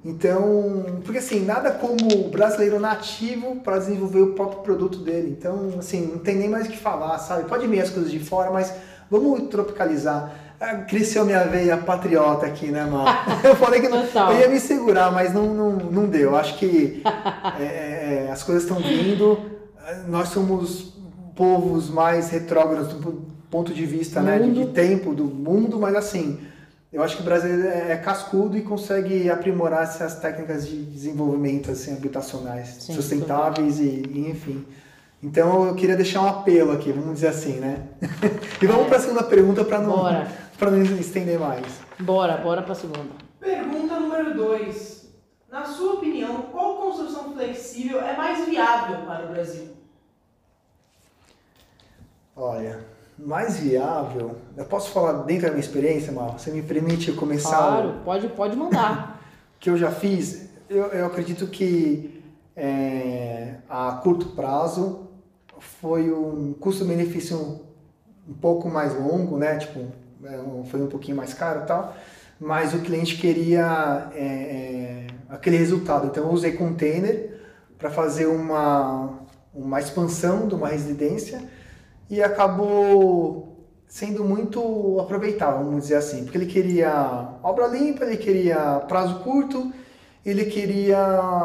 Então, 0.04 1.00
porque 1.04 1.18
assim, 1.18 1.44
nada 1.44 1.72
como 1.72 2.26
o 2.26 2.30
brasileiro 2.30 2.78
nativo 2.78 3.56
para 3.56 3.78
desenvolver 3.78 4.20
o 4.20 4.35
próprio 4.35 4.61
produto 4.61 4.98
dele. 4.98 5.35
Então, 5.37 5.74
assim, 5.78 6.06
não 6.06 6.18
tem 6.20 6.37
nem 6.37 6.48
mais 6.48 6.68
o 6.68 6.70
que 6.70 6.78
falar, 6.78 7.18
sabe? 7.18 7.48
Pode 7.48 7.66
vir 7.66 7.80
as 7.80 7.90
coisas 7.90 8.12
de 8.12 8.20
fora, 8.20 8.52
mas 8.52 8.72
vamos 9.11 9.48
tropicalizar. 9.48 10.45
Ah, 10.61 10.77
Cresceu 10.77 11.25
minha 11.25 11.45
veia 11.45 11.77
patriota 11.77 12.47
aqui, 12.47 12.69
né, 12.69 12.85
mano? 12.85 13.05
Eu 13.45 13.55
falei 13.57 13.81
que 13.81 13.88
não, 13.88 14.05
eu 14.33 14.40
ia 14.40 14.49
me 14.49 14.59
segurar, 14.59 15.12
mas 15.12 15.33
não, 15.35 15.53
não, 15.53 15.73
não 15.73 16.07
deu. 16.07 16.35
Acho 16.37 16.57
que 16.59 17.03
é, 17.61 18.27
é, 18.27 18.31
as 18.33 18.42
coisas 18.42 18.62
estão 18.64 18.79
vindo. 18.79 19.38
Nós 20.09 20.29
somos 20.29 20.95
povos 21.35 21.90
mais 21.90 22.31
retrógrados 22.31 22.88
do 22.95 23.27
ponto 23.51 23.73
de 23.75 23.85
vista 23.85 24.21
né, 24.21 24.38
de, 24.38 24.53
de 24.53 24.66
tempo 24.73 25.14
do 25.14 25.25
mundo, 25.25 25.79
mas 25.79 25.95
assim, 25.95 26.40
eu 26.92 27.03
acho 27.03 27.16
que 27.16 27.23
o 27.23 27.25
brasileiro 27.25 27.69
é 27.69 27.92
é 27.92 27.97
cascudo 27.97 28.57
e 28.57 28.62
consegue 28.62 29.31
aprimorar 29.31 29.83
essas 29.83 30.16
técnicas 30.19 30.66
de 30.66 30.83
desenvolvimento 30.83 31.71
assim, 31.71 31.92
habitacionais, 31.92 32.77
Sim, 32.81 32.95
sustentáveis 32.95 33.79
e, 33.79 34.03
e 34.11 34.29
enfim. 34.31 34.64
Então 35.23 35.66
eu 35.66 35.75
queria 35.75 35.97
deixar 35.97 36.23
um 36.23 36.27
apelo 36.27 36.73
aqui, 36.73 36.92
vamos 36.92 37.14
dizer 37.14 37.29
assim, 37.29 37.55
né? 37.55 37.81
e 38.61 38.66
vamos 38.66 38.87
É. 38.87 38.88
para 38.88 38.97
a 38.99 39.01
segunda 39.01 39.23
pergunta 39.23 39.64
para 39.64 39.79
não, 39.81 39.97
Bora. 39.97 40.29
Pra 40.59 40.71
não 40.71 40.83
estender 40.83 41.38
mais. 41.38 41.64
Bora, 42.01 42.37
bora 42.38 42.62
pra 42.62 42.75
segunda. 42.75 43.11
Pergunta 43.40 43.99
número 44.01 44.35
2. 44.35 45.07
Na 45.51 45.64
sua 45.64 45.95
opinião, 45.95 46.42
qual 46.53 46.77
construção 46.77 47.33
flexível 47.33 48.01
é 48.01 48.16
mais 48.16 48.47
viável 48.47 49.07
para 49.07 49.27
o 49.27 49.29
Brasil? 49.29 49.69
Olha, 52.35 52.85
mais 53.19 53.59
viável, 53.59 54.37
eu 54.57 54.64
posso 54.66 54.90
falar 54.90 55.23
dentro 55.23 55.45
da 55.45 55.49
minha 55.49 55.61
experiência, 55.61 56.12
Mal? 56.12 56.38
Você 56.38 56.51
me 56.51 56.62
permite 56.62 57.12
começar? 57.12 57.57
Claro, 57.57 58.01
pode, 58.05 58.29
pode 58.29 58.57
mandar. 58.57 59.21
que 59.59 59.71
eu 59.71 59.77
já 59.79 59.90
fiz, 59.90 60.51
eu, 60.69 60.85
eu 60.88 61.07
acredito 61.07 61.47
que 61.47 62.23
é, 62.55 63.55
a 63.69 63.92
curto 64.03 64.31
prazo 64.31 65.09
foi 65.59 66.12
um 66.12 66.53
custo-benefício 66.55 67.38
um, 67.38 67.61
um 68.29 68.35
pouco 68.35 68.69
mais 68.69 68.95
longo, 68.95 69.38
né? 69.38 69.57
Tipo, 69.57 69.87
foi 70.70 70.82
um 70.82 70.88
pouquinho 70.88 71.16
mais 71.16 71.34
caro 71.34 71.62
e 71.62 71.66
tal, 71.66 71.96
mas 72.40 72.74
o 72.74 72.80
cliente 72.80 73.16
queria 73.16 74.10
é, 74.14 74.24
é, 74.24 75.06
aquele 75.28 75.56
resultado. 75.56 76.06
Então 76.06 76.24
eu 76.24 76.30
usei 76.30 76.52
container 76.52 77.40
para 77.78 77.90
fazer 77.90 78.26
uma, 78.26 79.20
uma 79.54 79.80
expansão 79.80 80.48
de 80.48 80.54
uma 80.54 80.68
residência 80.68 81.42
e 82.08 82.22
acabou 82.22 83.56
sendo 83.88 84.24
muito 84.24 84.98
aproveitável, 85.00 85.64
vamos 85.64 85.82
dizer 85.82 85.96
assim, 85.96 86.24
porque 86.24 86.36
ele 86.36 86.46
queria 86.46 87.28
obra 87.42 87.66
limpa, 87.68 88.04
ele 88.04 88.16
queria 88.16 88.80
prazo 88.80 89.20
curto, 89.20 89.72
ele 90.24 90.44
queria 90.46 90.98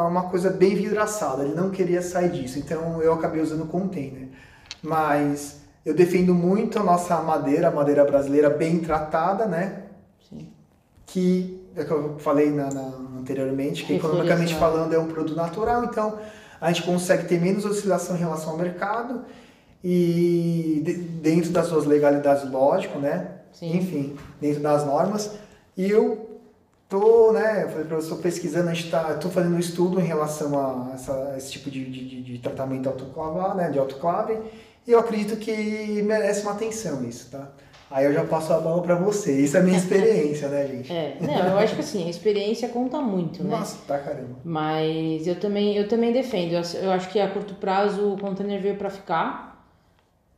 uma 0.08 0.28
coisa 0.28 0.50
bem 0.50 0.74
vidraçada, 0.74 1.44
ele 1.44 1.54
não 1.54 1.70
queria 1.70 2.02
sair 2.02 2.30
disso, 2.30 2.58
então 2.58 3.00
eu 3.00 3.12
acabei 3.12 3.40
usando 3.40 3.66
container. 3.66 4.28
Mas 4.82 5.61
eu 5.84 5.94
defendo 5.94 6.34
muito 6.34 6.78
a 6.78 6.82
nossa 6.82 7.16
madeira, 7.22 7.68
a 7.68 7.70
madeira 7.70 8.04
brasileira 8.04 8.48
bem 8.50 8.78
tratada, 8.80 9.46
né? 9.46 9.82
Sim. 10.28 10.48
que 11.06 11.60
é 11.76 11.84
que 11.84 11.90
eu 11.90 12.16
falei 12.18 12.50
na, 12.50 12.70
na- 12.70 12.92
anteriormente, 13.18 13.84
que 13.84 13.94
economicamente 13.94 14.54
falando 14.54 14.94
é 14.94 14.98
um 14.98 15.08
produto 15.08 15.34
natural, 15.36 15.84
então 15.84 16.18
a 16.60 16.68
gente 16.72 16.84
consegue 16.86 17.26
ter 17.26 17.40
menos 17.40 17.64
oscilação 17.64 18.14
em 18.16 18.18
relação 18.18 18.50
ao 18.50 18.56
mercado 18.58 19.24
e 19.82 20.80
de- 20.84 20.94
dentro 20.94 21.50
das 21.50 21.66
suas 21.66 21.84
legalidades, 21.84 22.48
lógico, 22.50 22.98
né? 22.98 23.28
Sim. 23.52 23.76
Enfim, 23.76 24.16
dentro 24.40 24.60
das 24.62 24.84
normas. 24.84 25.32
E 25.76 25.90
eu 25.90 26.28
tô, 26.88 27.32
né, 27.32 27.64
eu 27.64 27.68
falei 27.70 27.84
para 27.86 27.96
você, 27.96 28.14
pesquisando, 28.16 28.68
a 28.68 28.74
gente 28.74 28.90
tá, 28.90 29.14
tô 29.14 29.28
fazendo 29.30 29.56
um 29.56 29.58
estudo 29.58 29.98
em 30.00 30.04
relação 30.04 30.58
a, 30.58 30.92
essa- 30.94 31.30
a 31.34 31.38
esse 31.38 31.50
tipo 31.50 31.70
de, 31.70 31.84
de, 31.90 32.08
de- 32.08 32.22
de 32.22 32.38
tratamento 32.38 32.88
autoclavar, 32.88 33.54
né, 33.56 33.70
de 33.70 33.78
autoclave, 33.78 34.38
e 34.86 34.92
eu 34.92 34.98
acredito 34.98 35.36
que 35.36 36.02
merece 36.02 36.42
uma 36.42 36.52
atenção 36.52 37.02
isso, 37.04 37.30
tá? 37.30 37.48
Aí 37.90 38.06
eu 38.06 38.12
já 38.14 38.24
passo 38.24 38.52
a 38.54 38.58
bola 38.58 38.80
para 38.82 38.94
você. 38.94 39.38
Isso 39.38 39.56
é 39.56 39.60
a 39.60 39.62
minha 39.62 39.76
experiência, 39.78 40.48
né, 40.48 40.66
gente? 40.66 40.90
É, 40.90 41.16
não, 41.20 41.46
eu 41.50 41.58
acho 41.58 41.74
que 41.74 41.80
assim, 41.82 42.06
a 42.06 42.10
experiência 42.10 42.68
conta 42.68 42.98
muito, 43.00 43.44
né? 43.44 43.50
Nossa, 43.58 43.76
tá 43.86 43.98
caramba. 43.98 44.36
Mas 44.42 45.26
eu 45.26 45.38
também, 45.38 45.76
eu 45.76 45.86
também 45.86 46.10
defendo. 46.12 46.52
Eu, 46.52 46.90
acho 46.90 47.10
que 47.10 47.20
a 47.20 47.28
curto 47.30 47.54
prazo 47.54 48.14
o 48.14 48.18
container 48.18 48.60
veio 48.62 48.76
para 48.76 48.88
ficar. 48.88 49.52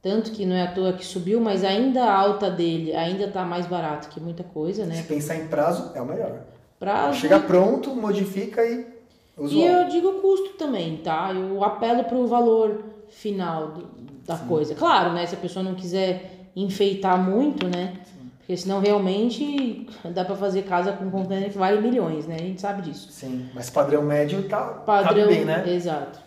Tanto 0.02 0.32
que 0.32 0.44
não 0.44 0.54
é 0.54 0.62
à 0.64 0.72
toa 0.72 0.92
que 0.92 1.04
subiu, 1.04 1.40
mas 1.40 1.64
ainda 1.64 2.04
a 2.04 2.12
alta 2.14 2.50
dele 2.50 2.94
ainda 2.94 3.28
tá 3.28 3.42
mais 3.44 3.66
barato 3.66 4.08
que 4.10 4.20
muita 4.20 4.42
coisa, 4.44 4.82
Se 4.82 4.88
né? 4.90 5.04
pensar 5.08 5.36
em 5.36 5.46
prazo, 5.46 5.92
é 5.94 6.02
o 6.02 6.04
melhor. 6.04 6.40
Prazo. 6.78 7.20
Chega 7.20 7.40
pronto, 7.40 7.94
modifica 7.94 8.62
e 8.66 8.84
usa 9.38 9.54
E 9.54 9.58
o 9.60 9.64
eu 9.66 9.88
digo 9.88 10.12
custo 10.20 10.50
também, 10.58 10.98
tá? 10.98 11.32
Eu 11.32 11.62
apelo 11.64 12.04
pro 12.04 12.26
valor 12.26 12.82
final 13.08 13.68
do- 13.68 13.88
da 14.26 14.36
coisa. 14.36 14.74
Claro, 14.74 15.12
né? 15.12 15.26
Se 15.26 15.34
a 15.34 15.38
pessoa 15.38 15.62
não 15.62 15.74
quiser 15.74 16.50
enfeitar 16.56 17.18
muito, 17.18 17.66
né? 17.66 17.94
Porque 18.38 18.56
senão 18.58 18.78
realmente 18.78 19.86
dá 20.04 20.22
para 20.22 20.36
fazer 20.36 20.62
casa 20.62 20.92
com 20.92 21.10
container 21.10 21.50
que 21.50 21.56
vale 21.56 21.80
milhões, 21.80 22.26
né? 22.26 22.36
A 22.36 22.42
gente 22.42 22.60
sabe 22.60 22.82
disso. 22.82 23.10
Sim, 23.10 23.48
mas 23.54 23.70
padrão 23.70 24.02
médio 24.02 24.42
tá, 24.48 24.64
padrão, 24.64 25.22
tá 25.22 25.28
bem, 25.30 25.44
né? 25.46 25.64
exato. 25.66 26.20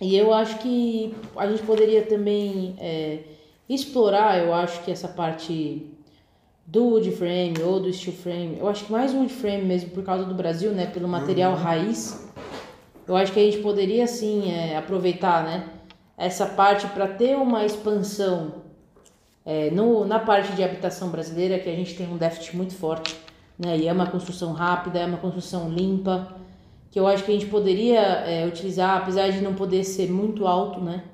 E 0.00 0.16
eu 0.16 0.32
acho 0.32 0.58
que 0.58 1.14
a 1.36 1.46
gente 1.48 1.62
poderia 1.64 2.02
também 2.02 2.76
é, 2.78 3.18
explorar, 3.68 4.38
eu 4.38 4.54
acho 4.54 4.82
que 4.82 4.92
essa 4.92 5.08
parte 5.08 5.86
do 6.64 6.84
wood 6.84 7.10
frame 7.10 7.54
ou 7.64 7.80
do 7.80 7.92
steel 7.92 8.14
frame, 8.14 8.56
eu 8.60 8.68
acho 8.68 8.84
que 8.84 8.92
mais 8.92 9.12
wood 9.12 9.32
frame 9.32 9.64
mesmo 9.64 9.90
por 9.90 10.04
causa 10.04 10.24
do 10.24 10.34
Brasil, 10.34 10.70
né, 10.70 10.86
pelo 10.86 11.08
material 11.08 11.54
raiz. 11.56 12.30
Eu 13.08 13.16
acho 13.16 13.32
que 13.32 13.40
a 13.40 13.42
gente 13.42 13.58
poderia 13.58 14.06
sim 14.06 14.52
é, 14.52 14.76
aproveitar, 14.76 15.42
né, 15.42 15.68
essa 16.20 16.44
parte 16.44 16.86
para 16.88 17.08
ter 17.08 17.34
uma 17.34 17.64
expansão 17.64 18.56
é, 19.44 19.70
no, 19.70 20.04
na 20.04 20.18
parte 20.18 20.52
de 20.52 20.62
habitação 20.62 21.08
brasileira, 21.08 21.58
que 21.58 21.68
a 21.68 21.74
gente 21.74 21.96
tem 21.96 22.06
um 22.06 22.18
déficit 22.18 22.54
muito 22.54 22.74
forte, 22.74 23.18
né, 23.58 23.78
e 23.78 23.88
é 23.88 23.92
uma 23.92 24.06
construção 24.06 24.52
rápida, 24.52 24.98
é 24.98 25.06
uma 25.06 25.16
construção 25.16 25.70
limpa, 25.70 26.28
que 26.90 27.00
eu 27.00 27.06
acho 27.06 27.24
que 27.24 27.30
a 27.30 27.34
gente 27.34 27.46
poderia 27.46 28.00
é, 28.00 28.46
utilizar, 28.46 28.98
apesar 28.98 29.30
de 29.30 29.40
não 29.40 29.54
poder 29.54 29.82
ser 29.82 30.10
muito 30.10 30.46
alto, 30.46 30.80
né? 30.80 31.04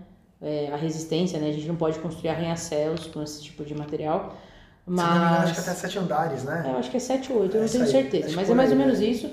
É, 0.41 0.71
a 0.73 0.77
resistência, 0.77 1.39
né? 1.39 1.51
A 1.51 1.53
gente 1.53 1.69
não 1.69 1.77
pode 1.77 1.99
construir 1.99 2.31
arranha-céus 2.31 3.07
com 3.07 3.23
esse 3.23 3.43
tipo 3.43 3.65
de 3.65 3.75
material. 3.75 4.37
Mas... 4.87 5.17
Engano, 5.17 5.37
acho 5.37 5.55
que 5.55 5.61
até 5.61 5.75
sete 5.75 5.99
andares, 5.99 6.45
né? 6.45 6.65
É, 6.67 6.71
eu 6.73 6.79
acho 6.79 6.91
que 6.91 6.97
é 6.97 7.01
sete 7.01 7.33
ou 7.33 7.41
oito, 7.43 7.57
eu 7.57 7.63
não 7.63 7.69
tenho 7.69 7.87
certeza. 7.87 8.35
Mas 8.35 8.49
é 8.49 8.55
mais 8.55 8.71
ou 8.71 8.77
menos 8.77 9.01
né? 9.01 9.07
isso. 9.07 9.31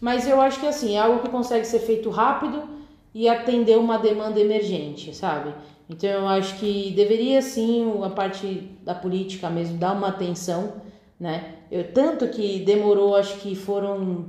Mas 0.00 0.28
eu 0.28 0.40
acho 0.40 0.60
que 0.60 0.66
assim, 0.66 0.94
é 0.94 0.98
algo 0.98 1.20
que 1.20 1.30
consegue 1.30 1.64
ser 1.64 1.78
feito 1.80 2.10
rápido 2.10 2.77
e 3.14 3.28
atender 3.28 3.78
uma 3.78 3.98
demanda 3.98 4.40
emergente, 4.40 5.14
sabe? 5.14 5.54
Então 5.88 6.10
eu 6.10 6.28
acho 6.28 6.58
que 6.58 6.92
deveria 6.92 7.40
sim 7.40 7.92
a 8.02 8.10
parte 8.10 8.70
da 8.84 8.94
política 8.94 9.48
mesmo 9.48 9.78
dar 9.78 9.92
uma 9.92 10.08
atenção, 10.08 10.74
né? 11.18 11.54
Eu, 11.70 11.92
tanto 11.92 12.28
que 12.28 12.60
demorou, 12.60 13.16
acho 13.16 13.36
que 13.40 13.54
foram 13.54 14.26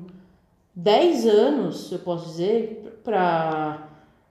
10 0.76 1.26
anos, 1.28 1.92
eu 1.92 2.00
posso 2.00 2.26
dizer, 2.28 3.00
para 3.04 3.86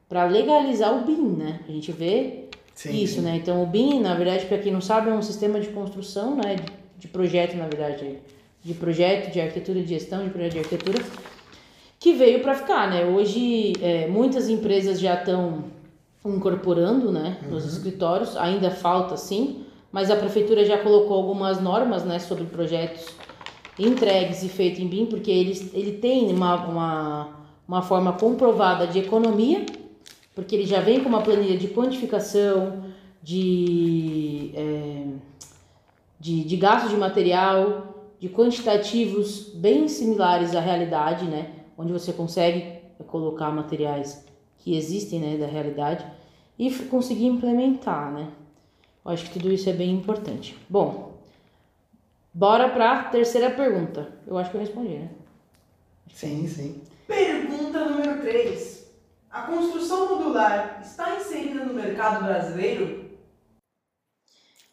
para 0.08 0.24
legalizar 0.24 0.96
o 0.96 1.04
BIM, 1.04 1.36
né? 1.36 1.60
A 1.68 1.70
gente 1.70 1.92
vê 1.92 2.44
sim, 2.74 2.96
isso, 2.96 3.16
sim. 3.16 3.20
né? 3.20 3.36
Então 3.36 3.62
o 3.62 3.66
BIM, 3.66 4.00
na 4.00 4.14
verdade, 4.14 4.46
para 4.46 4.56
quem 4.56 4.72
não 4.72 4.80
sabe, 4.80 5.10
é 5.10 5.12
um 5.12 5.20
sistema 5.20 5.60
de 5.60 5.68
construção, 5.68 6.34
né? 6.34 6.56
De, 6.56 6.64
de 7.00 7.08
projeto, 7.08 7.54
na 7.56 7.66
verdade, 7.66 8.18
de 8.64 8.74
projeto, 8.74 9.30
de 9.30 9.40
arquitetura, 9.40 9.82
de 9.82 9.88
gestão 9.88 10.24
de 10.24 10.30
projeto 10.30 10.52
de 10.52 10.58
arquitetura, 10.60 11.04
que 11.98 12.12
veio 12.12 12.40
para 12.40 12.54
ficar, 12.54 12.88
né? 12.88 13.04
Hoje 13.04 13.72
é, 13.82 14.06
muitas 14.06 14.48
empresas 14.48 15.00
já 15.00 15.14
estão 15.14 15.64
incorporando, 16.24 17.10
né, 17.10 17.38
nos 17.48 17.64
uhum. 17.64 17.70
escritórios. 17.70 18.36
Ainda 18.36 18.70
falta, 18.70 19.16
sim, 19.16 19.64
mas 19.90 20.10
a 20.10 20.16
prefeitura 20.16 20.64
já 20.64 20.78
colocou 20.78 21.16
algumas 21.16 21.60
normas, 21.60 22.04
né, 22.04 22.18
sobre 22.18 22.44
projetos 22.44 23.06
entregues 23.78 24.42
e 24.42 24.48
feitos 24.48 24.80
em 24.80 24.86
BIM, 24.86 25.06
porque 25.06 25.30
ele, 25.30 25.70
ele 25.72 25.92
tem 25.92 26.30
uma, 26.32 26.66
uma, 26.66 27.28
uma 27.66 27.82
forma 27.82 28.12
comprovada 28.12 28.86
de 28.86 28.98
economia, 28.98 29.64
porque 30.34 30.54
ele 30.54 30.66
já 30.66 30.80
vem 30.80 31.00
com 31.00 31.08
uma 31.08 31.22
planilha 31.22 31.56
de 31.56 31.68
quantificação, 31.68 32.84
de, 33.22 34.52
é, 34.54 35.04
de, 36.18 36.44
de 36.44 36.56
gasto 36.56 36.88
de 36.88 36.96
material, 36.96 38.06
de 38.20 38.28
quantitativos 38.28 39.50
bem 39.54 39.86
similares 39.86 40.54
à 40.54 40.60
realidade, 40.60 41.24
né? 41.24 41.57
Onde 41.78 41.92
você 41.92 42.12
consegue 42.12 42.82
colocar 43.06 43.52
materiais 43.52 44.26
que 44.56 44.76
existem, 44.76 45.20
né, 45.20 45.36
da 45.36 45.46
realidade 45.46 46.04
e 46.58 46.70
conseguir 46.86 47.26
implementar, 47.26 48.12
né? 48.12 48.32
Eu 49.04 49.12
acho 49.12 49.26
que 49.26 49.38
tudo 49.38 49.52
isso 49.52 49.70
é 49.70 49.72
bem 49.72 49.92
importante. 49.92 50.58
Bom, 50.68 51.14
bora 52.34 52.68
para 52.68 52.92
a 52.92 53.04
terceira 53.04 53.50
pergunta. 53.50 54.12
Eu 54.26 54.36
acho 54.36 54.50
que 54.50 54.56
eu 54.56 54.60
respondi, 54.60 54.94
né? 54.94 55.10
Sim, 56.12 56.48
sim. 56.48 56.82
Pergunta 57.06 57.84
número 57.84 58.20
3. 58.22 58.92
A 59.30 59.42
construção 59.42 60.08
modular 60.08 60.80
está 60.82 61.16
inserida 61.16 61.64
no 61.64 61.74
mercado 61.74 62.24
brasileiro? 62.24 63.08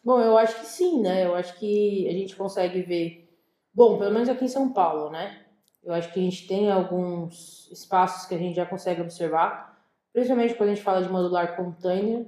Bom, 0.04 0.20
eu 0.20 0.36
acho 0.36 0.60
que 0.60 0.66
sim, 0.66 1.00
né? 1.00 1.24
Eu 1.24 1.36
acho 1.36 1.56
que 1.58 2.08
a 2.08 2.12
gente 2.12 2.34
consegue 2.34 2.82
ver. 2.82 3.32
Bom, 3.72 3.96
pelo 3.96 4.12
menos 4.12 4.28
aqui 4.28 4.44
em 4.44 4.48
São 4.48 4.72
Paulo, 4.72 5.10
né? 5.10 5.45
Eu 5.86 5.94
acho 5.94 6.12
que 6.12 6.20
a 6.20 6.22
gente 6.22 6.46
tem 6.46 6.70
alguns 6.70 7.70
espaços 7.72 8.26
que 8.26 8.34
a 8.34 8.38
gente 8.38 8.56
já 8.56 8.66
consegue 8.66 9.00
observar 9.00 9.76
principalmente 10.16 10.54
quando 10.54 10.70
a 10.70 10.74
gente 10.74 10.82
fala 10.82 11.02
de 11.02 11.10
modular 11.10 11.56
container, 11.56 12.24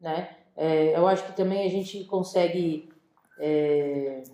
né? 0.00 0.36
É, 0.56 0.96
eu 0.96 1.06
acho 1.06 1.24
que 1.24 1.36
também 1.36 1.64
a 1.64 1.70
gente 1.70 2.02
consegue, 2.02 2.90
é, 3.38 4.24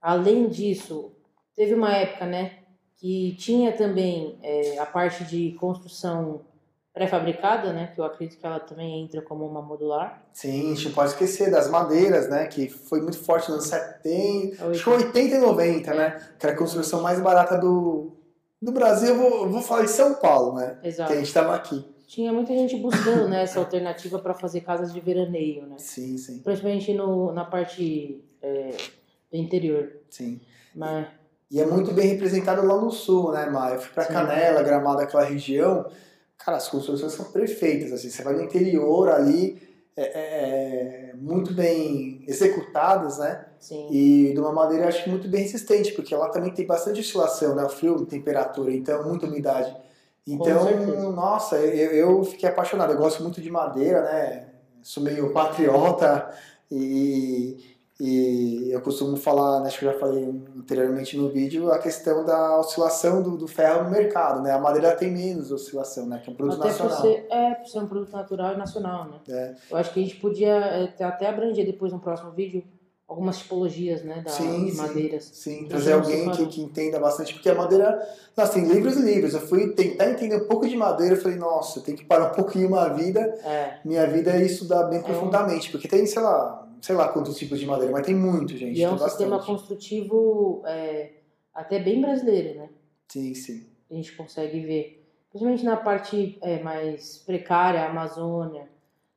além 0.00 0.48
disso, 0.48 1.12
teve 1.54 1.74
uma 1.74 1.92
época, 1.92 2.24
né, 2.24 2.60
que 2.96 3.36
tinha 3.38 3.72
também 3.72 4.38
é, 4.42 4.78
a 4.78 4.86
parte 4.86 5.22
de 5.26 5.52
construção 5.60 6.46
pré-fabricada, 6.98 7.72
né, 7.72 7.92
que 7.94 8.00
eu 8.00 8.04
acredito 8.04 8.38
que 8.38 8.44
ela 8.44 8.58
também 8.58 9.04
entra 9.04 9.22
como 9.22 9.46
uma 9.46 9.62
modular. 9.62 10.24
Sim, 10.32 10.72
a 10.72 10.74
gente 10.74 10.88
não 10.88 10.94
pode 10.94 11.10
esquecer 11.10 11.48
das 11.48 11.70
madeiras, 11.70 12.28
né, 12.28 12.46
que 12.46 12.68
foi 12.68 13.00
muito 13.00 13.18
forte 13.18 13.50
nos 13.50 13.72
anos 13.72 13.92
70, 14.02 14.66
acho 14.68 14.82
que 14.82 14.90
80 14.90 15.36
e 15.36 15.38
90, 15.38 15.94
né, 15.94 16.20
que 16.38 16.44
era 16.44 16.54
a 16.54 16.58
construção 16.58 17.00
mais 17.00 17.20
barata 17.20 17.56
do, 17.56 18.16
no 18.60 18.72
Brasil, 18.72 19.10
eu 19.10 19.16
vou, 19.16 19.48
vou 19.48 19.62
falar 19.62 19.82
de 19.82 19.90
São 19.90 20.14
Paulo, 20.14 20.56
né? 20.56 20.78
Exato. 20.82 21.08
Que 21.08 21.14
a 21.14 21.16
gente 21.20 21.28
estava 21.28 21.54
aqui. 21.54 21.84
Tinha 22.08 22.32
muita 22.32 22.52
gente 22.52 22.74
buscando 22.76 23.28
né, 23.28 23.42
essa 23.42 23.60
alternativa 23.60 24.18
para 24.18 24.34
fazer 24.34 24.62
casas 24.62 24.92
de 24.92 25.00
veraneio, 25.00 25.66
né? 25.66 25.76
Sim, 25.78 26.18
sim. 26.18 26.40
Principalmente 26.40 26.92
no, 26.94 27.32
na 27.32 27.44
parte 27.44 28.24
é, 28.42 28.76
do 29.30 29.36
interior. 29.36 29.92
Sim. 30.10 30.40
Mas... 30.74 31.06
E 31.50 31.60
é 31.60 31.66
muito 31.66 31.92
bem 31.92 32.08
representado 32.08 32.66
lá 32.66 32.76
no 32.80 32.90
sul, 32.90 33.32
né, 33.32 33.46
Maia? 33.46 33.74
Eu 33.74 33.80
fui 33.80 33.92
para 33.94 34.06
Canela, 34.06 34.62
Gramado, 34.62 35.00
aquela 35.00 35.24
região. 35.24 35.86
Cara, 36.38 36.56
as 36.56 36.68
construções 36.68 37.12
são 37.12 37.26
perfeitas, 37.26 37.92
assim. 37.92 38.08
Você 38.08 38.22
vai 38.22 38.34
no 38.34 38.42
interior 38.42 39.08
ali, 39.08 39.60
é, 39.96 40.02
é, 40.02 41.10
é 41.10 41.14
muito 41.16 41.52
bem 41.52 42.24
executadas, 42.26 43.18
né? 43.18 43.44
Sim. 43.58 43.88
E 43.90 44.32
de 44.32 44.40
uma 44.40 44.52
maneira, 44.52 44.86
acho 44.86 45.02
que 45.04 45.10
muito 45.10 45.28
bem 45.28 45.42
resistente, 45.42 45.92
porque 45.92 46.14
ela 46.14 46.28
também 46.28 46.54
tem 46.54 46.66
bastante 46.66 47.00
oscilação, 47.00 47.54
né? 47.54 47.64
O 47.64 47.68
frio, 47.68 48.06
temperatura, 48.06 48.72
então, 48.72 49.06
muita 49.06 49.26
umidade. 49.26 49.76
Então, 50.26 51.10
nossa, 51.12 51.56
eu, 51.56 51.90
eu 51.92 52.24
fiquei 52.24 52.48
apaixonado. 52.48 52.92
Eu 52.92 52.98
gosto 52.98 53.22
muito 53.22 53.40
de 53.40 53.50
madeira, 53.50 54.02
né? 54.02 54.48
Sou 54.82 55.02
meio 55.02 55.32
patriota 55.32 56.30
e, 56.70 57.77
e 58.00 58.70
eu 58.70 58.80
costumo 58.80 59.16
falar, 59.16 59.60
né, 59.60 59.66
acho 59.66 59.80
que 59.80 59.84
eu 59.84 59.92
já 59.92 59.98
falei 59.98 60.24
anteriormente 60.56 61.16
no 61.16 61.28
vídeo, 61.28 61.72
a 61.72 61.78
questão 61.78 62.24
da 62.24 62.60
oscilação 62.60 63.20
do, 63.22 63.36
do 63.36 63.48
ferro 63.48 63.84
no 63.84 63.90
mercado, 63.90 64.40
né? 64.40 64.52
A 64.52 64.58
madeira 64.58 64.94
tem 64.94 65.10
menos 65.10 65.50
oscilação, 65.50 66.06
né? 66.06 66.20
Que 66.22 66.30
é 66.30 66.32
um 66.32 66.36
produto 66.36 66.60
até 66.60 66.68
nacional. 66.68 66.96
Por 66.96 67.02
ser, 67.02 67.26
é, 67.28 67.54
por 67.54 67.66
ser 67.66 67.78
um 67.80 67.88
produto 67.88 68.12
natural 68.12 68.54
e 68.54 68.56
nacional, 68.56 69.04
né? 69.06 69.18
É. 69.28 69.54
Eu 69.68 69.76
acho 69.76 69.92
que 69.92 69.98
a 69.98 70.02
gente 70.04 70.16
podia 70.16 70.54
é, 70.54 71.04
até 71.04 71.28
abranger 71.28 71.66
depois 71.66 71.92
no 71.92 71.98
próximo 71.98 72.30
vídeo 72.30 72.62
algumas 73.08 73.38
tipologias, 73.38 74.02
né, 74.04 74.20
das 74.22 74.34
sim, 74.34 74.70
madeiras. 74.76 75.24
Sim, 75.24 75.60
sim. 75.60 75.66
trazer 75.66 75.94
alguém 75.94 76.30
que, 76.30 76.46
que 76.46 76.60
entenda 76.60 77.00
bastante, 77.00 77.32
porque 77.32 77.48
a 77.48 77.54
madeira, 77.54 78.06
tem 78.52 78.66
livros 78.66 78.98
e 78.98 79.00
livros. 79.02 79.32
Eu 79.32 79.40
fui 79.40 79.72
tentar 79.72 80.10
entender 80.10 80.36
um 80.36 80.46
pouco 80.46 80.68
de 80.68 80.76
madeira, 80.76 81.14
eu 81.14 81.20
falei, 81.20 81.38
nossa, 81.38 81.80
tem 81.80 81.96
que 81.96 82.04
parar 82.04 82.32
um 82.32 82.34
pouquinho 82.34 82.68
uma 82.68 82.86
vida, 82.90 83.20
é. 83.42 83.78
minha 83.82 84.06
vida 84.06 84.32
é 84.32 84.42
estudar 84.44 84.84
bem 84.84 84.98
é 84.98 85.02
profundamente, 85.02 85.70
porque 85.70 85.88
tem, 85.88 86.04
sei 86.04 86.20
lá, 86.20 86.67
sei 86.80 86.94
lá 86.94 87.08
quantos 87.08 87.36
tipos 87.36 87.58
de 87.58 87.66
madeira, 87.66 87.92
mas 87.92 88.06
tem 88.06 88.14
muito, 88.14 88.56
gente. 88.56 88.78
E 88.78 88.82
é 88.82 88.90
um 88.90 88.98
sistema 88.98 89.42
construtivo 89.44 90.62
é, 90.66 91.12
até 91.54 91.78
bem 91.78 92.00
brasileiro, 92.00 92.58
né? 92.58 92.68
Sim, 93.08 93.34
sim. 93.34 93.66
A 93.90 93.94
gente 93.94 94.14
consegue 94.16 94.60
ver, 94.60 95.08
principalmente 95.30 95.64
na 95.64 95.76
parte 95.76 96.38
é, 96.42 96.62
mais 96.62 97.18
precária, 97.18 97.84
Amazônia, 97.84 98.68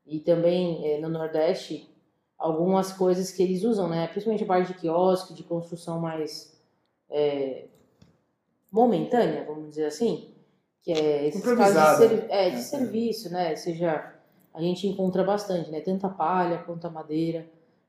e 0.05 0.19
também 0.19 0.85
é, 0.85 0.99
no 0.99 1.09
Nordeste, 1.09 1.89
algumas 2.37 2.91
coisas 2.91 3.31
que 3.31 3.43
eles 3.43 3.63
usam, 3.63 3.87
né? 3.87 4.07
Principalmente 4.07 4.43
a 4.43 4.47
parte 4.47 4.73
de 4.73 4.79
quiosque, 4.79 5.33
de 5.33 5.43
construção 5.43 5.99
mais 5.99 6.59
é, 7.09 7.65
momentânea, 8.71 9.45
vamos 9.45 9.69
dizer 9.69 9.85
assim, 9.85 10.33
que 10.81 10.91
é 10.91 11.27
esses 11.27 11.43
casos 11.43 12.09
de, 12.09 12.15
é, 12.31 12.49
de 12.49 12.55
é, 12.55 12.59
serviço, 12.59 13.31
né? 13.31 13.55
Seja, 13.55 14.15
a 14.53 14.61
gente 14.61 14.87
encontra 14.87 15.23
bastante, 15.23 15.69
né? 15.71 15.81
Tanto 15.81 16.05
a 16.05 16.09
palha 16.09 16.59
quanto 16.59 16.85
a 16.85 16.89
madeira, 16.89 17.47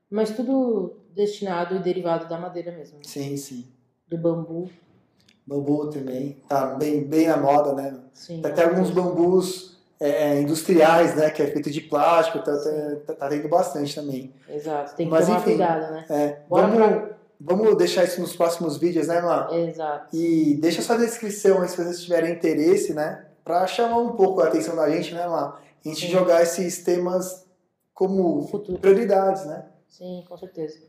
mas 0.09 0.31
tudo 0.31 0.97
destinado 1.13 1.75
e 1.75 1.79
derivado 1.79 2.27
da 2.27 2.37
madeira 2.37 2.71
mesmo. 2.71 2.97
Né? 2.97 3.03
Sim, 3.05 3.37
sim. 3.37 3.65
Do 4.07 4.17
bambu. 4.17 4.69
Bambu 5.45 5.89
também, 5.89 6.37
tá 6.47 6.67
bem, 6.67 7.03
bem 7.03 7.27
na 7.27 7.37
moda, 7.37 7.73
né? 7.73 7.99
Sim. 8.13 8.41
Tem 8.41 8.51
até 8.51 8.63
alguns 8.63 8.89
bambus 8.89 9.73
é, 9.99 10.39
industriais, 10.41 11.15
né, 11.15 11.29
que 11.29 11.41
é 11.41 11.47
feito 11.47 11.69
de 11.69 11.81
plástico, 11.81 12.39
tá, 12.39 12.51
tá, 13.05 13.13
tá 13.13 13.29
tendo 13.29 13.47
bastante 13.47 13.95
também. 13.95 14.33
Exato, 14.49 14.95
tem 14.95 15.05
que 15.05 15.11
Mas, 15.11 15.25
tomar 15.25 15.37
enfim, 15.39 15.49
cuidado, 15.51 15.91
né? 15.93 16.05
É, 16.09 16.39
vamos, 16.49 16.75
pra... 16.75 17.09
vamos 17.39 17.77
deixar 17.77 18.03
isso 18.03 18.19
nos 18.19 18.35
próximos 18.35 18.77
vídeos, 18.77 19.07
né, 19.07 19.21
Mar? 19.21 19.53
Exato. 19.53 20.15
E 20.15 20.55
deixa 20.61 20.81
sua 20.81 20.97
descrição 20.97 21.61
aí 21.61 21.67
se 21.67 21.77
vocês 21.77 22.01
tiverem 22.01 22.33
interesse, 22.33 22.93
né, 22.93 23.25
para 23.43 23.65
chamar 23.67 23.97
um 23.97 24.11
pouco 24.11 24.41
a 24.41 24.47
atenção 24.47 24.75
da 24.75 24.89
gente, 24.89 25.13
né, 25.13 25.25
Mar? 25.27 25.61
A 25.85 25.89
gente 25.89 26.05
Sim. 26.05 26.11
jogar 26.11 26.41
esses 26.41 26.83
temas 26.83 27.45
como 27.93 28.47
Futuro. 28.47 28.79
prioridades, 28.79 29.45
né? 29.45 29.65
Sim, 29.87 30.23
com 30.27 30.37
certeza. 30.37 30.79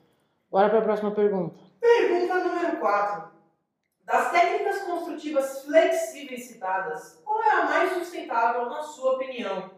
Bora 0.50 0.70
para 0.70 0.78
a 0.78 0.82
próxima 0.82 1.10
pergunta. 1.10 1.56
Pergunta 1.80 2.34
número 2.44 2.76
4. 2.78 3.34
Das 4.04 4.30
técnicas 4.30 4.82
construtivas 4.82 5.62
flexíveis 5.62 6.46
citadas, 6.46 7.18
qual 7.24 7.42
é 7.42 7.50
a 7.50 7.64
mais 7.64 7.92
sustentável 7.94 8.66
na 8.66 8.82
sua 8.82 9.12
opinião? 9.14 9.70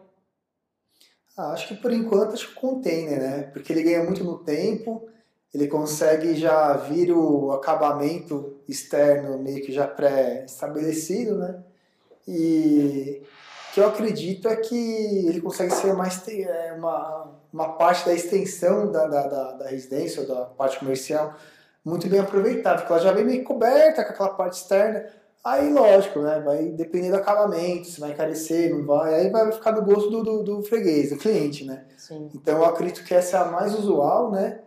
Ah, 1.35 1.51
acho 1.51 1.67
que 1.67 1.75
por 1.75 1.91
enquanto 1.91 2.33
acho 2.33 2.47
que 2.49 2.57
o 2.57 2.61
container, 2.61 3.19
né? 3.19 3.43
Porque 3.43 3.71
ele 3.71 3.83
ganha 3.83 4.03
muito 4.03 4.23
no 4.23 4.39
tempo, 4.39 5.07
ele 5.53 5.67
consegue 5.67 6.35
já 6.35 6.73
vir 6.73 7.11
o 7.11 7.51
acabamento 7.51 8.59
externo 8.67 9.37
meio 9.37 9.63
que 9.65 9.71
já 9.71 9.87
pré-estabelecido, 9.87 11.37
né? 11.37 11.63
E 12.27 13.23
que 13.77 13.81
eu 13.81 13.87
acredito 13.87 14.47
é 14.47 14.55
que 14.55 14.75
ele 15.27 15.39
consegue 15.39 15.71
ser 15.71 15.93
mais 15.93 16.27
é, 16.27 16.73
uma, 16.75 17.31
uma 17.53 17.73
parte 17.73 18.07
da 18.07 18.13
extensão 18.13 18.91
da, 18.91 19.05
da, 19.05 19.27
da, 19.27 19.51
da 19.51 19.67
residência 19.67 20.23
ou 20.23 20.27
da 20.27 20.45
parte 20.45 20.79
comercial 20.79 21.35
muito 21.85 22.07
bem 22.07 22.19
aproveitada, 22.19 22.79
porque 22.79 22.91
ela 22.91 23.01
já 23.03 23.11
vem 23.11 23.23
meio 23.23 23.43
coberta 23.43 24.03
com 24.03 24.13
aquela 24.13 24.29
parte 24.29 24.57
externa. 24.57 25.05
Aí, 25.43 25.71
lógico, 25.71 26.21
né? 26.21 26.41
Vai 26.43 26.69
depender 26.69 27.11
do 27.11 27.17
acabamento, 27.17 27.87
se 27.87 27.99
vai 27.99 28.13
encarecer, 28.13 28.75
não 28.75 28.83
vai. 28.83 29.13
Aí 29.13 29.29
vai 29.29 29.51
ficar 29.51 29.69
do 29.69 29.83
gosto 29.83 30.09
do, 30.09 30.23
do, 30.23 30.43
do 30.43 30.63
freguês, 30.63 31.11
do 31.11 31.17
cliente, 31.17 31.63
né? 31.63 31.85
Sim. 31.99 32.31
Então, 32.33 32.57
eu 32.57 32.65
acredito 32.65 33.03
que 33.03 33.13
essa 33.13 33.37
é 33.37 33.41
a 33.41 33.45
mais 33.45 33.75
usual, 33.75 34.31
né? 34.31 34.59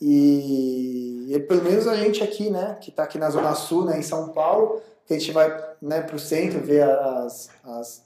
E, 0.00 1.32
e 1.32 1.38
pelo 1.38 1.62
menos 1.62 1.86
a 1.86 1.94
gente 1.94 2.20
aqui, 2.20 2.50
né? 2.50 2.76
Que 2.80 2.90
está 2.90 3.04
aqui 3.04 3.16
na 3.16 3.30
Zona 3.30 3.54
Sul, 3.54 3.84
né? 3.84 3.96
Em 3.96 4.02
São 4.02 4.30
Paulo, 4.30 4.82
que 5.06 5.14
a 5.14 5.18
gente 5.18 5.30
vai 5.30 5.56
né, 5.80 6.00
para 6.00 6.16
o 6.16 6.18
centro 6.18 6.58
ver 6.58 6.82
as, 6.82 7.48
as, 7.64 8.05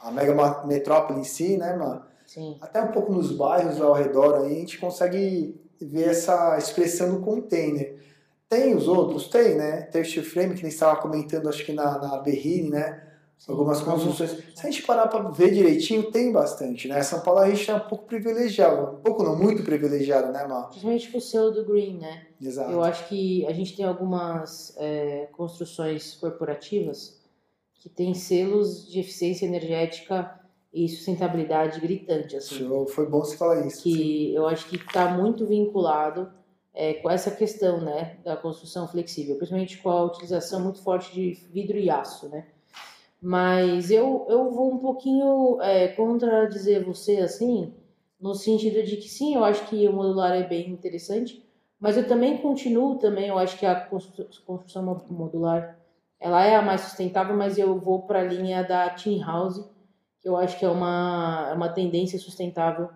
a 0.00 0.10
mega 0.10 0.64
metrópole 0.64 1.20
em 1.20 1.24
si, 1.24 1.56
né, 1.56 1.76
mano? 1.76 2.02
Sim. 2.26 2.56
Até 2.60 2.80
um 2.80 2.92
pouco 2.92 3.12
nos 3.12 3.32
bairros 3.32 3.80
ao 3.80 3.92
redor 3.92 4.36
aí, 4.36 4.56
a 4.56 4.60
gente 4.60 4.78
consegue 4.78 5.60
ver 5.80 6.10
essa 6.10 6.56
expressão 6.58 7.14
do 7.14 7.20
container. 7.20 7.98
Tem 8.48 8.74
os 8.74 8.88
outros? 8.88 9.28
Tem, 9.28 9.56
né? 9.56 9.82
Tem 9.82 10.02
o 10.02 10.04
steel 10.04 10.24
frame, 10.24 10.54
que 10.54 10.62
nem 10.62 10.70
estava 10.70 11.00
comentando, 11.00 11.48
acho 11.48 11.64
que 11.64 11.72
na, 11.72 11.98
na 11.98 12.18
Berrine, 12.18 12.70
né? 12.70 13.06
Algumas 13.48 13.80
construções. 13.80 14.30
Se 14.54 14.66
a 14.66 14.70
gente 14.70 14.82
parar 14.82 15.08
para 15.08 15.30
ver 15.30 15.50
direitinho, 15.50 16.10
tem 16.10 16.30
bastante, 16.30 16.86
né? 16.88 17.02
São 17.02 17.20
Paulo 17.20 17.40
a 17.40 17.48
gente 17.48 17.70
é 17.70 17.74
um 17.74 17.80
pouco 17.80 18.04
privilegiado. 18.04 18.96
Um 18.96 19.00
pouco 19.00 19.22
não, 19.22 19.34
muito 19.34 19.62
privilegiado, 19.62 20.30
né, 20.30 20.46
Mar? 20.46 20.68
Principalmente 20.68 21.16
o 21.16 21.20
selo 21.20 21.50
do 21.50 21.64
Green, 21.64 21.98
né? 21.98 22.26
Exato. 22.40 22.70
Eu 22.70 22.82
acho 22.82 23.08
que 23.08 23.46
a 23.46 23.52
gente 23.52 23.74
tem 23.74 23.86
algumas 23.86 24.74
é, 24.76 25.28
construções 25.32 26.14
corporativas 26.16 27.19
que 27.80 27.88
têm 27.88 28.14
selos 28.14 28.86
de 28.88 29.00
eficiência 29.00 29.46
energética 29.46 30.38
e 30.72 30.88
sustentabilidade 30.88 31.80
gritante, 31.80 32.36
assim. 32.36 32.68
Foi 32.88 33.08
bom 33.08 33.20
você 33.20 33.36
falar 33.36 33.66
isso. 33.66 33.82
Que 33.82 33.92
sim. 33.92 34.36
eu 34.36 34.46
acho 34.46 34.68
que 34.68 34.76
está 34.76 35.08
muito 35.08 35.46
vinculado 35.46 36.30
é, 36.74 36.94
com 36.94 37.10
essa 37.10 37.30
questão, 37.30 37.80
né, 37.80 38.18
da 38.22 38.36
construção 38.36 38.86
flexível, 38.86 39.36
principalmente 39.36 39.78
com 39.78 39.88
a 39.88 40.04
utilização 40.04 40.60
muito 40.60 40.80
forte 40.82 41.12
de 41.12 41.32
vidro 41.50 41.78
e 41.78 41.90
aço, 41.90 42.28
né? 42.28 42.46
Mas 43.20 43.90
eu, 43.90 44.26
eu 44.28 44.50
vou 44.50 44.72
um 44.72 44.78
pouquinho 44.78 45.60
é, 45.60 45.88
contradizer 45.88 46.84
você, 46.84 47.16
assim, 47.16 47.74
no 48.20 48.34
sentido 48.34 48.82
de 48.82 48.96
que 48.96 49.08
sim, 49.08 49.34
eu 49.34 49.42
acho 49.42 49.66
que 49.66 49.88
o 49.88 49.92
modular 49.92 50.32
é 50.32 50.46
bem 50.46 50.70
interessante, 50.70 51.42
mas 51.78 51.96
eu 51.96 52.06
também 52.06 52.38
continuo 52.38 52.98
também, 52.98 53.28
eu 53.28 53.38
acho 53.38 53.58
que 53.58 53.66
a 53.66 53.74
construção 54.46 55.02
modular 55.10 55.79
ela 56.20 56.44
é 56.44 56.54
a 56.54 56.62
mais 56.62 56.82
sustentável, 56.82 57.34
mas 57.34 57.56
eu 57.56 57.78
vou 57.80 58.02
para 58.02 58.20
a 58.20 58.24
linha 58.24 58.62
da 58.62 58.90
Team 58.90 59.24
House, 59.24 59.66
que 60.20 60.28
eu 60.28 60.36
acho 60.36 60.58
que 60.58 60.64
é 60.64 60.68
uma, 60.68 61.48
é 61.50 61.54
uma 61.54 61.70
tendência 61.70 62.18
sustentável 62.18 62.90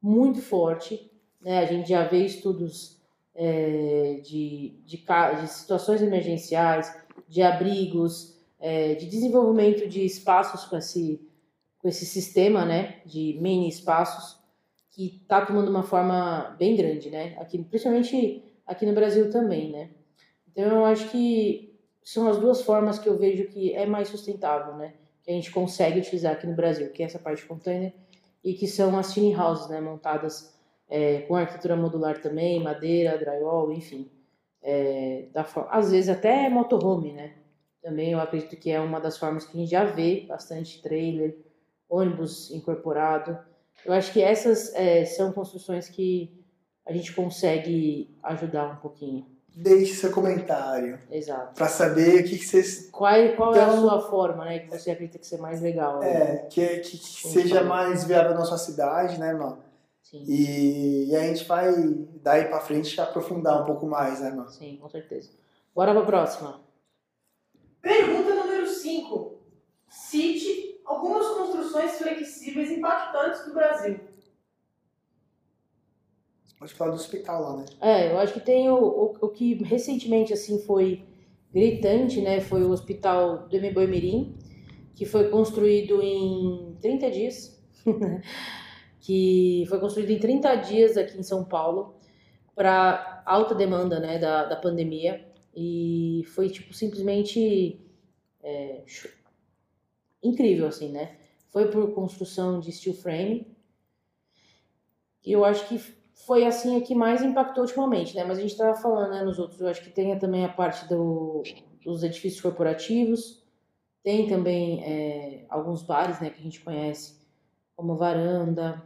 muito 0.00 0.40
forte. 0.40 1.10
Né? 1.40 1.58
A 1.58 1.66
gente 1.66 1.88
já 1.88 2.04
vê 2.04 2.24
estudos 2.24 2.98
é, 3.34 4.20
de, 4.22 4.80
de, 4.86 4.96
de 4.96 5.48
situações 5.48 6.02
emergenciais, 6.02 6.96
de 7.28 7.42
abrigos, 7.42 8.36
é, 8.60 8.94
de 8.94 9.06
desenvolvimento 9.06 9.88
de 9.88 10.04
espaços 10.04 10.64
com 10.64 10.76
esse, 10.76 11.20
com 11.78 11.88
esse 11.88 12.04
sistema, 12.04 12.64
né, 12.64 13.00
de 13.04 13.38
mini 13.40 13.68
espaços, 13.68 14.38
que 14.90 15.20
está 15.22 15.44
tomando 15.44 15.68
uma 15.68 15.84
forma 15.84 16.56
bem 16.58 16.74
grande, 16.74 17.10
né, 17.10 17.36
aqui, 17.38 17.58
principalmente 17.62 18.42
aqui 18.66 18.84
no 18.84 18.92
Brasil 18.92 19.30
também, 19.30 19.70
né. 19.70 19.90
Então 20.48 20.64
eu 20.64 20.84
acho 20.84 21.08
que 21.10 21.67
são 22.08 22.26
as 22.26 22.38
duas 22.38 22.62
formas 22.62 22.98
que 22.98 23.06
eu 23.06 23.18
vejo 23.18 23.48
que 23.48 23.74
é 23.74 23.84
mais 23.84 24.08
sustentável, 24.08 24.74
né, 24.74 24.94
que 25.22 25.30
a 25.30 25.34
gente 25.34 25.50
consegue 25.50 25.98
utilizar 25.98 26.32
aqui 26.32 26.46
no 26.46 26.54
Brasil, 26.54 26.90
que 26.90 27.02
é 27.02 27.06
essa 27.06 27.18
parte 27.18 27.42
de 27.42 27.46
container 27.46 27.92
e 28.42 28.54
que 28.54 28.66
são 28.66 28.98
as 28.98 29.12
tiny 29.12 29.36
houses, 29.36 29.68
né, 29.68 29.78
montadas 29.78 30.58
é, 30.88 31.20
com 31.22 31.36
arquitetura 31.36 31.76
modular 31.76 32.18
também, 32.22 32.62
madeira, 32.62 33.18
drywall, 33.18 33.70
enfim. 33.70 34.10
É, 34.62 35.26
da, 35.34 35.46
às 35.68 35.90
vezes 35.90 36.08
até 36.08 36.48
motorhome, 36.48 37.12
né? 37.12 37.34
Também 37.82 38.12
eu 38.12 38.20
acredito 38.20 38.56
que 38.56 38.70
é 38.70 38.80
uma 38.80 38.98
das 38.98 39.18
formas 39.18 39.44
que 39.44 39.54
a 39.58 39.60
gente 39.60 39.70
já 39.70 39.84
vê 39.84 40.24
bastante 40.26 40.80
trailer, 40.80 41.36
ônibus 41.90 42.50
incorporado. 42.50 43.38
Eu 43.84 43.92
acho 43.92 44.14
que 44.14 44.22
essas 44.22 44.74
é, 44.74 45.04
são 45.04 45.30
construções 45.30 45.90
que 45.90 46.42
a 46.86 46.92
gente 46.92 47.12
consegue 47.12 48.16
ajudar 48.22 48.72
um 48.72 48.76
pouquinho. 48.76 49.37
Deixe 49.60 49.94
seu 49.94 50.12
comentário. 50.12 51.00
Exato. 51.10 51.52
Para 51.56 51.66
saber 51.66 52.20
o 52.20 52.24
que, 52.24 52.38
que 52.38 52.46
vocês. 52.46 52.88
Qual, 52.92 53.12
qual 53.34 53.50
então, 53.50 53.54
é 53.54 53.64
a 53.64 53.76
sua 53.76 54.00
forma, 54.08 54.44
né? 54.44 54.60
Que 54.60 54.70
você 54.70 54.92
acredita 54.92 55.18
que 55.18 55.26
ser 55.26 55.38
mais 55.38 55.60
legal. 55.60 56.00
É, 56.00 56.18
né? 56.18 56.36
que, 56.48 56.64
que, 56.78 56.96
que 56.96 57.28
seja 57.28 57.64
mais 57.64 58.04
viável 58.04 58.34
na 58.34 58.44
sua 58.44 58.56
cidade, 58.56 59.18
né, 59.18 59.34
mano? 59.34 59.58
Sim. 60.00 60.22
E, 60.28 61.10
e 61.10 61.16
a 61.16 61.22
gente 61.22 61.44
vai 61.44 61.74
daí 62.22 62.44
para 62.44 62.60
frente 62.60 63.00
aprofundar 63.00 63.60
um 63.60 63.66
pouco 63.66 63.84
mais, 63.84 64.20
né, 64.20 64.30
mano? 64.30 64.48
Sim, 64.48 64.78
com 64.80 64.88
certeza. 64.88 65.30
Bora 65.74 65.92
pra 65.92 66.04
próxima. 66.04 66.60
Pergunta 67.82 68.32
número 68.36 68.66
5. 68.68 69.40
Cite 69.88 70.80
algumas 70.84 71.26
construções 71.26 71.98
flexíveis 71.98 72.70
impactantes 72.70 73.44
do 73.44 73.54
Brasil. 73.54 73.98
Falar 76.66 76.90
do 76.90 76.96
hospital 76.96 77.42
lá, 77.42 77.56
né? 77.56 77.64
É, 77.80 78.12
eu 78.12 78.18
acho 78.18 78.34
que 78.34 78.40
tem 78.40 78.68
o, 78.68 78.76
o, 78.76 79.16
o 79.20 79.28
que 79.28 79.54
recentemente 79.62 80.32
assim 80.32 80.58
foi 80.60 81.04
gritante, 81.52 82.20
né? 82.20 82.40
Foi 82.40 82.62
o 82.62 82.70
hospital 82.70 83.48
do 83.48 83.56
Mboi 83.56 83.86
Mirim, 83.86 84.36
que 84.94 85.04
foi 85.04 85.28
construído 85.28 86.02
em 86.02 86.76
30 86.80 87.10
dias. 87.10 87.62
que 89.00 89.64
foi 89.68 89.78
construído 89.78 90.10
em 90.10 90.18
30 90.18 90.54
dias 90.56 90.96
aqui 90.96 91.18
em 91.18 91.22
São 91.22 91.44
Paulo 91.44 91.94
para 92.54 93.22
alta 93.24 93.54
demanda, 93.54 94.00
né, 94.00 94.18
da, 94.18 94.44
da 94.44 94.56
pandemia. 94.56 95.24
E 95.54 96.24
foi, 96.34 96.50
tipo, 96.50 96.74
simplesmente 96.74 97.80
é, 98.42 98.84
incrível, 100.22 100.66
assim, 100.66 100.90
né? 100.90 101.16
Foi 101.50 101.70
por 101.70 101.92
construção 101.94 102.60
de 102.60 102.70
steel 102.72 102.94
frame. 102.94 103.56
E 105.24 105.32
eu 105.32 105.44
acho 105.44 105.68
que 105.68 105.80
foi, 106.26 106.46
assim, 106.46 106.76
a 106.76 106.80
que 106.80 106.94
mais 106.94 107.22
impactou 107.22 107.64
ultimamente, 107.64 108.14
né? 108.14 108.24
Mas 108.24 108.38
a 108.38 108.40
gente 108.40 108.52
estava 108.52 108.74
falando, 108.74 109.10
né, 109.10 109.22
nos 109.22 109.38
outros. 109.38 109.60
Eu 109.60 109.68
acho 109.68 109.82
que 109.82 109.90
tem 109.90 110.18
também 110.18 110.44
a 110.44 110.52
parte 110.52 110.88
do, 110.88 111.42
dos 111.84 112.02
edifícios 112.02 112.40
corporativos. 112.40 113.42
Tem 114.02 114.28
também 114.28 114.82
é, 114.84 115.46
alguns 115.48 115.82
bares, 115.82 116.20
né, 116.20 116.30
que 116.30 116.40
a 116.40 116.42
gente 116.42 116.60
conhece, 116.60 117.18
como 117.76 117.96
Varanda, 117.96 118.82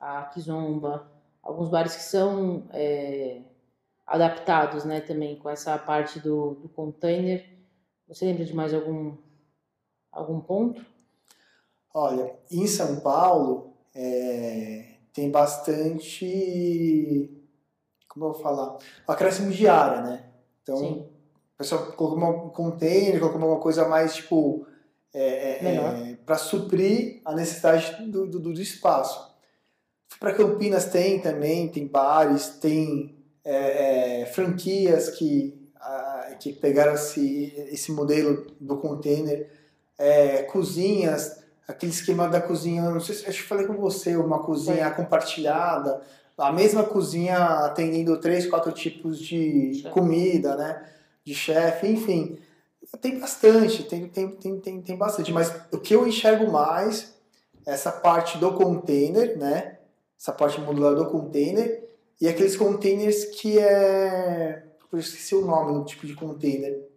a 0.00 0.22
Kizomba. 0.24 1.10
Alguns 1.42 1.68
bares 1.68 1.94
que 1.96 2.02
são... 2.02 2.64
É, 2.72 3.42
adaptados, 4.06 4.84
né, 4.84 5.00
também 5.00 5.36
com 5.36 5.48
essa 5.48 5.76
parte 5.78 6.20
do, 6.20 6.54
do 6.56 6.68
container. 6.68 7.48
Você 8.06 8.26
lembra 8.26 8.44
de 8.44 8.54
mais 8.54 8.74
algum 8.74 9.16
algum 10.12 10.40
ponto? 10.40 10.84
Olha, 11.92 12.36
em 12.50 12.66
São 12.66 13.00
Paulo 13.00 13.74
é, 13.94 14.93
tem 15.14 15.30
bastante, 15.30 16.20
como 18.08 18.26
eu 18.26 18.32
vou 18.32 18.42
falar, 18.42 18.76
acréscimo 19.06 19.52
de 19.52 19.68
área, 19.68 20.02
né? 20.02 20.24
Então, 20.62 20.76
Sim. 20.76 21.06
o 21.54 21.58
pessoal 21.58 21.92
colocou 21.92 22.46
um 22.46 22.50
container, 22.50 23.20
colocou 23.20 23.40
uma 23.40 23.60
coisa 23.60 23.88
mais 23.88 24.16
tipo 24.16 24.66
é, 25.14 25.64
é, 25.64 26.16
para 26.26 26.36
suprir 26.36 27.20
a 27.24 27.32
necessidade 27.32 28.04
do, 28.10 28.26
do, 28.26 28.40
do 28.40 28.60
espaço. 28.60 29.32
Para 30.18 30.34
Campinas 30.34 30.86
tem 30.86 31.20
também, 31.20 31.68
tem 31.68 31.86
bares, 31.86 32.48
tem 32.60 33.14
é, 33.44 34.22
é, 34.22 34.26
franquias 34.26 35.10
que, 35.10 35.70
a, 35.76 36.36
que 36.40 36.52
pegaram 36.52 36.94
esse, 36.94 37.52
esse 37.70 37.92
modelo 37.92 38.46
do 38.60 38.78
container, 38.78 39.48
é, 39.96 40.42
cozinhas, 40.42 41.43
aquele 41.66 41.92
esquema 41.92 42.28
da 42.28 42.40
cozinha, 42.40 42.82
não 42.82 43.00
sei 43.00 43.14
se 43.14 43.28
acho 43.28 43.42
que 43.42 43.48
falei 43.48 43.66
com 43.66 43.74
você, 43.74 44.16
uma 44.16 44.40
cozinha 44.40 44.90
compartilhada, 44.90 46.02
a 46.36 46.52
mesma 46.52 46.82
cozinha 46.82 47.36
atendendo 47.36 48.20
três, 48.20 48.46
quatro 48.46 48.72
tipos 48.72 49.18
de 49.18 49.84
comida, 49.92 50.56
né? 50.56 50.84
De 51.24 51.34
chefe, 51.34 51.86
enfim. 51.86 52.38
Tem 53.00 53.18
bastante, 53.18 53.84
tem, 53.84 54.08
tem, 54.08 54.28
tem, 54.28 54.60
tem, 54.60 54.82
tem 54.82 54.96
bastante. 54.96 55.32
Mas 55.32 55.54
o 55.72 55.78
que 55.78 55.94
eu 55.94 56.06
enxergo 56.06 56.50
mais 56.50 57.14
essa 57.64 57.90
parte 57.90 58.36
do 58.38 58.52
container, 58.52 59.38
né? 59.38 59.78
Essa 60.18 60.32
parte 60.32 60.60
modular 60.60 60.94
do 60.94 61.06
container 61.06 61.84
e 62.20 62.28
aqueles 62.28 62.56
containers 62.56 63.24
que 63.26 63.58
é. 63.58 64.62
Eu 64.92 64.98
esqueci 64.98 65.34
o 65.34 65.44
nome 65.44 65.78
do 65.78 65.84
tipo 65.84 66.06
de 66.06 66.14
container. 66.14 66.88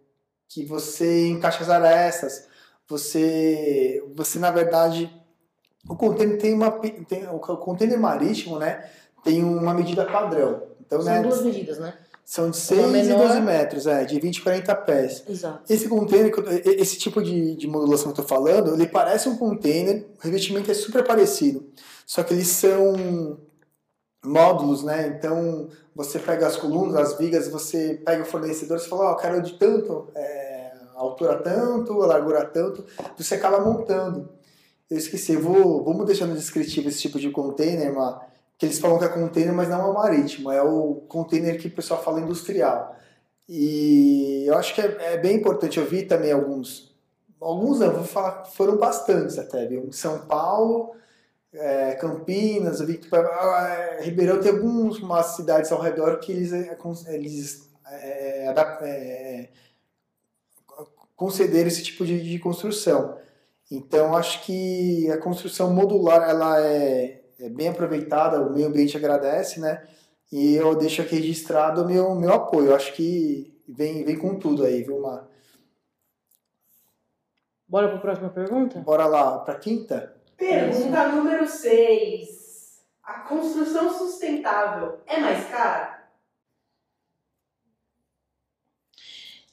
Que 0.48 0.64
você 0.64 1.28
encaixa 1.28 1.62
as 1.62 1.68
arestas. 1.68 2.47
Você. 2.88 4.02
Você, 4.14 4.38
na 4.38 4.50
verdade. 4.50 5.12
O 5.88 5.96
container 5.96 6.38
tem 6.38 6.54
uma. 6.54 6.70
Tem, 6.70 7.26
o 7.28 7.38
container 7.38 7.98
marítimo, 7.98 8.58
né? 8.58 8.88
Tem 9.22 9.42
uma 9.42 9.72
medida 9.74 10.04
padrão. 10.04 10.62
Então, 10.84 11.00
São 11.00 11.12
né, 11.12 11.22
duas 11.22 11.42
medidas, 11.42 11.78
né? 11.78 11.94
São 12.24 12.50
de 12.50 12.58
6 12.58 12.90
menor... 12.90 13.24
e 13.24 13.26
12 13.26 13.40
metros, 13.40 13.86
é, 13.86 14.04
de 14.04 14.20
20 14.20 14.36
e 14.36 14.42
40 14.42 14.74
pés. 14.74 15.24
Exato. 15.26 15.72
Esse 15.72 15.88
container, 15.88 16.30
esse 16.66 16.98
tipo 16.98 17.22
de, 17.22 17.56
de 17.56 17.66
modulação 17.66 18.12
que 18.12 18.20
eu 18.20 18.22
estou 18.22 18.36
falando, 18.36 18.74
ele 18.74 18.86
parece 18.86 19.30
um 19.30 19.36
container, 19.38 20.06
o 20.18 20.22
revestimento 20.22 20.70
é 20.70 20.74
super 20.74 21.02
parecido. 21.02 21.66
Só 22.06 22.22
que 22.22 22.34
eles 22.34 22.48
são 22.48 23.38
módulos, 24.22 24.82
né? 24.82 25.06
Então 25.08 25.68
você 25.94 26.18
pega 26.18 26.46
as 26.46 26.56
colunas, 26.56 26.96
as 26.96 27.18
vigas, 27.18 27.48
você 27.48 28.00
pega 28.04 28.22
o 28.22 28.26
fornecedor, 28.26 28.78
você 28.78 28.88
fala, 28.88 29.10
ó, 29.10 29.12
oh, 29.12 29.16
quero 29.16 29.40
de 29.40 29.54
tanto 29.54 30.08
é, 30.14 30.47
altura 31.00 31.36
tanto, 31.38 32.02
a 32.02 32.06
largura 32.06 32.44
tanto, 32.44 32.84
você 33.16 33.34
acaba 33.34 33.60
montando. 33.60 34.28
Eu 34.90 34.96
esqueci, 34.96 35.34
eu 35.34 35.42
vou, 35.42 35.84
vamos 35.84 36.06
deixar 36.06 36.26
no 36.26 36.34
descritivo 36.34 36.88
esse 36.88 37.00
tipo 37.00 37.18
de 37.18 37.30
container, 37.30 37.92
mas, 37.92 38.16
que 38.56 38.66
eles 38.66 38.78
falam 38.78 38.98
que 38.98 39.04
é 39.04 39.08
container, 39.08 39.52
mas 39.52 39.68
não 39.68 39.90
é 39.90 39.92
marítimo, 39.92 40.50
é 40.50 40.62
o 40.62 41.02
container 41.08 41.58
que 41.58 41.68
o 41.68 41.74
pessoal 41.74 42.02
fala 42.02 42.20
industrial. 42.20 42.96
E 43.48 44.44
eu 44.46 44.56
acho 44.56 44.74
que 44.74 44.80
é, 44.80 45.14
é 45.14 45.16
bem 45.16 45.36
importante, 45.36 45.78
eu 45.78 45.86
vi 45.86 46.02
também 46.02 46.32
alguns, 46.32 46.94
alguns 47.40 47.80
não, 47.80 47.92
vou 47.92 48.04
falar, 48.04 48.44
foram 48.46 48.76
bastantes 48.76 49.38
até, 49.38 49.66
viu? 49.66 49.90
São 49.92 50.26
Paulo, 50.26 50.92
é, 51.52 51.94
Campinas, 51.94 52.80
vi 52.80 52.98
que 52.98 53.08
é, 53.14 54.00
Ribeirão 54.02 54.40
tem 54.40 54.52
algumas 54.52 55.26
cidades 55.36 55.72
ao 55.72 55.80
redor 55.80 56.18
que 56.18 56.32
eles, 56.32 56.52
é, 56.52 56.76
eles 57.08 57.70
é, 57.86 59.48
é, 61.18 61.28
concederam 61.28 61.66
esse 61.66 61.82
tipo 61.82 62.06
de, 62.06 62.22
de, 62.22 62.38
construção. 62.38 63.18
Então, 63.70 64.16
acho 64.16 64.44
que 64.44 65.10
a 65.10 65.18
construção 65.18 65.74
modular 65.74 66.28
ela 66.28 66.64
é, 66.64 67.20
é, 67.38 67.48
bem 67.50 67.68
aproveitada, 67.68 68.40
o 68.40 68.52
meio 68.52 68.68
ambiente 68.68 68.96
agradece, 68.96 69.60
né? 69.60 69.86
E 70.30 70.54
eu 70.54 70.74
deixo 70.76 71.02
aqui 71.02 71.16
registrado 71.16 71.82
o 71.82 71.86
meu, 71.86 72.14
meu 72.14 72.32
apoio. 72.32 72.74
Acho 72.74 72.92
que 72.94 73.52
vem, 73.68 74.04
vem 74.04 74.16
com 74.16 74.38
tudo 74.38 74.64
aí, 74.64 74.82
viu, 74.82 75.00
Mar? 75.00 75.26
Bora 77.66 77.88
para 77.88 77.98
a 77.98 78.00
próxima 78.00 78.30
pergunta? 78.30 78.78
Bora 78.80 79.06
lá, 79.06 79.38
para 79.40 79.54
a 79.54 79.58
quinta? 79.58 80.16
Pergunta 80.36 81.08
número 81.08 81.46
6. 81.46 82.80
A 83.02 83.20
construção 83.20 83.90
sustentável 83.90 85.00
é 85.06 85.18
mais 85.18 85.46
cara? 85.48 85.98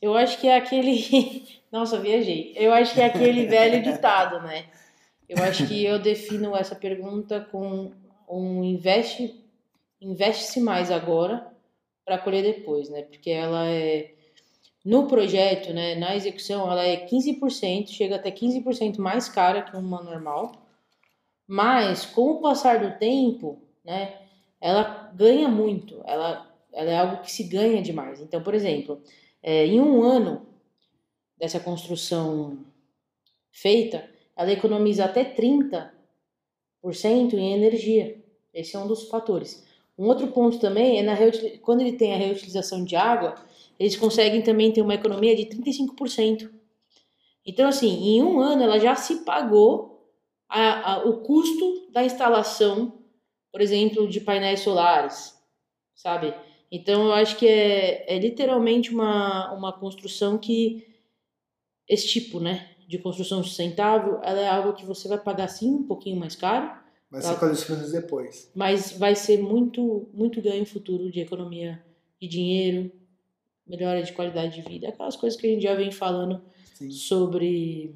Eu 0.01 0.15
acho 0.15 0.39
que 0.39 0.47
é 0.47 0.57
aquele. 0.57 1.43
Nossa, 1.75 1.99
viajei. 1.99 2.53
Eu 2.55 2.71
acho 2.71 2.93
que 2.93 3.01
é 3.01 3.05
aquele 3.05 3.47
velho 3.51 3.83
ditado, 3.83 4.41
né? 4.41 4.67
Eu 5.27 5.43
acho 5.43 5.67
que 5.67 5.83
eu 5.83 5.99
defino 5.99 6.55
essa 6.55 6.73
pergunta 6.73 7.41
com 7.51 7.91
um 8.29 8.63
investe 8.63 9.43
investe-se 9.99 10.61
mais 10.61 10.89
agora 10.89 11.45
para 12.05 12.17
colher 12.17 12.43
depois, 12.43 12.89
né? 12.89 13.01
Porque 13.01 13.29
ela 13.29 13.67
é 13.67 14.13
no 14.85 15.05
projeto, 15.07 15.73
né, 15.73 15.95
na 15.95 16.15
execução, 16.15 16.71
ela 16.71 16.85
é 16.85 17.05
15%, 17.07 17.89
chega 17.89 18.15
até 18.15 18.31
15% 18.31 18.97
mais 18.99 19.27
cara 19.27 19.61
que 19.61 19.75
uma 19.75 20.01
normal. 20.01 20.53
Mas 21.45 22.05
com 22.05 22.31
o 22.31 22.41
passar 22.41 22.79
do 22.79 22.97
tempo, 22.97 23.61
né, 23.83 24.13
ela 24.61 25.11
ganha 25.13 25.49
muito. 25.49 26.01
Ela, 26.05 26.49
ela 26.71 26.89
é 26.89 26.97
algo 26.97 27.21
que 27.21 27.31
se 27.31 27.43
ganha 27.43 27.81
demais. 27.81 28.21
Então, 28.21 28.41
por 28.41 28.53
exemplo, 28.53 29.01
é, 29.43 29.65
em 29.65 29.81
um 29.81 30.01
ano 30.01 30.54
dessa 31.37 31.59
construção 31.59 32.57
feita, 33.51 34.09
ela 34.35 34.51
economiza 34.51 35.05
até 35.05 35.23
30% 35.23 35.89
em 37.33 37.53
energia. 37.53 38.23
Esse 38.53 38.75
é 38.75 38.79
um 38.79 38.87
dos 38.87 39.07
fatores. 39.07 39.65
Um 39.97 40.07
outro 40.07 40.27
ponto 40.27 40.59
também 40.59 40.99
é 40.99 41.03
na 41.03 41.15
quando 41.61 41.81
ele 41.81 41.93
tem 41.93 42.13
a 42.13 42.17
reutilização 42.17 42.83
de 42.83 42.95
água, 42.95 43.35
eles 43.79 43.95
conseguem 43.95 44.41
também 44.41 44.71
ter 44.71 44.81
uma 44.81 44.95
economia 44.95 45.35
de 45.35 45.45
35%. 45.45 46.49
Então, 47.45 47.67
assim, 47.67 47.87
em 47.87 48.23
um 48.23 48.39
ano 48.39 48.63
ela 48.63 48.79
já 48.79 48.95
se 48.95 49.23
pagou 49.23 50.09
a, 50.49 50.93
a, 50.93 51.05
o 51.05 51.21
custo 51.21 51.87
da 51.91 52.03
instalação, 52.03 52.93
por 53.51 53.61
exemplo, 53.61 54.07
de 54.07 54.19
painéis 54.19 54.61
solares, 54.61 55.37
sabe? 55.93 56.33
Então, 56.71 57.05
eu 57.05 57.13
acho 57.13 57.37
que 57.37 57.47
é, 57.47 58.15
é 58.15 58.19
literalmente 58.19 58.93
uma, 58.93 59.53
uma 59.53 59.71
construção 59.71 60.37
que, 60.37 60.85
esse 61.87 62.07
tipo, 62.07 62.39
né, 62.39 62.69
de 62.87 62.97
construção 62.97 63.43
sustentável, 63.43 64.19
ela 64.23 64.39
é 64.39 64.47
algo 64.47 64.73
que 64.73 64.85
você 64.85 65.07
vai 65.07 65.17
pagar 65.17 65.47
sim 65.47 65.69
um 65.69 65.83
pouquinho 65.83 66.19
mais 66.19 66.35
caro, 66.35 66.85
Vai 67.09 67.21
ser 67.21 67.91
depois. 67.91 68.51
Mas 68.53 68.91
vai 68.91 69.15
ser 69.15 69.41
muito, 69.41 70.07
muito 70.13 70.41
ganho 70.41 70.65
futuro 70.65 71.11
de 71.11 71.21
economia 71.21 71.81
de 72.19 72.27
dinheiro, 72.27 72.91
melhora 73.65 74.03
de 74.03 74.11
qualidade 74.11 74.55
de 74.55 74.67
vida, 74.67 74.89
aquelas 74.89 75.15
coisas 75.15 75.39
que 75.39 75.47
a 75.47 75.49
gente 75.49 75.63
já 75.63 75.75
vem 75.75 75.91
falando 75.91 76.41
Sim. 76.73 76.89
sobre 76.91 77.95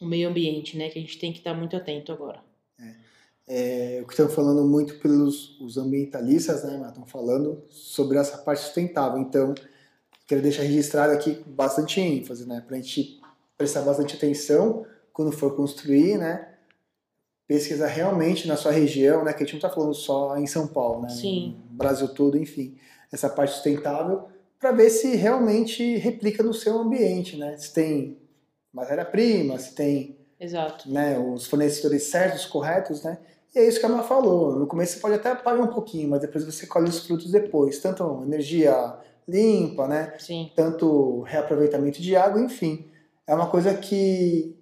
o 0.00 0.06
meio 0.06 0.28
ambiente, 0.28 0.76
né? 0.76 0.88
Que 0.88 0.98
a 0.98 1.02
gente 1.02 1.18
tem 1.18 1.32
que 1.32 1.38
estar 1.38 1.54
muito 1.54 1.76
atento 1.76 2.12
agora. 2.12 2.40
É. 2.80 3.02
É, 3.46 4.00
o 4.02 4.06
que 4.06 4.12
estão 4.12 4.28
falando 4.28 4.64
muito 4.66 4.98
pelos 4.98 5.60
os 5.60 5.76
ambientalistas, 5.76 6.64
né? 6.64 6.84
Estão 6.88 7.06
falando 7.06 7.62
sobre 7.68 8.18
essa 8.18 8.38
parte 8.38 8.62
sustentável. 8.62 9.20
Então, 9.20 9.54
quero 10.32 10.40
deixar 10.40 10.62
registrado 10.62 11.12
aqui 11.12 11.42
bastante 11.46 12.00
ênfase, 12.00 12.48
né? 12.48 12.64
Para 12.66 12.78
a 12.78 12.80
gente 12.80 13.20
prestar 13.54 13.82
bastante 13.82 14.16
atenção 14.16 14.86
quando 15.12 15.30
for 15.30 15.54
construir, 15.54 16.16
né? 16.16 16.48
pesquisar 17.46 17.88
realmente 17.88 18.48
na 18.48 18.56
sua 18.56 18.72
região, 18.72 19.22
né, 19.22 19.34
que 19.34 19.42
a 19.42 19.44
gente 19.44 19.52
não 19.52 19.58
está 19.58 19.68
falando 19.68 19.92
só 19.92 20.38
em 20.38 20.46
São 20.46 20.66
Paulo, 20.66 21.02
né, 21.02 21.10
Sim. 21.10 21.56
no 21.70 21.76
Brasil 21.76 22.08
todo, 22.08 22.38
enfim, 22.38 22.78
essa 23.12 23.28
parte 23.28 23.52
sustentável, 23.52 24.26
para 24.58 24.72
ver 24.72 24.88
se 24.88 25.16
realmente 25.16 25.96
replica 25.98 26.42
no 26.42 26.54
seu 26.54 26.78
ambiente, 26.78 27.36
né, 27.36 27.54
se 27.58 27.74
tem 27.74 28.16
matéria-prima, 28.72 29.58
se 29.58 29.74
tem 29.74 30.16
Exato. 30.40 30.90
Né, 30.90 31.18
os 31.18 31.46
fornecedores 31.46 32.04
certos, 32.04 32.46
corretos, 32.46 33.02
né, 33.02 33.18
e 33.54 33.58
é 33.58 33.68
isso 33.68 33.78
que 33.78 33.84
a 33.84 33.88
Má 33.90 34.02
falou, 34.02 34.56
no 34.56 34.66
começo 34.66 34.94
você 34.94 35.00
pode 35.00 35.16
até 35.16 35.34
pagar 35.34 35.62
um 35.62 35.74
pouquinho, 35.74 36.08
mas 36.08 36.22
depois 36.22 36.46
você 36.46 36.66
colhe 36.66 36.88
os 36.88 37.06
frutos 37.06 37.30
depois, 37.30 37.80
tanto 37.80 38.22
energia 38.24 38.96
limpa, 39.28 39.86
né, 39.86 40.14
Sim. 40.18 40.50
tanto 40.54 41.22
reaproveitamento 41.22 42.00
de 42.00 42.16
água, 42.16 42.40
enfim, 42.40 42.86
é 43.26 43.34
uma 43.34 43.48
coisa 43.48 43.74
que 43.74 44.56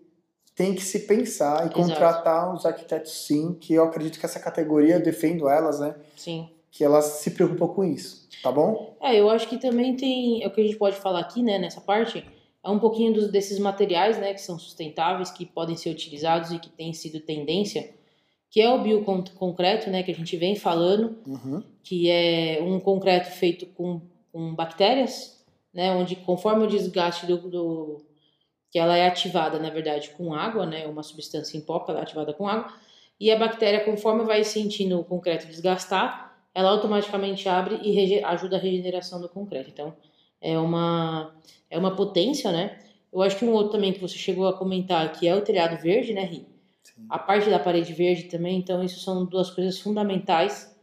tem 0.54 0.74
que 0.74 0.82
se 0.82 1.00
pensar 1.00 1.62
e 1.62 1.68
Exato. 1.68 1.74
contratar 1.74 2.54
os 2.54 2.66
arquitetos 2.66 3.12
sim, 3.24 3.54
que 3.54 3.72
eu 3.72 3.84
acredito 3.84 4.18
que 4.18 4.26
essa 4.26 4.38
categoria, 4.38 4.96
eu 4.96 5.02
defendo 5.02 5.48
elas, 5.48 5.80
né? 5.80 5.94
Sim. 6.16 6.50
Que 6.70 6.84
elas 6.84 7.04
se 7.04 7.30
preocupam 7.30 7.68
com 7.68 7.84
isso, 7.84 8.28
tá 8.42 8.52
bom? 8.52 8.94
É, 9.00 9.18
eu 9.18 9.30
acho 9.30 9.48
que 9.48 9.58
também 9.58 9.96
tem, 9.96 10.42
é 10.42 10.46
o 10.46 10.50
que 10.50 10.60
a 10.60 10.64
gente 10.64 10.76
pode 10.76 10.96
falar 10.96 11.20
aqui, 11.20 11.42
né, 11.42 11.58
nessa 11.58 11.80
parte, 11.80 12.24
é 12.62 12.68
um 12.68 12.78
pouquinho 12.78 13.12
dos, 13.12 13.30
desses 13.30 13.58
materiais, 13.58 14.18
né, 14.18 14.34
que 14.34 14.40
são 14.42 14.58
sustentáveis, 14.58 15.30
que 15.30 15.46
podem 15.46 15.76
ser 15.76 15.90
utilizados 15.90 16.52
e 16.52 16.58
que 16.58 16.68
têm 16.68 16.92
sido 16.92 17.20
tendência, 17.20 17.90
que 18.50 18.60
é 18.60 18.68
o 18.68 18.82
bioconcreto, 18.82 19.88
né, 19.88 20.02
que 20.02 20.10
a 20.10 20.14
gente 20.14 20.36
vem 20.36 20.54
falando, 20.54 21.16
uhum. 21.26 21.62
que 21.82 22.10
é 22.10 22.58
um 22.62 22.78
concreto 22.78 23.30
feito 23.30 23.64
com, 23.66 24.02
com 24.32 24.54
bactérias, 24.54 25.44
né, 25.72 25.92
onde 25.92 26.16
conforme 26.16 26.64
o 26.64 26.68
desgaste 26.68 27.26
do, 27.26 27.36
do 27.48 28.04
que 28.70 28.78
ela 28.78 28.96
é 28.96 29.06
ativada, 29.06 29.58
na 29.58 29.68
verdade, 29.68 30.10
com 30.10 30.32
água, 30.32 30.64
né? 30.64 30.86
Uma 30.86 31.02
substância 31.02 31.58
em 31.58 31.60
pó, 31.60 31.84
ela 31.88 31.98
é 31.98 32.02
ativada 32.02 32.32
com 32.32 32.46
água. 32.46 32.72
E 33.18 33.30
a 33.30 33.36
bactéria, 33.36 33.84
conforme 33.84 34.24
vai 34.24 34.44
sentindo 34.44 34.98
o 34.98 35.04
concreto 35.04 35.46
desgastar, 35.46 36.38
ela 36.54 36.70
automaticamente 36.70 37.48
abre 37.48 37.80
e 37.82 38.24
ajuda 38.24 38.56
a 38.56 38.60
regeneração 38.60 39.20
do 39.20 39.28
concreto. 39.28 39.70
Então, 39.70 39.94
é 40.40 40.58
uma, 40.58 41.34
é 41.68 41.78
uma 41.78 41.94
potência, 41.94 42.50
né? 42.52 42.78
Eu 43.12 43.20
acho 43.22 43.36
que 43.36 43.44
um 43.44 43.52
outro 43.52 43.72
também 43.72 43.92
que 43.92 44.00
você 44.00 44.16
chegou 44.16 44.46
a 44.46 44.56
comentar 44.56 45.12
que 45.12 45.26
é 45.26 45.34
o 45.34 45.42
telhado 45.42 45.80
verde, 45.82 46.12
né, 46.12 46.24
Ri? 46.24 46.46
Sim. 46.82 47.06
A 47.08 47.18
parte 47.18 47.50
da 47.50 47.58
parede 47.58 47.92
verde 47.92 48.24
também, 48.24 48.58
então 48.58 48.82
isso 48.82 49.00
são 49.00 49.24
duas 49.24 49.50
coisas 49.50 49.80
fundamentais 49.80 50.74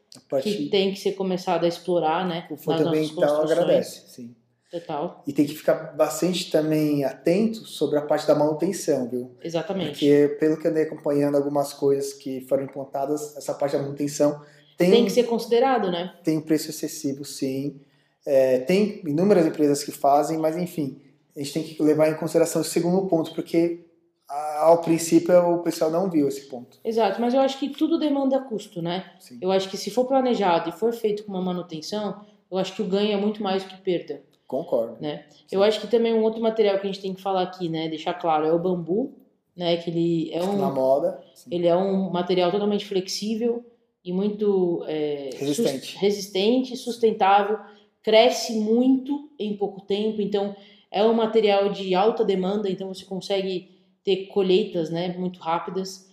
que 0.41 0.69
tem 0.69 0.93
que 0.93 0.99
ser 0.99 1.13
começado 1.13 1.65
a 1.65 1.67
explorar, 1.67 2.27
né? 2.27 2.47
O 2.49 2.57
fundamental 2.57 3.41
agradece, 3.41 4.03
sim. 4.09 4.35
Total. 4.69 5.23
E 5.25 5.31
tem 5.31 5.45
que 5.45 5.55
ficar 5.55 5.95
bastante 5.95 6.51
também 6.51 7.05
atento 7.05 7.65
sobre 7.65 7.97
a 7.97 8.01
parte 8.01 8.27
da 8.27 8.35
manutenção, 8.35 9.07
viu? 9.07 9.31
Exatamente. 9.41 9.91
Porque, 9.91 10.35
pelo 10.39 10.57
que 10.57 10.67
eu 10.67 10.71
andei 10.71 10.83
acompanhando 10.83 11.35
algumas 11.37 11.73
coisas 11.73 12.13
que 12.13 12.41
foram 12.41 12.63
implantadas, 12.63 13.37
essa 13.37 13.53
parte 13.53 13.77
da 13.77 13.81
manutenção 13.81 14.41
tem, 14.77 14.91
tem 14.91 15.05
que 15.05 15.11
ser 15.11 15.23
considerado, 15.23 15.89
né? 15.89 16.13
Tem 16.23 16.37
um 16.37 16.41
preço 16.41 16.69
excessivo, 16.69 17.23
sim. 17.23 17.79
É, 18.25 18.59
tem 18.59 19.01
inúmeras 19.05 19.45
empresas 19.45 19.83
que 19.85 19.91
fazem, 19.91 20.37
mas 20.37 20.57
enfim, 20.57 21.01
a 21.35 21.39
gente 21.39 21.53
tem 21.53 21.63
que 21.63 21.81
levar 21.81 22.09
em 22.09 22.15
consideração 22.15 22.61
esse 22.61 22.71
segundo 22.71 23.07
ponto, 23.07 23.33
porque 23.33 23.86
ao 24.29 24.81
princípio 24.81 25.37
o 25.53 25.63
pessoal 25.63 25.89
não 25.89 26.09
viu 26.09 26.27
esse 26.27 26.47
ponto. 26.47 26.77
Exato, 26.83 27.21
mas 27.21 27.33
eu 27.33 27.39
acho 27.39 27.57
que 27.59 27.69
tudo 27.69 27.97
demanda 27.97 28.39
custo, 28.39 28.81
né? 28.81 29.11
Sim. 29.19 29.37
Eu 29.41 29.51
acho 29.51 29.69
que 29.69 29.77
se 29.77 29.89
for 29.89 30.05
planejado 30.05 30.69
e 30.69 30.73
for 30.73 30.93
feito 30.93 31.23
com 31.23 31.31
uma 31.31 31.41
manutenção, 31.41 32.25
eu 32.51 32.57
acho 32.57 32.75
que 32.75 32.81
o 32.81 32.87
ganho 32.87 33.13
é 33.13 33.17
muito 33.17 33.41
mais 33.41 33.63
do 33.63 33.69
que 33.69 33.77
perda. 33.77 34.21
Concordo. 34.45 34.97
Né? 35.01 35.25
Eu 35.51 35.61
acho 35.61 35.81
que 35.81 35.87
também 35.87 36.13
um 36.13 36.23
outro 36.23 36.41
material 36.41 36.79
que 36.79 36.87
a 36.87 36.91
gente 36.91 37.01
tem 37.01 37.13
que 37.13 37.21
falar 37.21 37.43
aqui, 37.43 37.67
né, 37.67 37.89
deixar 37.89 38.13
claro, 38.13 38.45
é 38.45 38.53
o 38.53 38.59
bambu, 38.59 39.13
né, 39.55 39.75
que 39.77 39.89
ele 39.89 40.31
é 40.31 40.41
um 40.41 40.57
na 40.57 40.69
moda. 40.69 41.21
Sim. 41.33 41.49
Ele 41.51 41.67
é 41.67 41.75
um 41.75 42.09
material 42.09 42.51
totalmente 42.51 42.85
flexível 42.85 43.65
e 44.03 44.13
muito 44.13 44.85
é, 44.87 45.31
resistente. 45.35 45.91
Sus 45.91 46.01
resistente, 46.01 46.77
sustentável, 46.77 47.59
cresce 48.01 48.53
muito 48.53 49.29
em 49.37 49.57
pouco 49.57 49.81
tempo, 49.81 50.21
então 50.21 50.55
é 50.89 51.03
um 51.03 51.13
material 51.13 51.69
de 51.69 51.93
alta 51.93 52.23
demanda, 52.23 52.69
então 52.69 52.87
você 52.93 53.03
consegue 53.03 53.76
ter 54.07 54.27
colheitas, 54.27 54.89
né, 54.89 55.13
muito 55.17 55.37
rápidas, 55.41 56.07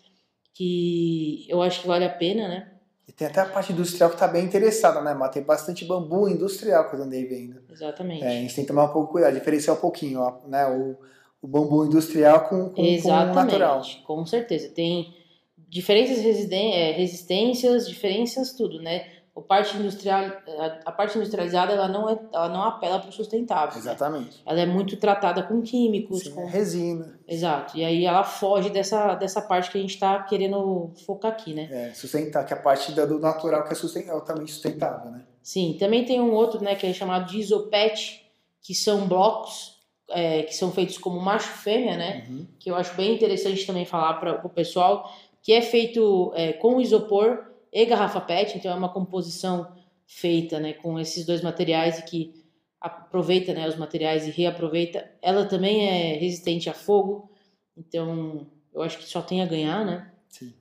que 0.52 1.46
eu 1.48 1.62
acho 1.62 1.82
que 1.82 1.86
vale 1.86 2.04
a 2.04 2.10
pena, 2.10 2.48
né? 2.48 2.70
tem 3.16 3.28
até 3.28 3.40
a 3.40 3.46
parte 3.46 3.72
industrial 3.72 4.10
que 4.10 4.16
está 4.16 4.26
bem 4.26 4.44
interessada, 4.44 5.00
né, 5.00 5.14
Mas 5.14 5.30
Tem 5.30 5.44
bastante 5.44 5.84
bambu 5.84 6.28
industrial 6.28 6.90
que 6.90 6.96
eu 6.96 7.02
andei 7.04 7.24
vendo. 7.24 7.62
Exatamente. 7.70 8.24
É, 8.24 8.28
a 8.28 8.40
gente 8.40 8.52
tem 8.56 8.64
que 8.64 8.68
tomar 8.68 8.86
um 8.86 8.92
pouco 8.92 9.12
cuidado, 9.12 9.34
diferenciar 9.34 9.76
um 9.76 9.80
pouquinho, 9.80 10.18
ó, 10.18 10.40
né? 10.48 10.66
O, 10.66 10.96
o 11.40 11.46
bambu 11.46 11.84
industrial 11.84 12.48
com, 12.48 12.70
com, 12.70 12.82
Exatamente, 12.82 13.32
com 13.32 13.40
o 13.40 13.44
natural. 13.44 13.82
Com 14.04 14.26
certeza. 14.26 14.70
Tem 14.70 15.14
diferentes 15.68 16.18
é, 16.50 16.90
resistências, 16.90 17.86
diferenças, 17.88 18.52
tudo, 18.54 18.82
né? 18.82 19.06
A 19.36 19.40
parte 19.40 19.76
industrial, 19.76 20.30
a, 20.84 20.92
parte 20.92 21.18
industrializada 21.18 21.72
ela 21.72 21.88
não 21.88 22.08
é, 22.08 22.16
ela 22.32 22.48
não 22.48 22.62
apela 22.62 23.00
para 23.00 23.08
o 23.08 23.12
sustentável. 23.12 23.74
Né? 23.74 23.80
Exatamente. 23.80 24.36
Né? 24.36 24.42
Ela 24.46 24.60
é 24.60 24.66
muito 24.66 24.96
tratada 24.96 25.42
com 25.42 25.60
químicos, 25.60 26.20
Sim, 26.20 26.30
com 26.30 26.42
é 26.42 26.50
resina. 26.50 27.18
Exato. 27.26 27.76
E 27.76 27.84
aí 27.84 28.04
ela 28.04 28.22
foge 28.22 28.70
dessa, 28.70 29.14
dessa 29.16 29.42
parte 29.42 29.70
que 29.70 29.78
a 29.78 29.80
gente 29.80 29.94
está 29.94 30.22
querendo 30.22 30.92
focar 31.04 31.32
aqui, 31.32 31.52
né? 31.52 31.68
É, 31.70 31.94
sustentar, 31.94 32.46
que 32.46 32.54
é 32.54 32.56
a 32.56 32.60
parte 32.60 32.92
do 32.92 33.18
natural 33.18 33.64
que 33.64 33.72
é, 33.72 33.74
susten 33.74 34.08
altamente 34.08 34.52
sustentável, 34.52 35.10
né? 35.10 35.24
Sim, 35.42 35.76
também 35.78 36.04
tem 36.04 36.20
um 36.20 36.32
outro, 36.32 36.62
né, 36.62 36.74
que 36.74 36.86
é 36.86 36.92
chamado 36.92 37.30
de 37.30 37.38
isopet, 37.38 38.24
que 38.62 38.74
são 38.74 39.06
blocos 39.06 39.74
é, 40.10 40.42
que 40.42 40.54
são 40.54 40.70
feitos 40.70 40.98
como 40.98 41.20
macho 41.20 41.48
fêmea, 41.48 41.96
né? 41.96 42.26
Uhum. 42.28 42.46
Que 42.58 42.70
eu 42.70 42.76
acho 42.76 42.94
bem 42.94 43.14
interessante 43.14 43.66
também 43.66 43.84
falar 43.84 44.14
para 44.14 44.46
o 44.46 44.50
pessoal, 44.50 45.10
que 45.42 45.52
é 45.52 45.60
feito 45.60 46.32
é, 46.34 46.52
com 46.52 46.80
isopor 46.80 47.53
e 47.74 47.84
garrafa 47.84 48.20
PET, 48.20 48.56
então 48.56 48.70
é 48.70 48.74
uma 48.74 48.88
composição 48.88 49.76
feita 50.06 50.60
né, 50.60 50.74
com 50.74 50.98
esses 51.00 51.26
dois 51.26 51.42
materiais 51.42 51.98
e 51.98 52.04
que 52.04 52.44
aproveita 52.80 53.52
né, 53.52 53.66
os 53.68 53.76
materiais 53.76 54.28
e 54.28 54.30
reaproveita. 54.30 55.10
Ela 55.20 55.44
também 55.44 55.88
é 55.88 56.16
resistente 56.16 56.70
a 56.70 56.72
fogo, 56.72 57.32
então 57.76 58.46
eu 58.72 58.80
acho 58.80 58.98
que 58.98 59.04
só 59.04 59.20
tem 59.20 59.42
a 59.42 59.46
ganhar, 59.46 59.84
né? 59.84 60.12
Sim. 60.28 60.54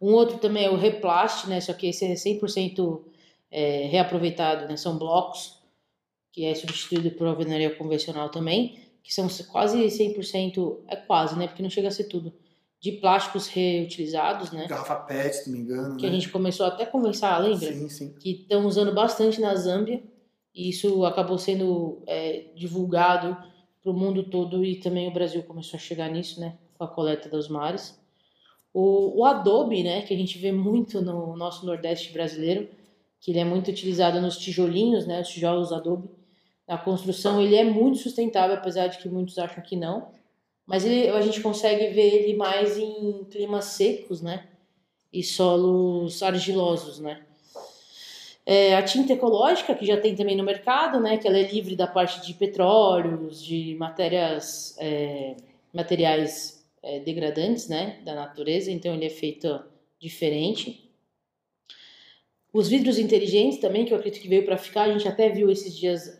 Um 0.00 0.12
outro 0.12 0.38
também 0.38 0.64
é 0.64 0.70
o 0.70 0.76
Replast, 0.76 1.48
né? 1.48 1.60
Só 1.60 1.72
que 1.72 1.86
esse 1.86 2.04
é 2.04 2.14
100% 2.14 3.04
é, 3.50 3.86
reaproveitado, 3.86 4.66
né? 4.66 4.76
São 4.76 4.98
blocos, 4.98 5.60
que 6.32 6.44
é 6.44 6.54
substituído 6.54 7.12
por 7.12 7.28
alvenaria 7.28 7.74
convencional 7.76 8.28
também, 8.28 8.80
que 9.02 9.12
são 9.12 9.28
quase 9.52 9.78
100%, 9.78 10.78
é 10.88 10.96
quase, 10.96 11.38
né? 11.38 11.46
Porque 11.46 11.62
não 11.62 11.70
chega 11.70 11.88
a 11.88 11.92
ser 11.92 12.04
tudo, 12.04 12.32
de 12.80 12.92
plásticos 12.92 13.46
reutilizados, 13.46 14.50
né? 14.52 14.66
Garrafa 14.66 14.96
PET, 14.96 15.36
se 15.36 15.50
não 15.50 15.58
me 15.58 15.64
engano. 15.64 15.96
Que 15.96 16.04
né? 16.04 16.08
a 16.08 16.12
gente 16.12 16.30
começou 16.30 16.64
até 16.64 16.84
a 16.84 16.86
conversar, 16.86 17.36
lembra? 17.38 17.72
Sim, 17.72 17.88
sim. 17.90 18.14
Que 18.18 18.30
estão 18.30 18.64
usando 18.64 18.94
bastante 18.94 19.38
na 19.38 19.54
Zâmbia. 19.54 20.02
E 20.54 20.70
isso 20.70 21.04
acabou 21.04 21.38
sendo 21.38 22.02
é, 22.06 22.46
divulgado 22.56 23.36
para 23.82 23.92
o 23.92 23.94
mundo 23.94 24.24
todo 24.24 24.64
e 24.64 24.76
também 24.76 25.08
o 25.08 25.12
Brasil 25.12 25.42
começou 25.42 25.76
a 25.76 25.80
chegar 25.80 26.10
nisso, 26.10 26.40
né? 26.40 26.56
Com 26.76 26.84
a 26.84 26.88
coleta 26.88 27.28
dos 27.28 27.48
mares. 27.48 28.00
O, 28.72 29.20
o 29.20 29.24
Adobe, 29.26 29.82
né? 29.82 30.00
Que 30.02 30.14
a 30.14 30.16
gente 30.16 30.38
vê 30.38 30.50
muito 30.50 31.02
no 31.02 31.36
nosso 31.36 31.66
Nordeste 31.66 32.12
brasileiro, 32.12 32.66
que 33.20 33.30
ele 33.30 33.40
é 33.40 33.44
muito 33.44 33.70
utilizado 33.70 34.20
nos 34.22 34.38
tijolinhos, 34.38 35.06
né? 35.06 35.20
Os 35.20 35.28
tijolos 35.28 35.70
Adobe. 35.70 36.08
Na 36.66 36.78
construção 36.78 37.40
ele 37.42 37.56
é 37.56 37.64
muito 37.64 37.98
sustentável, 37.98 38.56
apesar 38.56 38.86
de 38.86 38.98
que 38.98 39.08
muitos 39.08 39.38
acham 39.38 39.62
que 39.62 39.76
não. 39.76 40.12
Mas 40.70 40.84
ele, 40.84 41.08
a 41.08 41.20
gente 41.20 41.40
consegue 41.40 41.88
ver 41.88 42.14
ele 42.14 42.36
mais 42.36 42.78
em 42.78 43.24
climas 43.24 43.64
secos, 43.64 44.22
né? 44.22 44.46
E 45.12 45.20
solos 45.20 46.22
argilosos, 46.22 47.00
né? 47.00 47.26
É, 48.46 48.76
a 48.76 48.82
tinta 48.84 49.14
ecológica, 49.14 49.74
que 49.74 49.84
já 49.84 50.00
tem 50.00 50.14
também 50.14 50.36
no 50.36 50.44
mercado, 50.44 51.00
né? 51.00 51.16
Que 51.16 51.26
ela 51.26 51.38
é 51.38 51.42
livre 51.42 51.74
da 51.74 51.88
parte 51.88 52.24
de 52.24 52.34
petróleos, 52.34 53.44
de 53.44 53.74
matérias, 53.80 54.76
é, 54.78 55.34
materiais 55.74 56.64
é, 56.84 57.00
degradantes, 57.00 57.68
né? 57.68 58.00
Da 58.04 58.14
natureza, 58.14 58.70
então 58.70 58.94
ele 58.94 59.06
é 59.06 59.10
feito 59.10 59.60
diferente. 59.98 60.88
Os 62.52 62.68
vidros 62.68 62.96
inteligentes 62.96 63.58
também, 63.58 63.84
que 63.84 63.92
eu 63.92 63.98
acredito 63.98 64.22
que 64.22 64.28
veio 64.28 64.44
para 64.44 64.56
ficar, 64.56 64.82
a 64.82 64.92
gente 64.92 65.08
até 65.08 65.30
viu 65.30 65.50
esses 65.50 65.76
dias 65.76 66.16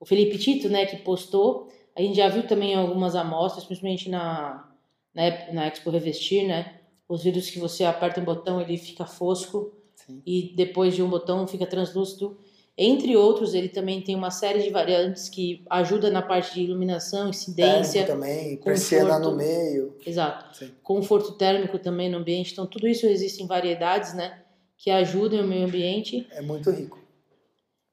o 0.00 0.04
Felipe 0.04 0.38
Tito, 0.38 0.68
né? 0.68 0.86
Que 0.86 0.96
postou 0.96 1.70
a 1.96 2.00
gente 2.00 2.16
já 2.16 2.28
viu 2.28 2.46
também 2.46 2.74
algumas 2.74 3.14
amostras, 3.14 3.64
principalmente 3.64 4.08
na, 4.08 4.68
na, 5.14 5.52
na 5.52 5.66
Expo 5.66 5.90
Revestir, 5.90 6.46
né? 6.46 6.80
Os 7.08 7.22
vidros 7.22 7.50
que 7.50 7.58
você 7.58 7.84
aperta 7.84 8.20
um 8.20 8.24
botão, 8.24 8.60
ele 8.60 8.78
fica 8.78 9.04
fosco 9.04 9.72
Sim. 9.94 10.22
e 10.24 10.54
depois 10.56 10.94
de 10.94 11.02
um 11.02 11.10
botão 11.10 11.46
fica 11.46 11.66
translúcido. 11.66 12.38
Entre 12.76 13.14
outros, 13.14 13.52
ele 13.52 13.68
também 13.68 14.00
tem 14.00 14.14
uma 14.14 14.30
série 14.30 14.62
de 14.62 14.70
variantes 14.70 15.28
que 15.28 15.62
ajuda 15.68 16.10
na 16.10 16.22
parte 16.22 16.54
de 16.54 16.62
iluminação, 16.62 17.28
incidência. 17.28 18.06
Térmico 18.06 18.26
também, 18.26 18.56
persiana 18.56 19.18
no 19.18 19.36
meio. 19.36 19.94
Exato. 20.06 20.56
Sim. 20.56 20.70
Conforto 20.82 21.32
térmico 21.32 21.78
também 21.78 22.10
no 22.10 22.16
ambiente. 22.16 22.52
Então, 22.52 22.66
tudo 22.66 22.88
isso 22.88 23.04
existe 23.06 23.42
em 23.42 23.46
variedades, 23.46 24.14
né? 24.14 24.42
Que 24.78 24.90
ajudam 24.90 25.42
o 25.42 25.46
meio 25.46 25.66
ambiente. 25.66 26.26
É 26.30 26.40
muito 26.40 26.70
rico. 26.70 26.98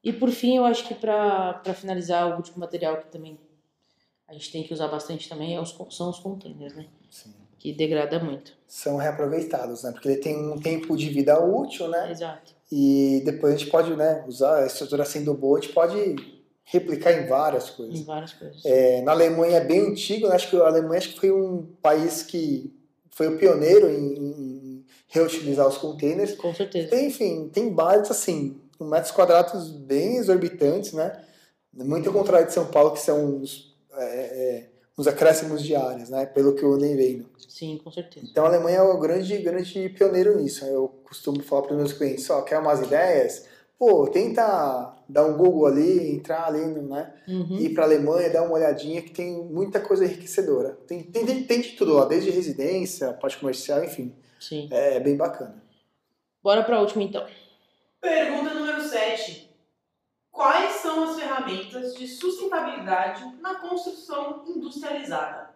E 0.02 0.14
por 0.14 0.30
fim, 0.32 0.56
eu 0.56 0.64
acho 0.64 0.88
que 0.88 0.96
para 0.96 1.62
finalizar, 1.76 2.32
o 2.32 2.38
último 2.38 2.60
material 2.60 2.98
que 2.98 3.12
também 3.12 3.38
a 4.30 4.34
gente 4.34 4.52
tem 4.52 4.64
que 4.64 4.74
usar 4.74 4.88
bastante 4.88 5.28
também 5.28 5.56
é 5.56 5.60
os, 5.60 5.76
são 5.90 6.10
os 6.10 6.20
containers, 6.20 6.76
né? 6.76 6.86
Sim. 7.10 7.34
Que 7.58 7.74
degrada 7.74 8.24
muito. 8.24 8.54
São 8.68 8.96
reaproveitados, 8.96 9.84
né? 9.84 9.92
Porque 9.92 10.08
ele 10.08 10.18
tem 10.18 10.38
um 10.38 10.58
tempo 10.58 10.96
de 10.96 11.10
vida 11.10 11.44
útil, 11.44 11.88
né? 11.90 12.12
Exato. 12.12 12.54
E 12.72 13.22
depois 13.26 13.56
a 13.56 13.58
gente 13.58 13.70
pode, 13.70 13.96
né, 13.96 14.24
usar 14.28 14.64
a 14.64 14.68
estrutura 14.68 15.04
sendo 15.04 15.34
boa, 15.34 15.58
a 15.58 15.62
gente 15.62 15.74
pode 15.74 16.16
replicar 16.64 17.12
em 17.14 17.28
várias 17.28 17.72
coisas. 17.72 18.00
Em 18.00 18.04
várias 18.04 18.34
coisas. 18.34 18.64
É, 18.64 19.02
na 19.02 19.12
Alemanha 19.12 19.58
é 19.58 19.66
bem 19.66 19.88
antigo, 19.88 20.28
né? 20.28 20.36
acho 20.36 20.50
que 20.52 20.56
a 20.56 20.68
Alemanha 20.68 21.00
acho 21.00 21.14
que 21.14 21.20
foi 21.20 21.32
um 21.32 21.68
país 21.82 22.22
que 22.22 22.72
foi 23.10 23.28
o 23.28 23.38
pioneiro 23.38 23.90
em, 23.90 24.14
em 24.14 24.86
reutilizar 25.08 25.68
os 25.68 25.80
containers. 25.80 26.36
Com 26.36 26.54
certeza. 26.54 26.90
Tem, 26.90 27.08
enfim, 27.08 27.50
tem 27.52 27.74
bares 27.74 28.12
assim, 28.12 28.62
com 28.78 28.86
metros 28.86 29.12
quadrados 29.12 29.72
bem 29.72 30.18
exorbitantes, 30.18 30.94
né? 30.94 31.20
Muito 31.74 32.08
ao 32.08 32.14
contrário 32.14 32.48
de 32.48 32.54
São 32.54 32.68
Paulo, 32.68 32.92
que 32.92 33.00
são 33.00 33.42
os 33.42 33.69
é, 34.00 34.06
é, 34.06 34.70
os 34.98 35.08
acréscimos 35.08 35.64
diários, 35.64 36.10
né? 36.10 36.26
Pelo 36.26 36.56
que 36.56 36.64
eu 36.64 36.74
andei 36.74 36.96
vendo. 36.96 37.30
Sim, 37.48 37.80
com 37.84 37.92
certeza. 37.92 38.28
Então 38.30 38.46
a 38.46 38.48
Alemanha 38.48 38.78
é 38.78 38.82
o 38.82 38.98
grande, 38.98 39.38
grande 39.38 39.90
pioneiro 39.90 40.38
nisso. 40.38 40.66
Eu 40.66 40.88
costumo 41.04 41.42
falar 41.42 41.64
para 41.64 41.72
os 41.72 41.78
meus 41.78 41.94
clientes, 41.94 42.30
ó, 42.30 42.42
quer 42.42 42.60
umas 42.60 42.82
ideias? 42.82 43.46
Pô, 43.78 44.08
tenta 44.08 44.94
dar 45.08 45.26
um 45.26 45.38
Google 45.38 45.68
ali, 45.68 46.16
entrar 46.16 46.48
ali, 46.48 46.66
né? 46.66 47.14
Uhum. 47.28 47.58
Ir 47.60 47.74
para 47.74 47.84
a 47.84 47.88
Alemanha, 47.88 48.30
dar 48.30 48.44
uma 48.44 48.56
olhadinha 48.56 49.02
que 49.02 49.12
tem 49.12 49.32
muita 49.32 49.80
coisa 49.80 50.04
enriquecedora. 50.04 50.78
Tem, 50.86 51.02
tem, 51.02 51.26
tem, 51.26 51.44
tem 51.44 51.62
de 51.62 51.70
tudo 51.70 51.94
lá, 51.94 52.06
desde 52.06 52.30
residência, 52.30 53.14
parte 53.14 53.38
comercial, 53.38 53.84
enfim. 53.84 54.14
Sim. 54.40 54.68
É, 54.70 54.98
é 54.98 55.00
bem 55.00 55.16
bacana. 55.16 55.64
Bora 56.44 56.64
para 56.64 56.76
a 56.76 56.82
última 56.82 57.04
então. 57.04 57.26
Pergunta 58.02 58.54
número 58.54 58.82
7. 58.82 59.49
Quais 60.40 60.76
são 60.76 61.04
as 61.04 61.20
ferramentas 61.20 61.96
de 61.96 62.08
sustentabilidade 62.08 63.26
na 63.42 63.56
construção 63.56 64.46
industrializada? 64.48 65.50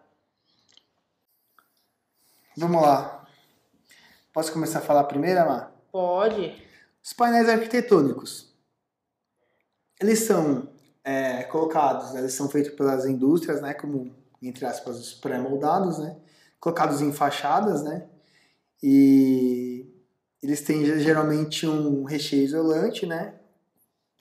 Vamos 2.54 2.82
lá. 2.82 3.26
Posso 4.30 4.52
começar 4.52 4.80
a 4.80 4.82
falar 4.82 5.04
primeiro, 5.04 5.40
Amar? 5.40 5.72
Pode. 5.90 6.62
Os 7.02 7.14
painéis 7.14 7.48
arquitetônicos. 7.48 8.52
Eles 9.98 10.18
são 10.18 10.68
é, 11.02 11.44
colocados, 11.44 12.14
eles 12.14 12.34
são 12.34 12.50
feitos 12.50 12.74
pelas 12.74 13.06
indústrias, 13.06 13.62
né, 13.62 13.72
como, 13.72 14.14
entre 14.42 14.66
aspas, 14.66 14.98
os 14.98 15.14
pré-moldados, 15.14 15.96
né, 15.96 16.14
colocados 16.60 17.00
em 17.00 17.10
fachadas, 17.10 17.82
né, 17.82 18.06
e 18.82 19.90
eles 20.42 20.60
têm 20.60 20.84
geralmente 21.00 21.66
um 21.66 22.04
recheio 22.04 22.44
isolante, 22.44 23.06
né, 23.06 23.40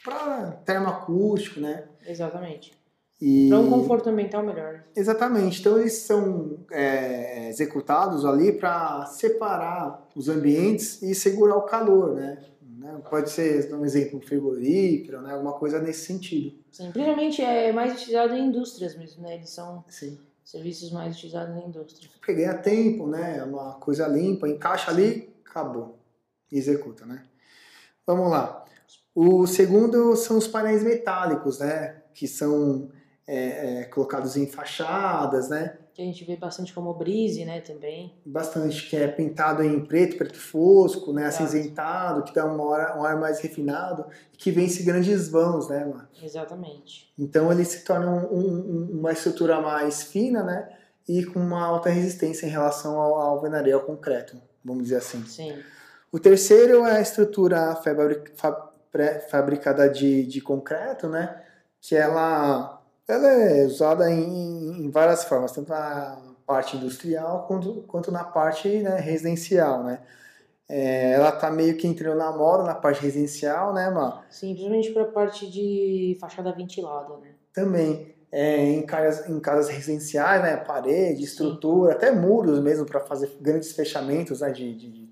para 0.04 0.52
termoacústico, 0.66 1.60
né? 1.60 1.86
Exatamente. 2.06 2.74
E... 3.22 3.48
Para 3.48 3.60
um 3.60 3.70
conforto 3.70 4.10
ambiental 4.10 4.44
melhor. 4.44 4.84
Exatamente. 4.96 5.62
Então 5.62 5.80
eles 5.80 5.94
são 5.94 6.58
é, 6.72 7.48
executados 7.48 8.26
ali 8.26 8.52
para 8.52 9.06
separar 9.06 10.06
os 10.16 10.28
ambientes 10.28 11.02
e 11.02 11.16
segurar 11.16 11.56
o 11.56 11.62
calor, 11.62 12.16
né? 12.16 12.38
né? 12.62 13.02
Pode 13.10 13.30
ser, 13.30 13.74
um 13.74 13.86
exemplo, 13.86 14.20
um 14.20 14.22
frigorífero, 14.22 15.22
né? 15.22 15.34
alguma 15.34 15.54
coisa 15.54 15.80
nesse 15.80 16.06
sentido. 16.06 16.54
Sim, 16.70 16.92
principalmente 16.92 17.42
é 17.42 17.72
mais 17.72 17.94
utilizado 17.94 18.34
em 18.34 18.48
indústrias 18.48 18.98
mesmo, 18.98 19.24
né? 19.24 19.36
Eles 19.36 19.50
são 19.50 19.86
Sim. 19.88 20.20
serviços 20.44 20.92
mais 20.92 21.16
utilizados 21.16 21.56
em 21.56 21.68
indústria. 21.68 22.10
Porque 22.20 22.34
ganha 22.34 22.56
tempo, 22.56 23.08
né? 23.08 23.38
É 23.38 23.44
uma 23.44 23.76
coisa 23.76 24.06
limpa, 24.06 24.50
encaixa 24.50 24.92
ali, 24.92 25.34
acabou. 25.46 25.98
E 26.52 26.58
executa, 26.58 27.06
né? 27.06 27.24
Vamos 28.06 28.30
lá. 28.30 28.63
O 29.16 29.46
segundo 29.46 30.16
são 30.16 30.38
os 30.38 30.48
painéis 30.48 30.84
metálicos, 30.84 31.60
né? 31.60 32.02
Que 32.14 32.28
são 32.28 32.90
é, 33.28 33.82
é, 33.82 33.84
colocados 33.86 34.36
em 34.36 34.48
fachadas, 34.48 35.50
né? 35.50 35.78
Que 35.94 36.02
a 36.02 36.06
gente 36.06 36.26
vê 36.26 36.36
bastante 36.36 36.74
como 36.74 36.92
brise, 36.96 37.46
né? 37.46 37.62
Também. 37.62 38.12
Bastante, 38.26 38.90
que 38.90 38.96
é 38.96 39.08
pintado 39.08 39.62
em 39.62 39.86
preto, 39.86 40.18
preto 40.18 40.40
fosco, 40.40 41.14
né? 41.14 41.28
Acinzentado, 41.28 42.24
que 42.24 42.34
dá 42.34 42.46
um 42.46 42.74
ar, 42.74 42.98
um 42.98 43.04
ar 43.04 43.20
mais 43.20 43.40
refinado 43.40 44.06
e 44.34 44.38
que 44.38 44.50
vence 44.50 44.82
grandes 44.82 45.30
vãos, 45.30 45.70
né, 45.70 45.86
mano? 45.86 46.08
Exatamente. 46.22 47.14
Então 47.18 47.52
ele 47.52 47.64
se 47.64 47.84
torna 47.84 48.10
um, 48.10 48.34
um, 48.34 49.00
uma 49.00 49.12
estrutura 49.12 49.62
mais 49.62 50.02
fina, 50.02 50.42
né? 50.42 50.68
E 51.08 51.24
com 51.24 51.40
uma 51.40 51.64
alta 51.64 51.90
resistência 51.90 52.48
em 52.48 52.50
relação 52.50 53.00
ao, 53.00 53.14
ao 53.14 53.30
alvenaria, 53.36 53.76
ao 53.76 53.82
concreto, 53.82 54.42
vamos 54.66 54.86
dizer 54.86 54.98
assim. 54.98 55.24
Sim. 55.26 55.54
O 56.12 56.20
terceiro 56.20 56.86
é 56.86 56.98
a 56.98 57.02
estrutura 57.02 57.76
fabricada 59.30 59.90
de, 59.90 60.26
de 60.26 60.42
concreto, 60.42 61.08
né? 61.08 61.42
Que 61.82 61.96
ela, 61.96 62.82
ela 63.08 63.28
é 63.28 63.66
usada 63.66 64.10
em, 64.10 64.86
em 64.86 64.92
várias 64.92 65.24
formas, 65.24 65.52
tanto 65.52 65.70
na 65.70 66.18
parte 66.46 66.78
industrial 66.78 67.46
quanto, 67.48 67.84
quanto 67.88 68.12
na 68.12 68.24
parte 68.24 68.68
né, 68.80 69.00
residencial, 69.00 69.84
né? 69.84 70.00
É, 70.70 71.12
ela 71.12 71.32
tá 71.32 71.52
meio 71.52 71.76
que 71.76 71.86
entrando 71.88 72.18
na 72.18 72.32
moda 72.32 72.64
na 72.64 72.74
parte 72.74 73.02
residencial, 73.02 73.74
né, 73.74 73.90
Má? 73.90 74.24
Sim, 74.30 74.54
principalmente 74.54 74.92
para 74.92 75.04
a 75.04 75.12
parte 75.12 75.50
de 75.52 76.18
fachada 76.20 76.52
ventilada, 76.54 77.18
né? 77.18 77.32
Também. 77.54 78.14
É, 78.32 78.58
em, 78.58 78.82
casas, 78.84 79.30
em 79.30 79.40
casas 79.40 79.70
residenciais, 79.70 80.42
né, 80.42 80.58
parede, 80.58 81.24
estrutura, 81.24 81.92
Sim. 81.92 81.98
até 81.98 82.12
muros 82.12 82.60
mesmo 82.60 82.84
para 82.84 83.00
fazer 83.02 83.30
grandes 83.40 83.74
fechamentos 83.74 84.42
né, 84.42 84.50
de, 84.50 84.74
de, 84.74 85.03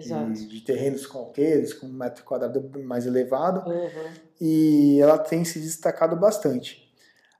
de, 0.00 0.46
de, 0.46 0.60
terrenos 0.60 1.06
qualquer, 1.06 1.62
com 1.78 1.86
um 1.86 1.92
metro 1.92 2.24
quadrado 2.24 2.70
mais 2.80 3.06
elevado. 3.06 3.68
Uhum. 3.68 4.10
E 4.40 5.00
ela 5.00 5.18
tem 5.18 5.44
se 5.44 5.58
destacado 5.58 6.16
bastante. 6.16 6.92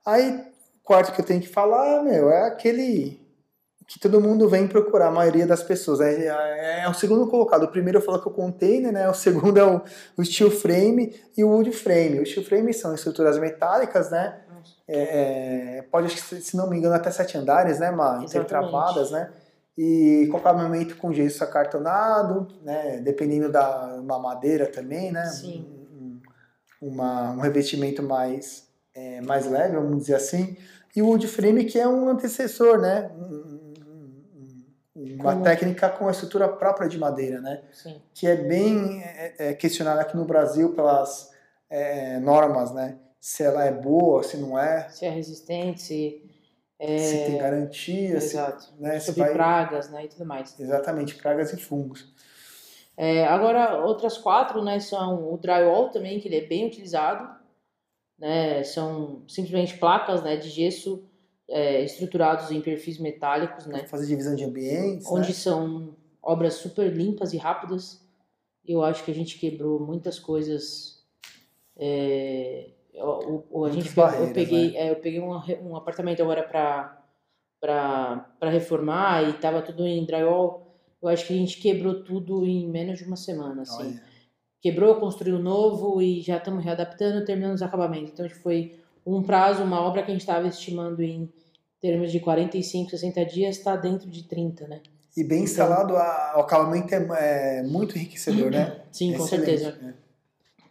Aí, 0.05 0.45
quarto 0.83 1.13
que 1.13 1.21
eu 1.21 1.25
tenho 1.25 1.41
que 1.41 1.49
falar, 1.49 2.03
meu, 2.03 2.31
é 2.31 2.47
aquele 2.47 3.21
que 3.87 4.01
todo 4.01 4.21
mundo 4.21 4.49
vem 4.49 4.67
procurar, 4.67 5.09
a 5.09 5.13
maioria 5.13 5.47
das 5.47 5.63
pessoas. 5.63 6.01
É, 6.01 6.27
é, 6.27 6.81
é 6.85 6.89
o 6.89 6.95
segundo 6.95 7.29
colocado. 7.29 7.65
O 7.65 7.69
primeiro 7.69 7.99
eu 7.99 8.03
falo 8.03 8.21
que 8.21 8.29
é 8.29 8.31
o 8.31 8.35
container, 8.35 8.93
né? 8.93 9.09
O 9.09 9.15
segundo 9.15 9.59
é 9.59 9.65
o, 9.65 9.81
o 10.17 10.25
steel 10.25 10.51
frame 10.51 11.15
e 11.37 11.45
o 11.45 11.49
wood 11.49 11.71
frame. 11.73 12.21
O 12.21 12.27
steel 12.27 12.45
frame 12.45 12.75
são 12.75 12.95
estruturas 12.95 13.39
metálicas, 13.39 14.11
né? 14.11 14.41
É, 14.89 15.79
é, 15.79 15.83
pode, 15.83 16.11
se 16.21 16.57
não 16.57 16.69
me 16.69 16.79
engano, 16.79 16.95
até 16.95 17.11
sete 17.11 17.39
andares, 17.39 17.79
né, 17.79 17.91
Mar? 17.91 18.23
Intertravadas, 18.23 19.11
né? 19.11 19.31
E 19.77 20.27
com 20.31 20.39
acabamento 20.39 20.97
com 20.97 21.13
gesso 21.13 21.45
acartonado, 21.45 22.49
né? 22.63 22.99
Dependendo 22.99 23.51
da 23.51 23.97
uma 24.01 24.19
madeira 24.19 24.67
também, 24.67 25.13
né? 25.13 25.27
Sim. 25.27 25.67
Um, 25.93 26.21
uma, 26.81 27.33
um 27.33 27.41
revestimento 27.41 28.03
mais, 28.03 28.69
é, 28.95 29.21
mais 29.21 29.47
leve, 29.47 29.77
vamos 29.77 29.99
dizer 29.99 30.15
assim. 30.15 30.57
E 30.95 31.03
o 31.03 31.09
wood 31.09 31.27
frame 31.29 31.65
que 31.65 31.79
é 31.79 31.87
um 31.87 32.09
antecessor, 32.09 32.81
né? 32.81 33.11
uma 34.95 35.33
Como... 35.33 35.45
técnica 35.45 35.89
com 35.89 36.09
a 36.09 36.11
estrutura 36.11 36.49
própria 36.49 36.89
de 36.89 36.99
madeira, 36.99 37.41
né? 37.41 37.63
Sim. 37.73 38.01
Que 38.15 38.27
é 38.27 38.37
bem 38.37 39.03
é, 39.03 39.35
é 39.39 39.55
questionada 39.55 40.01
aqui 40.01 40.17
no 40.17 40.25
Brasil 40.25 40.73
pelas 40.73 41.31
é, 41.69 42.19
normas, 42.21 42.73
né? 42.73 42.99
Se 43.21 43.43
ela 43.43 43.65
é 43.65 43.73
boa, 43.73 44.23
se 44.23 44.37
não 44.37 44.59
é. 44.59 44.89
Se 44.89 45.05
é 45.05 45.11
resistente, 45.11 45.83
se... 45.83 46.26
É... 46.79 46.99
Se 46.99 47.25
tem 47.25 47.39
garantia, 47.39 48.17
Exato. 48.17 48.65
Se, 48.65 48.83
né, 48.83 49.01
Sobre 49.01 49.21
vai... 49.23 49.33
pragas, 49.33 49.91
né, 49.91 50.05
e 50.05 50.09
tudo 50.09 50.27
mais. 50.27 50.59
Exatamente, 50.59 51.15
pragas 51.15 51.53
e 51.53 51.57
fungos. 51.57 52.13
É, 52.97 53.27
agora, 53.27 53.85
outras 53.85 54.17
quatro, 54.17 54.63
né, 54.63 54.81
são 54.81 55.33
o 55.33 55.37
drywall 55.37 55.91
também, 55.91 56.19
que 56.19 56.29
ele 56.29 56.37
é 56.37 56.47
bem 56.47 56.67
utilizado, 56.67 57.29
né, 58.19 58.63
são 58.63 59.23
simplesmente 59.29 59.79
placas, 59.79 60.23
né, 60.23 60.37
de 60.37 60.49
gesso 60.49 61.05
é, 61.49 61.83
estruturados 61.83 62.51
em 62.51 62.61
perfis 62.61 62.99
metálicos, 62.99 63.67
né? 63.67 63.87
Fazer 63.87 64.07
divisão 64.07 64.35
de 64.35 64.45
ambientes. 64.45 65.07
Onde 65.07 65.29
né? 65.29 65.35
são 65.35 65.97
obras 66.23 66.55
super 66.55 66.93
limpas 66.93 67.33
e 67.33 67.37
rápidas. 67.37 68.05
Eu 68.67 68.83
acho 68.83 69.05
que 69.05 69.11
a 69.11 69.15
gente 69.15 69.39
quebrou 69.39 69.79
muitas 69.79 70.19
coisas. 70.19 71.05
É, 71.77 72.71
eu, 72.97 73.45
eu, 73.53 73.65
a 73.65 73.71
gente 73.71 73.93
eu 73.97 74.33
peguei, 74.33 74.73
né? 74.73 74.79
é, 74.79 74.91
eu 74.91 74.97
peguei 74.97 75.21
um, 75.21 75.39
um 75.63 75.77
apartamento 75.77 76.23
agora 76.23 76.43
para 76.43 77.03
para 77.61 78.51
reformar 78.51 79.29
e 79.29 79.33
tava 79.35 79.63
tudo 79.63 79.87
em 79.87 80.05
drywall. 80.05 80.75
Eu 81.03 81.09
acho 81.09 81.27
que 81.27 81.33
a 81.33 81.37
gente 81.37 81.61
quebrou 81.61 82.05
tudo 82.05 82.47
em 82.47 82.69
menos 82.69 82.99
de 82.99 83.05
uma 83.05 83.17
semana, 83.17 83.63
assim. 83.63 83.89
Olha. 83.89 84.03
Quebrou, 84.61 84.95
construiu 84.97 85.39
novo 85.39 86.01
e 86.01 86.21
já 86.21 86.37
estamos 86.37 86.65
readaptando, 86.65 87.25
terminando 87.25 87.55
os 87.55 87.63
acabamentos. 87.63 88.13
Então, 88.13 88.29
foi 88.43 88.79
um 89.05 89.23
prazo, 89.23 89.63
uma 89.63 89.81
obra 89.81 90.03
que 90.03 90.11
a 90.11 90.15
gente 90.15 90.23
estava 90.23 90.47
estimando 90.47 91.03
em 91.03 91.33
termos 91.81 92.11
de 92.11 92.21
45, 92.21 92.91
60 92.91 93.25
dias, 93.27 93.57
está 93.57 93.77
dentro 93.77 94.09
de 94.11 94.25
30, 94.25 94.67
né? 94.67 94.81
E 95.17 95.23
bem 95.23 95.39
então 95.39 95.45
instalado, 95.45 95.95
o 95.95 96.41
acabamento 96.41 96.95
é, 96.95 97.59
é, 97.59 97.63
muito 97.63 97.97
enriquecedor, 97.97 98.51
né? 98.51 98.83
Sim, 98.93 99.15
com 99.15 99.27
certeza. 99.27 99.77
Né? 99.81 99.95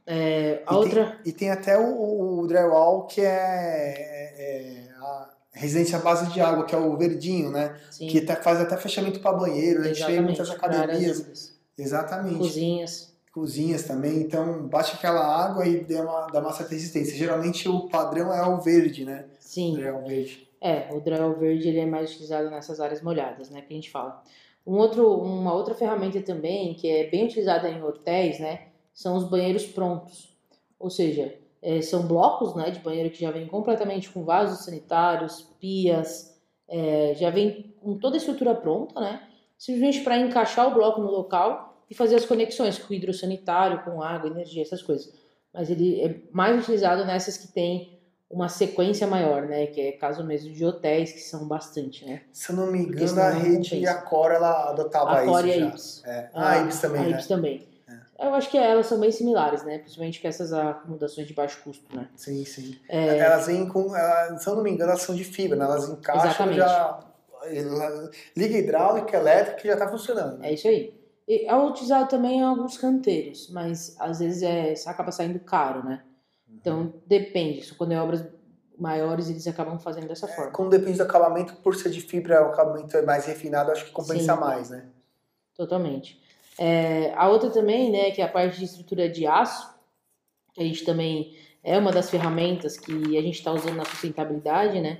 É, 0.07 0.61
a 0.65 0.73
e 0.73 0.77
outra... 0.77 1.05
Tem, 1.05 1.17
e 1.25 1.31
tem 1.31 1.51
até 1.51 1.77
o, 1.77 2.39
o 2.39 2.47
drywall 2.47 3.07
que 3.07 3.21
é, 3.21 3.25
é, 3.27 4.87
a 4.99 5.29
residência 5.51 5.97
à 5.97 6.01
base 6.01 6.31
de 6.31 6.39
água, 6.41 6.65
que 6.65 6.75
é 6.75 6.77
o 6.77 6.95
verdinho, 6.95 7.49
né? 7.51 7.75
Sim. 7.89 8.07
Que 8.07 8.21
tá, 8.21 8.35
faz 8.35 8.59
até 8.59 8.77
fechamento 8.77 9.19
para 9.19 9.37
banheiro, 9.37 9.81
a 9.81 9.87
gente 9.87 10.05
vê 10.05 10.21
muitas 10.21 10.49
academias. 10.49 11.55
Exatamente. 11.77 12.37
Cozinhas 12.37 13.15
cozinhas 13.35 13.83
também, 13.83 14.21
então 14.21 14.65
bate 14.65 14.95
aquela 14.95 15.19
água 15.19 15.67
e 15.67 15.81
dá 15.81 16.03
uma, 16.03 16.27
dá 16.27 16.39
uma 16.39 16.53
certa 16.53 16.71
resistência. 16.71 17.17
Geralmente 17.17 17.67
o 17.67 17.89
padrão 17.89 18.33
é 18.33 18.47
o 18.47 18.61
verde, 18.61 19.03
né? 19.03 19.25
Sim. 19.41 19.73
O 19.73 20.07
verde. 20.07 20.47
É, 20.61 20.87
o 20.93 21.01
drywall 21.01 21.35
verde 21.35 21.67
ele 21.67 21.79
é 21.79 21.85
mais 21.85 22.11
utilizado 22.11 22.49
nessas 22.49 22.79
áreas 22.79 23.01
molhadas, 23.01 23.49
né, 23.49 23.61
que 23.61 23.73
a 23.73 23.75
gente 23.75 23.91
fala. 23.91 24.23
Um 24.65 24.77
outro, 24.77 25.21
uma 25.21 25.53
outra 25.53 25.75
ferramenta 25.75 26.21
também 26.21 26.73
que 26.75 26.89
é 26.89 27.09
bem 27.09 27.25
utilizada 27.25 27.69
em 27.69 27.83
hotéis, 27.83 28.39
né, 28.39 28.67
são 28.95 29.15
os 29.17 29.25
banheiros 29.25 29.65
prontos. 29.65 30.33
Ou 30.79 30.89
seja, 30.89 31.35
é, 31.61 31.81
são 31.81 32.07
blocos, 32.07 32.55
né, 32.55 32.71
de 32.71 32.79
banheiro 32.79 33.11
que 33.11 33.19
já 33.19 33.29
vem 33.29 33.45
completamente 33.45 34.09
com 34.09 34.23
vasos 34.23 34.65
sanitários, 34.65 35.41
pias, 35.59 36.35
é, 36.67 37.13
já 37.15 37.29
vem 37.29 37.75
com 37.81 37.97
toda 37.99 38.15
a 38.15 38.17
estrutura 38.17 38.55
pronta, 38.55 38.99
né, 38.99 39.21
simplesmente 39.57 40.01
para 40.01 40.17
encaixar 40.17 40.67
o 40.67 40.73
bloco 40.73 41.01
no 41.01 41.11
local 41.11 41.83
e 41.89 41.93
fazer 41.93 42.15
as 42.15 42.25
conexões 42.25 42.79
com 42.79 42.93
o 42.93 42.95
hidrossanitário, 42.95 43.83
com 43.83 44.01
água, 44.01 44.29
energia, 44.29 44.63
essas 44.63 44.81
coisas. 44.81 45.13
Mas 45.53 45.69
ele 45.69 46.01
é 46.01 46.15
mais 46.31 46.59
utilizado 46.59 47.05
nessas 47.05 47.37
que 47.37 47.47
tem 47.49 47.99
uma 48.29 48.49
sequência 48.49 49.05
maior, 49.05 49.43
né? 49.43 49.67
Que 49.67 49.81
é 49.81 49.91
caso 49.93 50.23
mesmo 50.23 50.51
de 50.51 50.65
hotéis, 50.65 51.11
que 51.11 51.19
são 51.19 51.47
bastante, 51.47 52.03
né? 52.05 52.23
Se 52.33 52.51
eu 52.51 52.55
não 52.55 52.71
me 52.71 52.79
engano, 52.79 53.21
a 53.21 53.29
rede 53.29 53.75
e 53.75 53.87
a 53.87 54.01
Cora, 54.01 54.35
ela 54.35 54.71
adotava 54.71 55.21
a 55.21 55.25
Cora 55.25 55.47
isso 55.47 55.57
e 55.57 55.61
a 55.61 55.67
Ibis. 55.67 56.03
É. 56.05 56.29
Ah, 56.33 56.49
a 56.49 56.61
Ibis 56.61 56.81
também, 56.81 57.01
A 57.01 57.09
Ibis 57.09 57.29
né? 57.29 57.35
também. 57.35 57.74
É. 58.17 58.27
Eu 58.27 58.33
acho 58.33 58.49
que 58.49 58.57
elas 58.57 58.87
são 58.87 58.99
bem 58.99 59.11
similares, 59.11 59.63
né? 59.63 59.79
Principalmente 59.79 60.21
com 60.21 60.27
essas 60.27 60.53
acomodações 60.53 61.27
de 61.27 61.33
baixo 61.33 61.61
custo, 61.63 61.95
né? 61.95 62.09
Sim, 62.15 62.43
sim. 62.45 62.77
É... 62.87 63.17
Elas 63.19 63.47
vêm 63.47 63.67
com... 63.67 63.89
se 64.37 64.47
eu 64.47 64.55
não 64.55 64.63
me 64.63 64.71
engano, 64.71 64.91
elas 64.91 65.01
são 65.03 65.15
de 65.15 65.23
fibra, 65.23 65.57
né? 65.57 65.65
Elas 65.65 65.89
encaixam 65.89 66.25
Exatamente. 66.25 66.57
já... 66.57 66.99
Liga 68.35 68.57
hidráulica, 68.57 69.17
elétrica, 69.17 69.61
que 69.61 69.67
já 69.67 69.73
está 69.73 69.87
funcionando. 69.87 70.43
É 70.43 70.53
isso 70.53 70.67
aí. 70.67 70.93
É 71.27 71.55
utilizado 71.55 72.09
também 72.09 72.39
em 72.39 72.43
alguns 72.43 72.77
canteiros, 72.77 73.49
mas 73.51 73.95
às 73.99 74.19
vezes 74.19 74.43
é, 74.43 74.73
acaba 74.89 75.11
saindo 75.11 75.39
caro, 75.39 75.83
né? 75.83 76.03
Uhum. 76.47 76.55
Então 76.55 76.93
depende. 77.05 77.73
Quando 77.75 77.91
é 77.91 78.01
obras 78.01 78.25
maiores, 78.77 79.29
eles 79.29 79.47
acabam 79.47 79.79
fazendo 79.79 80.07
dessa 80.07 80.27
forma. 80.27 80.51
Como 80.51 80.69
depende 80.69 80.97
do 80.97 81.03
acabamento, 81.03 81.55
por 81.57 81.75
ser 81.75 81.89
de 81.89 82.01
fibra, 82.01 82.43
o 82.43 82.47
acabamento 82.47 82.95
é 82.97 83.01
mais 83.01 83.25
refinado, 83.25 83.71
acho 83.71 83.85
que 83.85 83.91
compensa 83.91 84.33
Sim, 84.33 84.39
mais, 84.39 84.69
né? 84.69 84.85
Totalmente. 85.55 86.19
É, 86.57 87.13
a 87.15 87.27
outra 87.29 87.49
também, 87.49 87.91
né, 87.91 88.11
que 88.11 88.21
é 88.21 88.25
a 88.25 88.29
parte 88.29 88.57
de 88.57 88.65
estrutura 88.65 89.09
de 89.09 89.25
aço, 89.27 89.73
que 90.53 90.61
a 90.61 90.65
gente 90.65 90.83
também 90.85 91.35
é 91.63 91.77
uma 91.77 91.91
das 91.91 92.09
ferramentas 92.09 92.77
que 92.77 93.17
a 93.17 93.21
gente 93.21 93.35
está 93.35 93.51
usando 93.51 93.75
na 93.75 93.85
sustentabilidade, 93.85 94.79
né? 94.79 94.99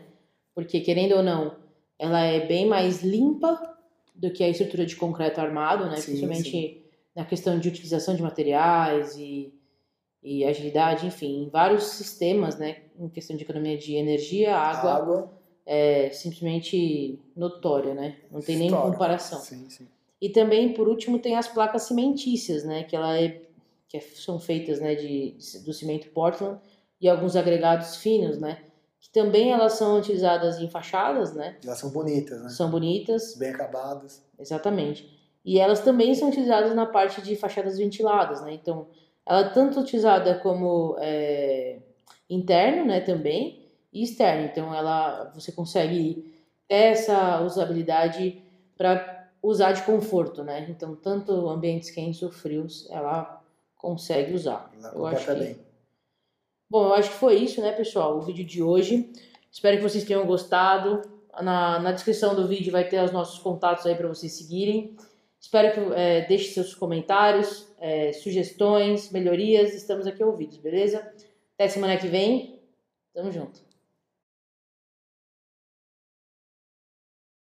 Porque 0.53 0.81
querendo 0.81 1.15
ou 1.15 1.23
não, 1.23 1.55
ela 1.97 2.21
é 2.21 2.45
bem 2.45 2.65
mais 2.65 3.03
limpa 3.03 3.77
do 4.13 4.31
que 4.31 4.43
a 4.43 4.49
estrutura 4.49 4.85
de 4.85 4.95
concreto 4.95 5.39
armado, 5.39 5.85
né? 5.85 5.97
Sim, 5.97 6.11
Principalmente 6.11 6.49
sim. 6.49 6.81
na 7.15 7.23
questão 7.23 7.59
de 7.59 7.69
utilização 7.69 8.15
de 8.15 8.23
materiais 8.23 9.15
e, 9.15 9.53
e 10.23 10.43
agilidade, 10.43 11.05
enfim, 11.05 11.49
vários 11.51 11.83
sistemas, 11.83 12.57
né? 12.57 12.77
Em 12.97 13.07
questão 13.09 13.35
de 13.35 13.43
economia 13.43 13.77
de 13.77 13.95
energia, 13.95 14.55
água, 14.55 14.93
água. 14.93 15.33
é 15.65 16.09
simplesmente 16.09 17.19
notória, 17.35 17.93
né? 17.93 18.17
Não 18.31 18.41
tem 18.41 18.57
nem 18.57 18.71
comparação. 18.71 19.39
Sim, 19.39 19.69
sim. 19.69 19.87
E 20.25 20.29
também, 20.29 20.73
por 20.73 20.87
último, 20.87 21.19
tem 21.19 21.35
as 21.35 21.47
placas 21.47 21.83
cimentícias, 21.83 22.63
né? 22.63 22.83
Que 22.83 22.95
ela 22.95 23.15
é 23.15 23.41
que 23.87 23.99
são 23.99 24.39
feitas, 24.39 24.79
né, 24.79 24.95
de, 24.95 25.37
do 25.63 25.71
cimento 25.71 26.09
Portland 26.09 26.59
e 26.99 27.07
alguns 27.07 27.35
agregados 27.35 27.97
finos, 27.97 28.39
né? 28.39 28.57
que 29.05 29.11
também 29.11 29.51
elas 29.51 29.73
são 29.73 29.99
utilizadas 29.99 30.59
em 30.59 30.67
fachadas, 30.67 31.31
né? 31.35 31.57
Elas 31.63 31.77
são 31.77 31.91
bonitas, 31.91 32.41
né? 32.41 32.49
São 32.49 32.71
bonitas. 32.71 33.35
Bem 33.37 33.51
acabadas. 33.51 34.23
Exatamente. 34.39 35.07
E 35.45 35.59
elas 35.59 35.81
também 35.81 36.15
são 36.15 36.29
utilizadas 36.29 36.73
na 36.73 36.87
parte 36.87 37.21
de 37.21 37.35
fachadas 37.35 37.77
ventiladas, 37.77 38.41
né? 38.41 38.53
Então, 38.53 38.87
ela 39.23 39.41
é 39.41 39.49
tanto 39.49 39.79
utilizada 39.79 40.39
como 40.39 40.95
é, 40.99 41.77
interno, 42.27 42.83
né, 42.85 42.99
também, 42.99 43.69
e 43.93 44.01
externo. 44.01 44.47
Então, 44.47 44.73
ela, 44.73 45.31
você 45.35 45.51
consegue 45.51 46.33
ter 46.67 46.93
essa 46.93 47.41
usabilidade 47.41 48.41
para 48.75 49.24
usar 49.45 49.71
de 49.71 49.83
conforto, 49.83 50.43
né? 50.43 50.65
Então, 50.69 50.95
tanto 50.95 51.49
ambientes 51.49 51.91
quentes 51.91 52.21
ou 52.21 52.31
frios, 52.31 52.87
ela 52.89 53.41
consegue 53.75 54.33
usar. 54.33 54.71
Ela 54.77 54.93
eu 54.93 55.05
acho 55.05 55.25
que 55.25 55.35
bem. 55.35 55.57
Bom, 56.69 56.87
eu 56.87 56.93
acho 56.95 57.11
que 57.11 57.17
foi 57.17 57.35
isso, 57.35 57.61
né, 57.61 57.71
pessoal? 57.71 58.17
O 58.17 58.21
vídeo 58.21 58.43
de 58.43 58.61
hoje. 58.61 59.11
Espero 59.51 59.77
que 59.77 59.83
vocês 59.83 60.03
tenham 60.03 60.25
gostado. 60.25 61.01
Na, 61.41 61.79
na 61.79 61.91
descrição 61.91 62.33
do 62.33 62.47
vídeo 62.47 62.71
vai 62.71 62.87
ter 62.87 63.03
os 63.03 63.11
nossos 63.11 63.39
contatos 63.39 63.85
aí 63.85 63.95
para 63.95 64.07
vocês 64.07 64.31
seguirem. 64.31 64.95
Espero 65.39 65.73
que 65.73 65.93
é, 65.93 66.25
deixe 66.25 66.53
seus 66.53 66.73
comentários, 66.73 67.67
é, 67.79 68.11
sugestões, 68.13 69.11
melhorias. 69.11 69.73
Estamos 69.73 70.07
aqui 70.07 70.23
ouvidos, 70.23 70.57
beleza? 70.57 71.07
Até 71.53 71.67
semana 71.67 71.97
que 71.97 72.07
vem. 72.07 72.59
Tamo 73.13 73.31
junto. 73.31 73.64